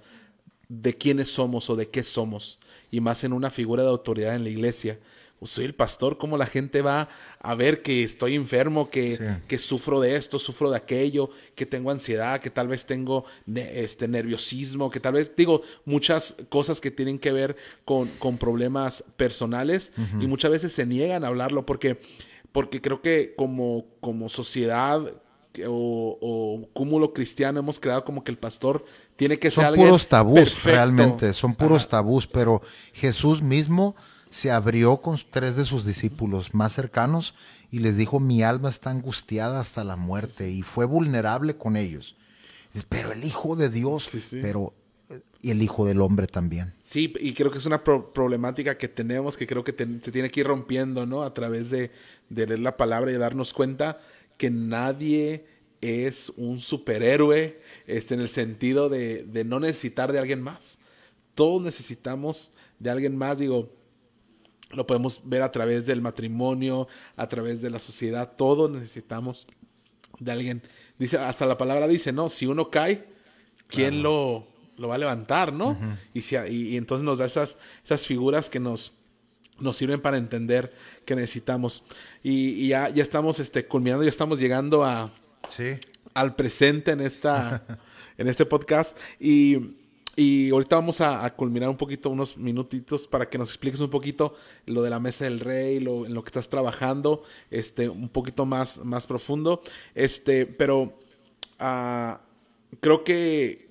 [0.69, 2.59] de quiénes somos o de qué somos,
[2.91, 4.99] y más en una figura de autoridad en la iglesia
[5.39, 7.09] pues soy el pastor, ¿cómo la gente va
[7.41, 11.91] a ver que estoy enfermo, que, que, sufro de esto, sufro de aquello, que tengo
[11.91, 17.19] ansiedad, que tal vez tengo este nerviosismo, que tal vez digo muchas cosas que tienen
[17.19, 22.01] que ver con, con problemas personales y muchas veces se niegan a hablarlo porque,
[22.53, 25.03] porque creo que como, como sociedad
[25.67, 28.85] o, o, cúmulo cristiano hemos creado como que el pastor
[29.17, 32.61] tiene que ser son puros tabús realmente son puros tabús pero
[32.93, 33.97] Jesús mismo
[34.37, 37.35] se abrió con tres de sus discípulos más cercanos
[37.71, 42.17] y les dijo, mi alma está angustiada hasta la muerte y fue vulnerable con ellos.
[42.91, 44.75] Pero el Hijo de Dios, pero
[45.41, 46.75] y el Hijo del Hombre también.
[46.85, 50.41] Sí, y creo que es una problemática que tenemos, que creo que se tiene que
[50.41, 51.23] ir rompiendo, ¿no?
[51.23, 51.91] A través de,
[52.29, 54.03] de leer la palabra y darnos cuenta
[54.37, 55.47] que nadie
[55.81, 60.77] es un superhéroe este, en el sentido de, de no necesitar de alguien más.
[61.35, 63.75] Todos necesitamos de alguien más, digo,
[64.71, 69.47] lo podemos ver a través del matrimonio, a través de la sociedad, todos necesitamos
[70.19, 70.63] de alguien.
[70.99, 73.07] Dice, hasta la palabra dice, no, si uno cae,
[73.69, 75.79] ¿quién lo, lo, va a levantar, no?
[76.15, 78.95] y, si, y, entonces nos da esas, esas figuras que nos,
[79.61, 80.75] nos sirven para entender
[81.05, 81.83] que necesitamos.
[82.23, 85.11] Y, ya, ya estamos este, culminando, ya estamos llegando a,
[86.15, 87.63] al presente en, esta,
[88.19, 88.97] en este podcast.
[89.21, 89.77] Y
[90.19, 94.35] y ahorita vamos a, culminar un poquito, unos minutitos, para que nos expliques un poquito
[94.65, 98.47] lo de la mesa del rey, lo, en lo que estás trabajando, este, un poquito
[98.47, 99.61] más, más profundo.
[99.95, 100.99] Este, pero
[101.59, 102.23] ah,
[102.81, 103.69] creo que,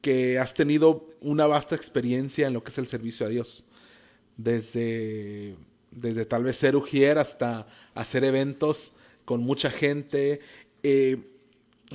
[0.00, 3.64] que has tenido una vasta experiencia en lo que es el servicio a Dios.
[4.36, 5.56] Desde,
[5.90, 8.92] desde tal vez ser ujier hasta hacer eventos
[9.24, 10.38] con mucha gente.
[10.84, 11.18] Eh,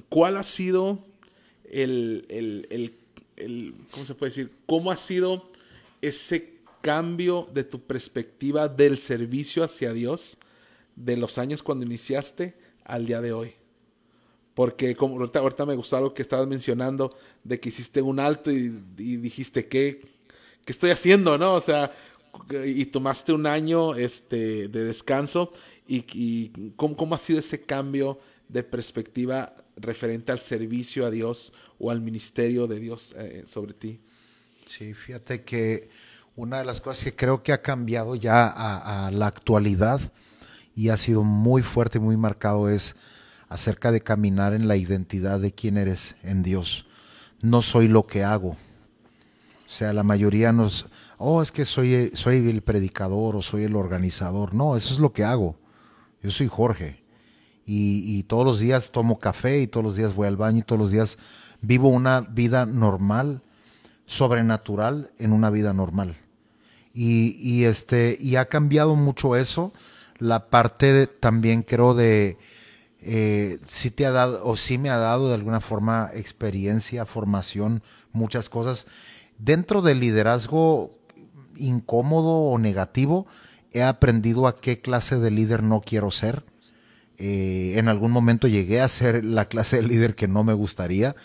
[0.09, 0.99] ¿Cuál ha sido
[1.71, 2.93] el, el, el
[3.91, 4.51] ¿cómo se puede decir?
[4.65, 5.45] ¿Cómo ha sido
[6.01, 10.38] ese cambio de tu perspectiva del servicio hacia Dios
[10.95, 13.53] de los años cuando iniciaste al día de hoy?
[14.53, 18.69] Porque como ahorita, me gustó algo que estabas mencionando de que hiciste un alto y,
[18.97, 20.01] dijiste, ¿qué,
[20.64, 21.38] ¿qué estoy haciendo?
[21.38, 21.55] ¿No?
[21.55, 21.91] O sea,
[22.65, 25.51] y tomaste un año este, de descanso
[25.88, 31.54] y, y ¿cómo, ¿cómo, ha sido ese cambio de perspectiva referente al servicio a Dios
[31.80, 34.00] o al ministerio de Dios eh, sobre ti.
[34.66, 35.90] Sí, fíjate que
[36.36, 40.02] una de las cosas que creo que ha cambiado ya a, la actualidad
[40.76, 42.95] y ha sido muy fuerte y muy marcado es
[43.50, 46.88] acerca de caminar en la identidad de quién eres en Dios.
[47.41, 48.50] No soy lo que hago.
[48.50, 50.88] O sea, la mayoría nos,
[51.18, 54.54] oh, es que soy, soy el predicador o soy el organizador.
[54.54, 55.56] No, eso es lo que hago.
[56.22, 57.02] Yo soy Jorge.
[57.65, 60.64] Y, y todos los días tomo café y todos los días voy al baño y
[60.64, 61.18] todos los días
[61.61, 63.41] vivo una vida normal,
[64.06, 66.18] sobrenatural en una vida normal.
[66.94, 69.73] Y, este, y ha cambiado mucho eso.
[70.19, 72.38] La parte también creo de
[72.99, 77.81] eh, sí te ha dado, o sí me ha dado de alguna forma experiencia, formación,
[78.11, 78.85] muchas cosas.
[79.40, 80.91] Dentro del liderazgo
[81.56, 83.26] incómodo o negativo,
[83.72, 86.45] he aprendido a qué clase de líder no quiero ser.
[87.18, 91.15] Eh, en algún momento llegué a ser la clase de líder que no me gustaría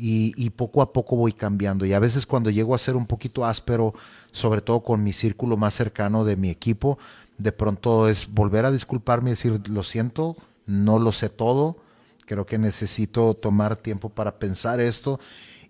[0.00, 1.84] y, poco a poco voy cambiando.
[1.84, 3.94] Y a veces cuando llego a ser un poquito áspero,
[4.30, 6.98] sobre todo con mi círculo más cercano de mi equipo,
[7.36, 10.36] de pronto es volver a disculparme y decir, lo siento,
[10.66, 11.78] no lo sé todo,
[12.26, 15.18] creo que necesito tomar tiempo para pensar esto.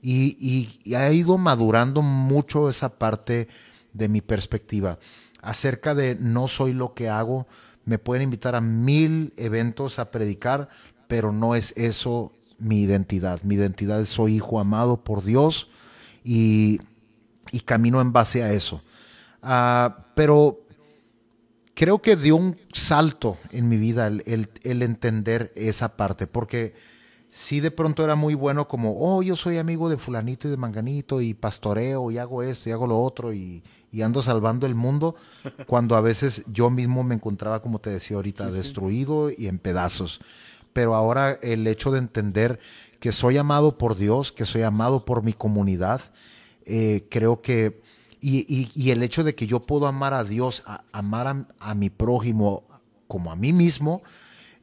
[0.02, 0.36] Y,
[0.84, 3.48] y, ha ido madurando mucho esa parte
[3.94, 4.98] de mi perspectiva.
[5.40, 7.46] Acerca de no soy lo que hago,
[7.88, 10.68] me pueden invitar a mil eventos a predicar,
[11.06, 13.40] pero no es eso mi identidad.
[13.44, 15.68] Mi identidad es soy hijo amado por Dios
[16.22, 16.80] y,
[17.64, 18.78] camino en base a eso.
[19.42, 20.60] Ah, pero
[21.74, 26.74] creo que dio un salto en mi vida el, entender esa parte, porque
[27.38, 30.56] si de pronto era muy bueno como, oh, yo soy amigo de fulanito y de
[30.56, 33.62] manganito y pastoreo y hago esto y hago lo otro y,
[34.02, 35.14] ando salvando el mundo,
[35.68, 40.20] cuando a veces yo mismo me encontraba, como te decía ahorita, destruido y en pedazos.
[40.72, 42.58] Pero ahora el hecho de entender
[42.98, 46.00] que soy amado por Dios, que soy amado por mi comunidad,
[46.66, 47.80] eh, creo que,
[48.20, 52.64] y, el hecho de que yo puedo amar a Dios, amar a, mi prójimo
[53.06, 54.02] como a mí mismo,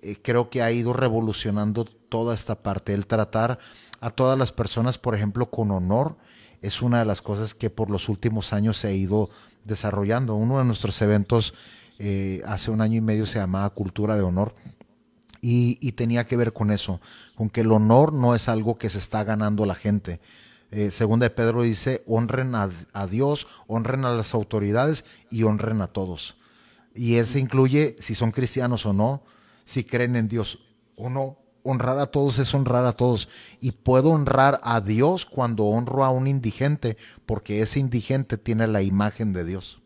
[0.05, 2.93] eh, creo que ha ido revolucionando toda esta parte.
[2.93, 3.59] El tratar
[3.99, 6.17] a todas las personas, por ejemplo, con honor,
[6.61, 9.29] es una de las cosas que por los últimos años se ha ido
[9.63, 10.35] desarrollando.
[10.35, 11.53] Uno de nuestros eventos
[11.99, 14.55] eh, hace un año y medio se llamaba Cultura de Honor
[15.47, 16.99] y, tenía que ver con eso,
[17.35, 20.19] con que el honor no es algo que se está ganando la gente.
[20.71, 25.87] Eh, segunda de Pedro dice, honren a, Dios, honren a las autoridades y honren a
[25.87, 26.37] todos.
[26.95, 29.21] Y eso incluye si son cristianos o no,
[29.65, 30.59] si creen en Dios
[30.95, 31.37] o no.
[31.63, 33.27] Honrar a todos es honrar a todos.
[33.59, 38.83] Y puedo honrar a Dios cuando honro a un indigente, porque ese indigente tiene la
[38.83, 39.81] imagen de Dios.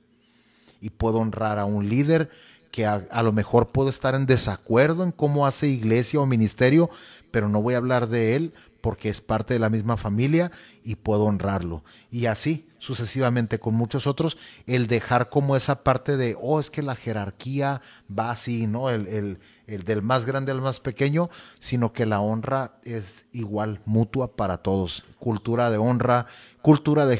[0.82, 2.30] Y puedo honrar a un líder
[2.72, 6.90] que a, lo mejor puedo estar en desacuerdo en cómo hace iglesia o ministerio,
[7.32, 10.52] pero no voy a hablar de él porque es parte de la misma familia
[10.84, 11.84] y puedo honrarlo.
[12.12, 14.38] Y así, sucesivamente con muchos otros,
[14.68, 18.90] el dejar como esa parte de, oh, es que la jerarquía va así, ¿no?
[18.90, 19.40] El,
[19.70, 21.30] el del más grande al más pequeño,
[21.60, 25.06] sino que la honra es igual, mutua para todos.
[25.20, 26.26] Cultura de honra,
[26.62, 27.18] cultura de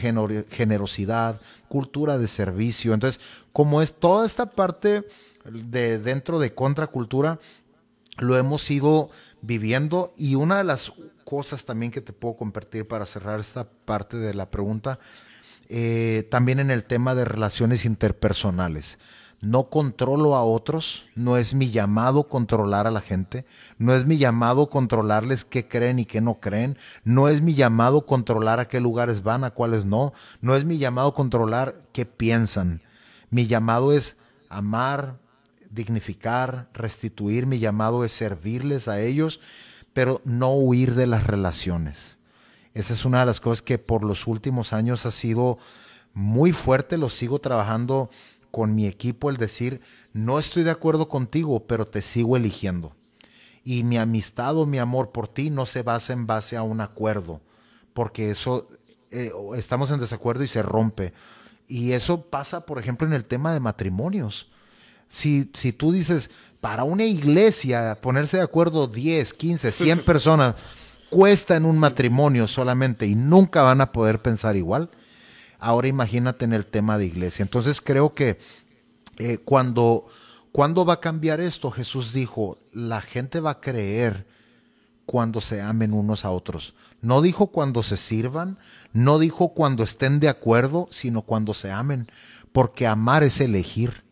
[0.50, 2.94] generosidad, cultura de servicio.
[2.94, 3.22] Entonces,
[3.54, 5.06] como es toda esta parte
[5.46, 7.40] de dentro de contracultura,
[8.18, 9.10] lo hemos ido
[9.42, 10.94] viviendo y una de las
[11.24, 15.00] cosas también que te puedo compartir para cerrar esta parte de la pregunta,
[15.70, 18.98] eh, también en el tema de relaciones interpersonales
[19.42, 23.46] no controlo a otros, no es mi llamado controlar a la gente,
[23.78, 28.06] no es mi llamado controlarles qué creen y qué no creen, no es mi llamado
[28.06, 32.82] controlar a qué lugares van, a cuáles no, no es mi llamado controlar qué piensan.
[33.30, 34.18] Mi llamado es
[34.50, 35.18] amar,
[35.70, 39.40] dignificar, restituir, mi llamado es servirles a ellos,
[39.94, 42.18] pero no huir de las relaciones.
[42.74, 45.58] Esa es una de las cosas que por los últimos años ha sido
[46.14, 48.10] muy fuerte, lo sigo trabajando
[48.52, 49.82] con mi equipo el decir,
[50.14, 52.96] no estoy de acuerdo contigo, pero te sigo eligiendo.
[53.64, 56.82] Y mi amistad o mi amor por ti no se basa en base a un
[56.82, 57.42] acuerdo,
[57.94, 58.68] porque eso
[59.12, 61.14] eh, estamos en desacuerdo y se rompe.
[61.68, 64.50] Y eso pasa, por ejemplo, en el tema de matrimonios.
[65.10, 66.32] Si, si tú dices,
[66.62, 70.56] para una iglesia ponerse de acuerdo 10, 15, 100 personas,
[71.10, 74.90] cuesta en un matrimonio solamente y nunca van a poder pensar igual
[75.60, 77.44] Ahora imagínate en el tema de iglesia.
[77.44, 78.40] Entonces creo que
[79.18, 80.08] eh, cuando,
[80.52, 84.26] cuando va a cambiar esto, Jesús dijo, la gente va a creer
[85.06, 86.74] cuando se amen unos a otros.
[87.02, 88.58] No dijo cuando se sirvan,
[88.94, 92.08] no dijo cuando estén de acuerdo, sino cuando se amen,
[92.52, 94.04] porque amar es elegir.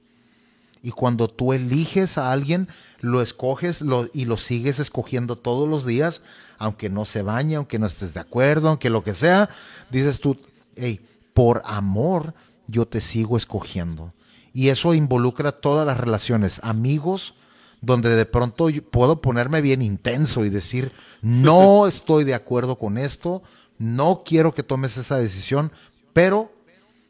[0.81, 2.67] Y cuando tú eliges a alguien,
[2.99, 3.83] lo escoges
[4.13, 6.21] y lo sigues escogiendo todos los días,
[6.57, 9.49] aunque no se bañe, aunque no estés de acuerdo, aunque lo que sea,
[9.89, 10.37] dices tú,
[10.75, 10.99] hey,
[11.37, 12.33] por amor
[12.65, 14.11] yo te sigo escogiendo.
[14.53, 17.35] Y eso involucra todas las relaciones, amigos,
[17.79, 20.91] donde de pronto puedo ponerme bien intenso y decir,
[21.21, 23.43] no estoy de acuerdo con esto,
[23.77, 25.71] no quiero que tomes esa decisión,
[26.11, 26.51] pero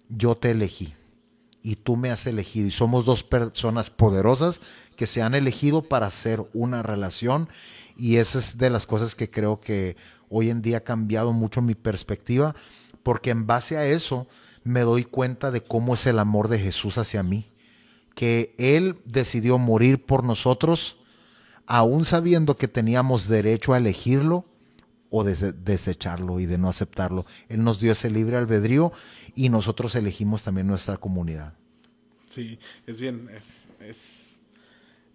[0.09, 0.93] yo te elegí
[1.61, 2.67] y tú me has elegido.
[2.67, 4.59] Y somos dos personas poderosas
[4.97, 7.47] que se han elegido para hacer una relación.
[7.95, 9.95] Y esa es de las cosas que creo que
[10.27, 12.55] hoy en día ha cambiado mucho mi perspectiva
[13.07, 14.27] porque en base a eso
[14.65, 17.49] me doy cuenta de cómo es el amor de Jesús hacia mí,
[18.15, 20.97] que Él decidió morir por nosotros,
[21.67, 24.43] aún sabiendo que teníamos derecho a elegirlo
[25.09, 27.25] o desecharlo y de no aceptarlo.
[27.47, 28.91] Él nos dio ese libre albedrío
[29.35, 31.53] y nosotros elegimos también nuestra comunidad.
[32.25, 34.39] Sí, es bien, es, es,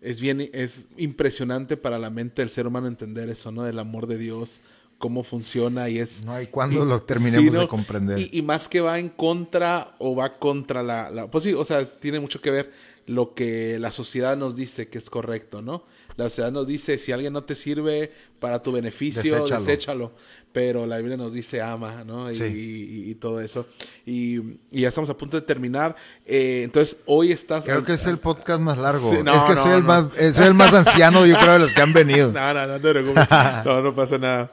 [0.01, 3.65] es bien, es impresionante para la mente del ser humano entender eso, ¿no?
[3.65, 4.63] Del amor de Dios
[5.03, 6.25] cómo funciona y es...
[6.25, 8.29] No hay cuando lo terminemos de comprender.
[8.33, 11.29] Y, más que va en contra o va contra la, la...
[11.29, 12.73] Pues sí, o sea, tiene mucho que ver
[13.07, 15.85] lo que la sociedad nos dice que es correcto, ¿no?
[16.15, 20.13] La sociedad nos dice, si alguien no te sirve para tu beneficio, deséchalo.
[20.53, 22.31] Pero la Biblia nos dice, ama, ¿no?
[22.31, 23.67] Y, todo eso.
[24.05, 24.39] Y,
[24.71, 25.97] ya estamos a punto de terminar.
[26.27, 27.65] Eh, entonces, hoy estás...
[27.65, 29.13] Creo que es el podcast más largo.
[29.13, 31.95] es que soy, el más, soy el más anciano, yo creo, de los que han
[31.95, 32.33] venido.
[32.33, 32.79] no, no, no,
[33.65, 34.53] no, no pasa nada.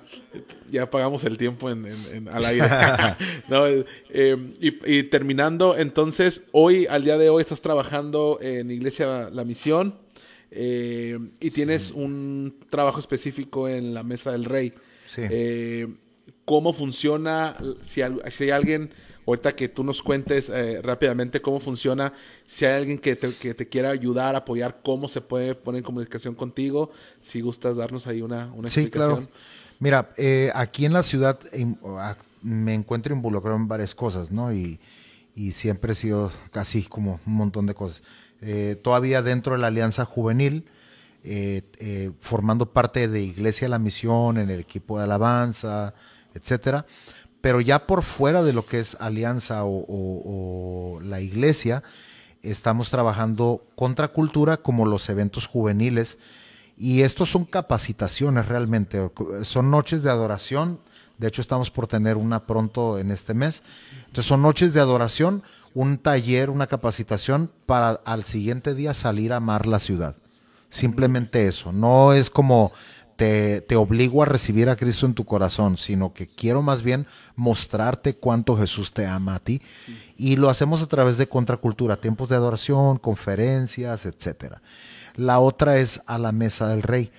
[0.71, 2.67] Ya pagamos el tiempo en, al aire.
[3.49, 9.43] no, eh, y, terminando, entonces, hoy, al día de hoy, estás trabajando en Iglesia La
[9.43, 9.95] Misión.
[10.51, 14.73] Eh, y tienes un trabajo específico en la Mesa del Rey.
[15.17, 15.87] Eh,
[16.45, 17.55] ¿Cómo funciona?
[17.81, 18.91] Si, hay alguien,
[19.25, 22.13] ahorita que tú nos cuentes eh, rápidamente cómo funciona,
[22.45, 26.91] si hay alguien que te, quiera ayudar, apoyar, cómo se puede poner en comunicación contigo,
[27.21, 29.25] si gustas darnos ahí una, una sí, explicación.
[29.25, 29.31] Claro.
[29.79, 30.09] Mira,
[30.55, 31.39] aquí en la ciudad
[32.41, 34.53] me encuentro involucrado en varias cosas, ¿no?
[34.53, 34.79] Y,
[35.35, 38.03] y siempre he sido casi como un montón de cosas.
[38.41, 40.65] Eh, todavía dentro de la Alianza Juvenil,
[41.23, 45.93] eh, eh, formando parte de Iglesia de la Misión, en el equipo de alabanza,
[46.33, 46.85] etcétera.
[47.41, 51.83] Pero ya por fuera de lo que es Alianza o, la Iglesia,
[52.41, 56.17] estamos trabajando contra cultura como los eventos juveniles.
[56.77, 59.11] Y estos son capacitaciones realmente,
[59.43, 60.79] son noches de adoración.
[61.17, 63.61] De hecho, estamos por tener una pronto en este mes.
[64.07, 65.43] Entonces, son noches de adoración
[65.73, 70.15] un taller, una capacitación para al siguiente día salir a amar la ciudad.
[70.69, 71.71] Simplemente eso.
[71.71, 72.71] No es como
[73.15, 77.05] te, te, obligo a recibir a Cristo en tu corazón, sino que quiero más bien
[77.35, 79.61] mostrarte cuánto Jesús te ama a ti.
[80.15, 84.61] Y lo hacemos a través de contracultura, tiempos de adoración, conferencias, etcétera.
[85.15, 87.11] La otra es a la mesa del rey.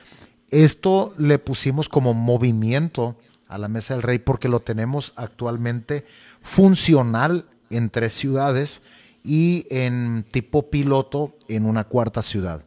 [0.50, 3.16] Esto le pusimos como movimiento
[3.46, 6.04] a la Mesa del Rey porque lo tenemos actualmente
[6.40, 8.80] funcional en tres ciudades
[9.22, 12.62] y en tipo piloto en una cuarta ciudad.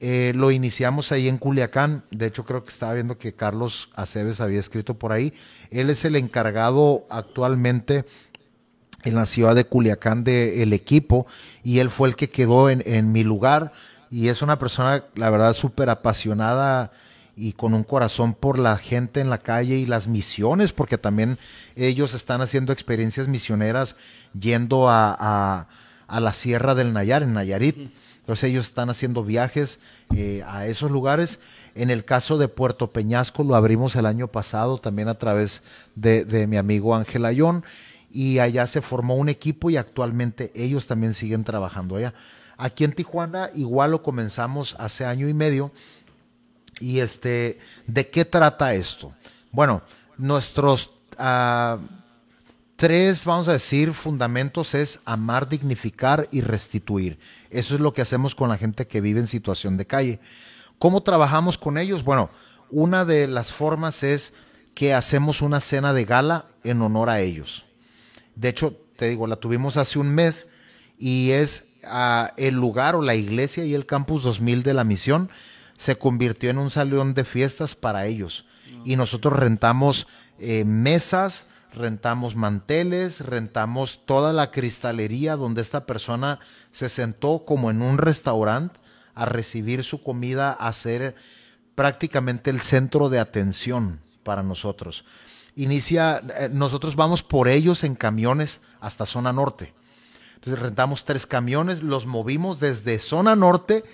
[0.00, 4.40] Eh, lo iniciamos ahí en Culiacán, de hecho creo que estaba viendo que Carlos Aceves
[4.40, 5.32] había escrito por ahí.
[5.70, 8.04] Él es el encargado actualmente
[9.04, 11.26] en la ciudad de Culiacán del equipo
[11.62, 13.72] y él fue el que quedó en, en mi lugar
[14.10, 16.90] y es una persona, la verdad, súper apasionada
[17.40, 21.38] y con un corazón por la gente en la calle y las misiones, porque también
[21.76, 23.94] ellos están haciendo experiencias misioneras
[24.38, 25.68] yendo a, a,
[26.08, 27.90] la Sierra del Nayar, en Nayarit.
[28.20, 29.80] Entonces ellos están haciendo viajes
[30.14, 31.38] eh, a esos lugares.
[31.74, 35.62] En el caso de Puerto Peñasco lo abrimos el año pasado también a través
[35.94, 37.64] de, de mi amigo Ángel Ayón
[38.10, 42.14] y allá se formó un equipo y actualmente ellos también siguen trabajando allá.
[42.56, 45.70] Aquí en Tijuana igual lo comenzamos hace año y medio
[46.80, 49.12] y este, ¿de qué trata esto?
[49.52, 49.82] Bueno,
[50.16, 51.78] nuestros uh,
[52.78, 57.18] tres, vamos a decir, fundamentos es amar, dignificar y restituir.
[57.50, 60.20] Eso es lo que hacemos con la gente que vive en situación de calle.
[60.78, 62.04] ¿Cómo trabajamos con ellos?
[62.04, 62.30] Bueno,
[62.70, 64.32] una de las formas es
[64.76, 67.64] que hacemos una cena de gala en honor a ellos.
[68.36, 70.46] De hecho, te digo, la tuvimos hace un mes
[70.96, 75.30] y es uh, el lugar o la iglesia y el campus 2000 de la misión
[75.76, 78.44] se convirtió en un salón de fiestas para ellos.
[78.84, 80.06] Y nosotros rentamos
[80.38, 86.38] eh, mesas, rentamos manteles, rentamos toda la cristalería donde esta persona
[86.72, 88.78] se sentó como en un restaurante
[89.14, 91.14] a recibir su comida, a ser
[91.74, 95.04] prácticamente el centro de atención para nosotros.
[95.56, 99.74] Inicia, eh, nosotros vamos por ellos en camiones hasta zona norte.
[100.36, 103.84] Entonces rentamos tres camiones, los movimos desde zona norte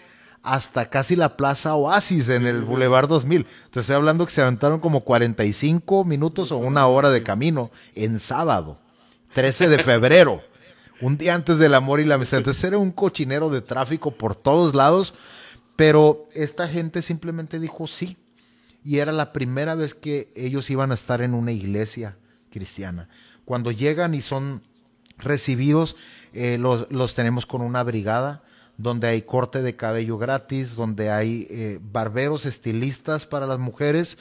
[0.44, 3.46] hasta casi la Plaza Oasis en el Boulevard 2000.
[3.70, 8.20] Te estoy hablando que se aventaron como 45 minutos o una hora de camino en
[8.20, 8.76] sábado,
[9.32, 10.42] 13 de febrero,
[11.00, 12.38] un día antes del amor y la amistad.
[12.38, 15.14] Entonces era un cochinero de tráfico por todos lados,
[15.76, 18.18] pero esta gente simplemente dijo sí.
[18.84, 22.18] Y era la primera vez que ellos iban a estar en una iglesia
[22.50, 23.08] cristiana.
[23.46, 24.62] Cuando llegan y son
[25.16, 25.96] recibidos,
[26.34, 28.43] eh, los, los tenemos con una brigada
[28.76, 34.18] donde hay corte de cabello gratis, donde hay eh, barberos estilistas para las mujeres.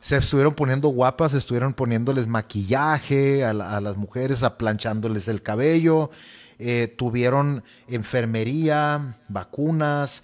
[0.00, 6.10] se estuvieron poniendo guapas, estuvieron poniéndoles maquillaje a, las mujeres, aplanchándoles el cabello.
[6.58, 10.22] Eh, tuvieron enfermería, vacunas,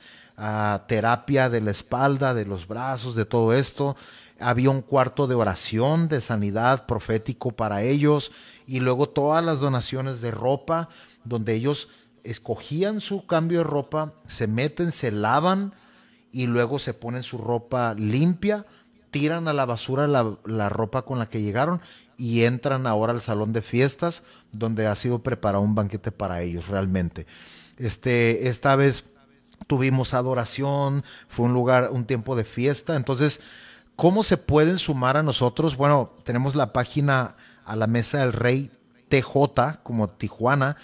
[0.87, 3.97] terapia de la espalda, de los brazos, de todo esto.
[4.39, 8.31] Había un cuarto de oración, de sanidad profético para ellos
[8.67, 10.89] y luego todas las donaciones de ropa,
[11.25, 11.89] donde ellos
[12.25, 15.73] escogían su cambio de ropa, se meten, se lavan
[16.33, 18.67] y luego se ponen su ropa limpia,
[19.11, 21.81] tiran a la basura la, ropa con la que llegaron
[22.17, 24.23] y entran ahora al salón de fiestas
[24.53, 27.27] donde ha sido preparado un banquete para ellos realmente.
[27.79, 29.05] Este, esta vez
[29.67, 32.97] tuvimos adoración, fue un lugar, un tiempo de fiesta.
[32.97, 33.41] Entonces,
[33.97, 35.77] ¿cómo se pueden sumar a nosotros?
[35.77, 38.71] Bueno, tenemos la página a la mesa del rey
[39.09, 40.77] TJ, como Tijuana,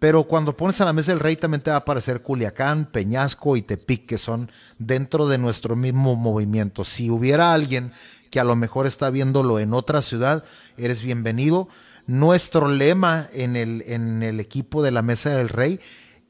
[0.00, 3.54] pero cuando pones a la mesa del rey también te va a aparecer Culiacán, Peñasco
[3.56, 6.84] y Tepic, que son dentro de nuestro mismo movimiento.
[6.84, 7.92] Si hubiera alguien
[8.30, 10.42] que a lo mejor está viéndolo en otra ciudad,
[10.78, 11.68] eres bienvenido.
[12.06, 15.80] Nuestro lema en el, en el equipo de la mesa del rey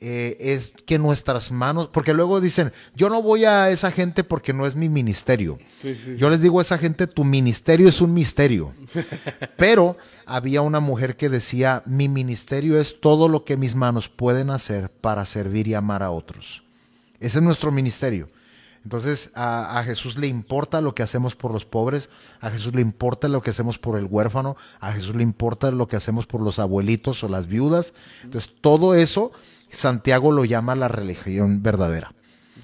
[0.02, 4.54] eh, es que nuestras manos, porque luego dicen, yo no voy a esa gente porque
[4.54, 5.58] no es mi ministerio.
[6.16, 8.72] Yo les digo a esa gente, tu ministerio es un misterio.
[9.58, 14.48] Pero había una mujer que decía, mi ministerio es todo lo que mis manos pueden
[14.48, 16.62] hacer para servir y amar a otros.
[17.20, 18.30] Ese es nuestro ministerio.
[18.82, 22.08] Entonces a, a, Jesús le importa lo que hacemos por los pobres,
[22.40, 25.86] a Jesús le importa lo que hacemos por el huérfano, a Jesús le importa lo
[25.86, 27.92] que hacemos por los abuelitos o las viudas.
[28.24, 29.32] Entonces todo eso
[29.70, 32.12] Santiago lo llama la religión verdadera.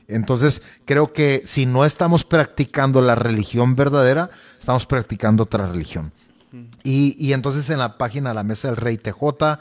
[0.09, 6.13] Entonces, creo que si no estamos practicando la religión verdadera, estamos practicando otra religión.
[6.85, 9.59] Y, y, entonces en la página La Mesa del Rey TJ,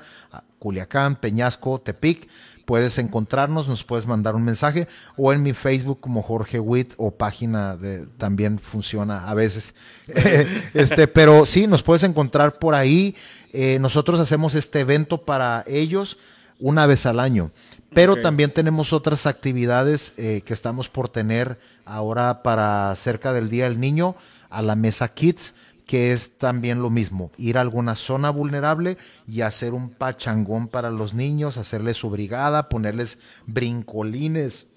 [0.59, 2.29] Culiacán, Peñasco, Tepic,
[2.65, 7.11] puedes encontrarnos, nos puedes mandar un mensaje o en mi Facebook como Jorge Witt o
[7.11, 9.75] página de también funciona a veces.
[10.73, 13.15] este, pero sí, nos puedes encontrar por ahí.
[13.53, 16.17] Eh, nosotros hacemos este evento para ellos
[16.59, 17.47] una vez al año.
[17.93, 23.65] Pero también tenemos otras actividades eh, que estamos por tener ahora para cerca del Día
[23.65, 24.15] del Niño
[24.49, 25.53] a la Mesa Kids,
[25.85, 30.89] que es también lo mismo, ir a alguna zona vulnerable y hacer un pachangón para
[30.89, 34.67] los niños, hacerles su brigada, ponerles brincolines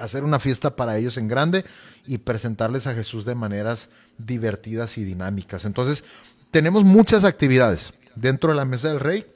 [0.00, 1.64] hacer una fiesta para ellos en grande
[2.06, 3.88] y presentarles a Jesús de maneras
[4.18, 5.64] divertidas y dinámicas.
[5.64, 6.04] Entonces,
[6.50, 9.26] tenemos muchas actividades dentro de la mesa del rey,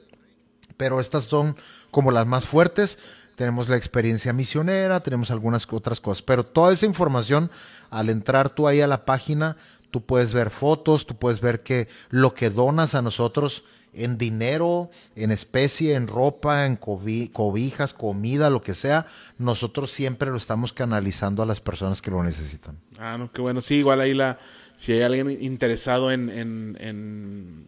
[0.75, 1.55] pero estas son
[1.95, 2.99] como las más fuertes.
[3.35, 7.49] Tenemos la experiencia misionera, tenemos algunas otras cosas, pero toda esa información,
[7.89, 9.55] al entrar tú ahí a la página,
[9.91, 13.63] tú puedes ver fotos, tú puedes ver que lo que donas a nosotros
[13.93, 19.05] en dinero, en especie, en ropa, en cobijas, comida, lo que sea,
[19.37, 22.77] nosotros siempre lo estamos canalizando a las personas que lo necesitan.
[22.99, 23.61] Ah, no, qué bueno.
[23.61, 24.37] Sí, igual ahí la,
[24.75, 27.67] si hay alguien interesado en, en,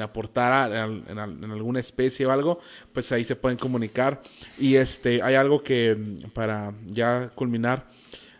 [0.00, 2.60] aportar en, alguna especie o algo,
[2.92, 4.22] pues ahí se pueden comunicar.
[4.58, 5.96] Y este, hay algo que,
[6.34, 7.86] para ya culminar,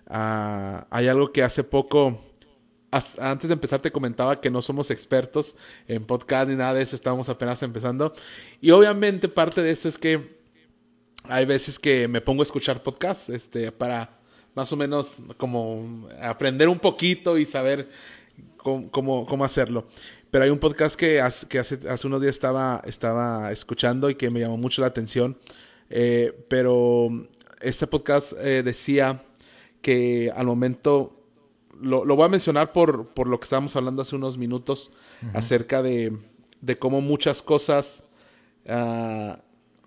[0.06, 2.18] ah, hay algo que hace poco
[2.90, 5.56] antes de empezar te comentaba que no somos expertos
[5.86, 8.14] en podcast ni nada de eso, estamos apenas empezando.
[8.60, 10.38] Y obviamente parte de eso es que
[11.24, 14.18] hay veces que me pongo a escuchar podcasts este, para
[14.54, 17.90] más o menos como aprender un poquito y saber
[18.56, 19.86] cómo, cómo, hacerlo.
[20.30, 24.14] Pero hay un podcast que, hace, que hace, hace, unos días estaba, estaba escuchando y
[24.14, 25.38] que me llamó mucho la atención.
[25.88, 27.08] Eh, pero
[27.60, 29.22] este podcast eh, decía
[29.80, 31.18] que al momento
[31.80, 34.90] lo, voy a mencionar por, por, lo que estábamos hablando hace unos minutos
[35.32, 36.16] acerca de,
[36.60, 38.04] de, cómo muchas cosas
[38.68, 39.38] ah,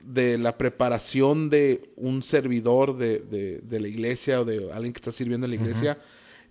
[0.03, 3.19] de la preparación de un servidor de,
[3.61, 5.97] de, la iglesia o de alguien que está sirviendo en la iglesia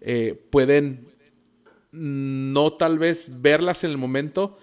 [0.00, 1.06] eh, pueden
[1.92, 4.58] no tal vez verlas en el momento,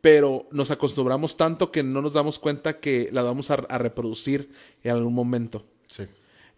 [0.00, 4.50] pero nos acostumbramos tanto que no nos damos cuenta que la vamos a, reproducir
[4.82, 5.64] en algún momento.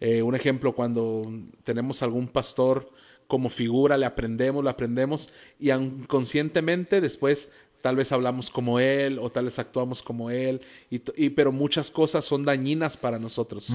[0.00, 1.32] Eh, un ejemplo, cuando
[1.64, 2.90] tenemos algún pastor
[3.26, 5.28] como figura, le aprendemos, le aprendemos
[5.58, 7.48] y inconscientemente después
[7.82, 12.24] tal vez hablamos como él o tal vez actuamos como él, y, pero muchas cosas
[12.24, 13.70] son dañinas para nosotros.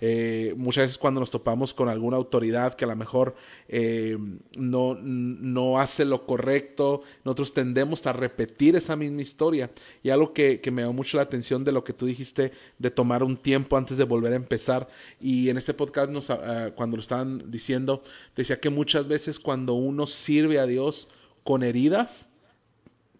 [0.00, 3.34] Eh, muchas veces cuando nos topamos con alguna autoridad que a lo mejor
[3.68, 4.16] eh,
[4.56, 9.70] no, no, hace lo correcto, nosotros tendemos a repetir esa misma historia.
[10.02, 13.22] Y algo que, me dio mucho la atención de lo que tú dijiste, de tomar
[13.22, 14.88] un tiempo antes de volver a empezar.
[15.20, 18.02] Y en este podcast, nos, ah, cuando lo estaban diciendo,
[18.36, 21.08] decía que muchas veces cuando uno sirve a Dios
[21.42, 22.28] con heridas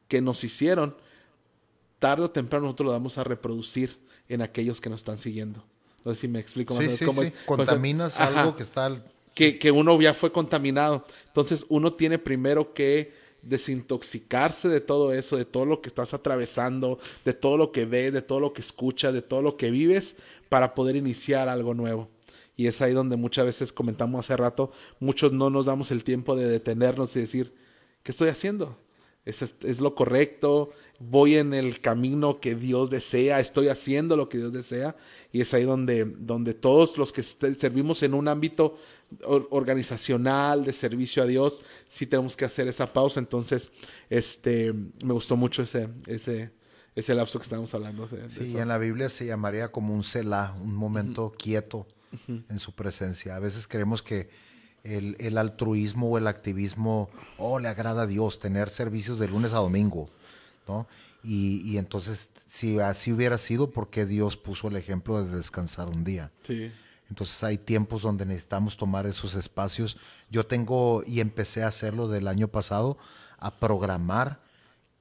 [0.06, 0.96] que nos hicieron,
[1.98, 3.98] tarde o temprano nosotros lo vamos a reproducir
[4.28, 5.64] en aquellos que nos están siguiendo.
[6.08, 6.84] No sé si me explico más.
[6.84, 7.32] Sí, sí, sí.
[7.44, 9.02] Contaminas algo que está...
[9.34, 11.04] Que, que uno ya fue contaminado.
[11.26, 13.12] Entonces uno tiene primero que
[13.42, 18.12] desintoxicarse de todo eso, de todo lo que estás atravesando, de todo lo que ves,
[18.12, 20.16] de todo lo que escuchas, de todo lo que vives,
[20.48, 22.08] para poder iniciar algo nuevo.
[22.56, 26.34] Y es ahí donde muchas veces comentamos hace rato, muchos no nos damos el tiempo
[26.34, 27.54] de detenernos y decir,
[28.02, 28.76] ¿qué estoy haciendo?
[29.24, 30.70] ¿Es, es lo correcto?
[30.98, 34.96] Voy en el camino que Dios desea, estoy haciendo lo que Dios desea.
[35.32, 38.76] Y es ahí donde, donde todos los que servimos en un ámbito
[39.26, 43.20] organizacional de servicio a Dios, sí tenemos que hacer esa pausa.
[43.20, 43.70] Entonces,
[44.10, 46.50] este, me gustó mucho ese, ese,
[46.94, 48.08] ese lapso que estamos hablando.
[48.28, 51.86] sí, en la Biblia se llamaría como un selah, un momento quieto
[52.26, 53.36] en su presencia.
[53.36, 54.28] A veces creemos que
[54.82, 59.52] el, el, altruismo o el activismo, oh, le agrada a Dios tener servicios de lunes
[59.52, 60.08] a domingo.
[61.22, 66.04] Y, entonces, si así hubiera sido, ¿por qué Dios puso el ejemplo de descansar un
[66.04, 66.30] día?
[66.44, 66.72] Sí.
[67.10, 69.96] Entonces hay tiempos donde necesitamos tomar esos espacios.
[70.30, 72.98] Yo tengo, y empecé a hacerlo del año pasado,
[73.38, 74.40] a programar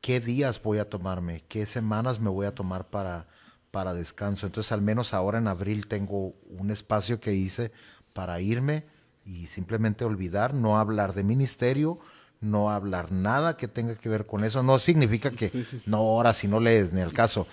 [0.02, 3.28] qué días voy a tomarme, qué semanas me voy a tomar para,
[3.72, 4.46] para descanso.
[4.46, 7.72] Entonces al menos ahora en abril tengo un espacio que hice
[8.14, 8.86] para irme
[9.26, 11.98] y simplemente olvidar, no hablar de ministerio,
[12.42, 14.64] no hablar nada que tenga que ver con eso.
[14.64, 15.52] No significa que
[15.86, 17.48] no ahora si no lees ni el caso.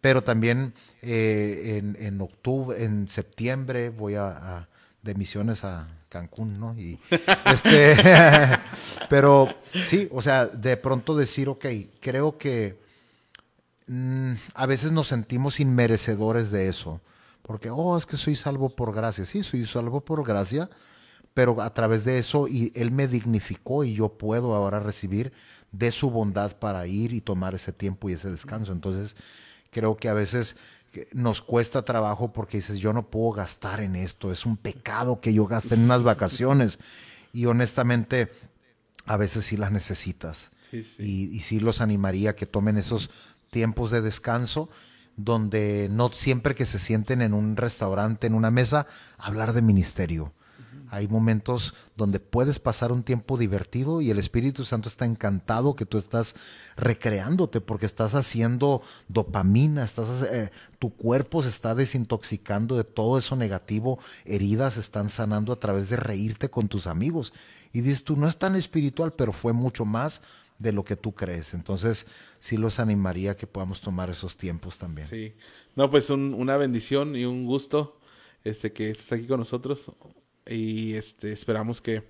[0.00, 4.68] Pero también eh, en, octubre, en septiembre voy a,
[5.02, 6.78] de misiones a Cancún, ¿no?
[6.78, 6.98] Y
[7.46, 7.96] este,
[9.08, 9.48] pero
[9.84, 11.66] sí, o sea, de pronto decir, ok,
[12.00, 12.78] creo que
[13.88, 17.00] mm, a veces nos sentimos inmerecedores de eso.
[17.42, 19.24] Porque, oh, es que soy salvo por gracia.
[19.24, 20.68] Sí, soy salvo por gracia,
[21.38, 25.32] pero a través de eso y Él me dignificó y yo puedo ahora recibir
[25.70, 28.72] de su bondad para ir y tomar ese tiempo y ese descanso.
[28.72, 29.14] Entonces,
[29.70, 30.56] creo que a veces
[30.94, 35.20] eh, nos cuesta trabajo porque dices, yo no puedo gastar en esto, es un pecado
[35.20, 36.80] que yo gaste en unas vacaciones.
[37.32, 38.32] Y honestamente,
[39.06, 40.50] a veces sí las necesitas.
[40.72, 43.10] Y, y sí los animaría a que tomen esos
[43.50, 44.68] tiempos de descanso
[45.16, 48.88] donde no siempre que se sienten en un restaurante, en una mesa,
[49.20, 50.32] hablar de ministerio
[50.90, 55.86] Hay momentos donde puedes pasar un tiempo divertido y el Espíritu Santo está encantado que
[55.86, 56.34] tú estás
[56.76, 63.36] recreándote porque estás haciendo dopamina, estás, eh, tu cuerpo se está desintoxicando de todo eso
[63.36, 67.32] negativo, heridas están sanando a través de reírte con tus amigos.
[67.72, 70.22] Y dices tú, no es tan espiritual, pero fue mucho más
[70.58, 71.54] de lo que tú crees.
[71.54, 72.06] Entonces,
[72.38, 75.08] sí los animaría que podamos tomar esos tiempos también.
[75.08, 75.34] Sí.
[75.76, 78.00] No, pues una bendición y un gusto
[78.44, 79.92] este que estés aquí con nosotros
[80.48, 82.02] y este esperamos que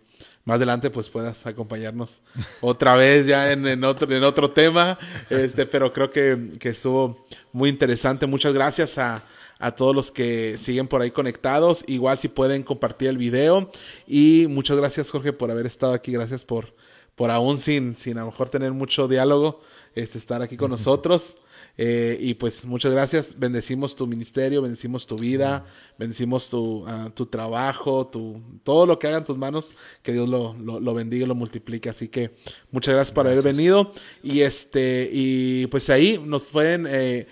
[0.45, 2.23] más adelante pues puedas acompañarnos
[2.61, 4.99] otra vez ya en, otro en otro tema.
[5.31, 8.27] Este pero creo que, que estuvo muy interesante.
[8.27, 9.23] Muchas gracias a,
[9.59, 11.85] a todos los que siguen por ahí conectados.
[11.87, 13.71] Igual si pueden compartir el video.
[14.07, 16.13] Y muchas gracias Jorge por haber estado aquí.
[16.13, 16.75] Gracias por
[17.15, 19.61] por aún sin sin a lo mejor tener mucho diálogo
[19.95, 21.37] este estar aquí con nosotros
[21.81, 23.39] eh, y pues muchas gracias.
[23.39, 25.65] Bendecimos tu ministerio, bendecimos tu vida,
[25.97, 30.55] bendecimos tu, ah, tu trabajo, tu, todo lo que hagan tus manos, que Dios lo,
[30.59, 31.89] lo, bendiga y lo multiplique.
[31.89, 32.35] Así que
[32.73, 33.93] muchas gracias por haber venido.
[34.25, 37.29] Y este, y pues ahí nos pueden eh,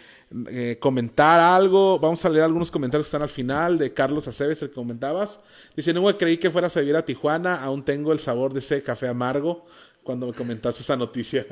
[0.49, 1.99] eh, comentar algo.
[1.99, 5.41] Vamos a leer algunos comentarios que están al final de Carlos Aceves, el que comentabas.
[5.77, 8.81] Dice, no creí que fueras a vivir a Tijuana, aún tengo el sabor de ese
[8.81, 9.67] café amargo
[10.05, 11.45] cuando me comentaste esa noticia.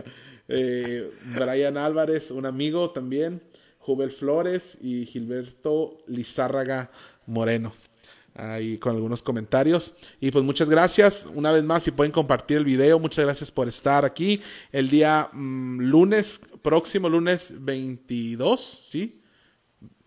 [0.49, 3.43] Eh, Brian Álvarez, un amigo también,
[3.79, 6.91] Jubel Flores y Gilberto Lizárraga
[7.27, 7.73] Moreno.
[8.37, 9.95] Ahí con algunos comentarios.
[10.21, 11.29] Y pues muchas gracias.
[11.33, 14.41] Una vez más, si pueden compartir el video, muchas gracias por estar aquí.
[14.73, 19.21] El día mm, lunes, próximo lunes 22, ¿sí?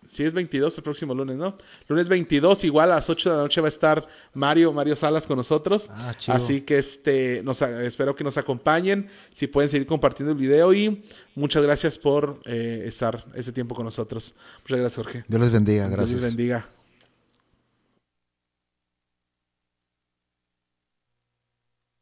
[0.08, 1.56] Sí, es 22 el próximo lunes, ¿no?
[1.86, 5.26] Lunes 22, igual a las 8 de la noche va a estar Mario, Mario Salas
[5.26, 5.90] con nosotros.
[5.90, 9.08] Ah, Así que este, nos, espero que nos acompañen.
[9.32, 11.04] Si pueden seguir compartiendo el video y
[11.34, 14.34] muchas gracias por eh, estar ese tiempo con nosotros.
[14.62, 15.24] Muchas gracias, Jorge.
[15.28, 16.08] Dios les bendiga, gracias.
[16.08, 16.77] Dios les bendiga.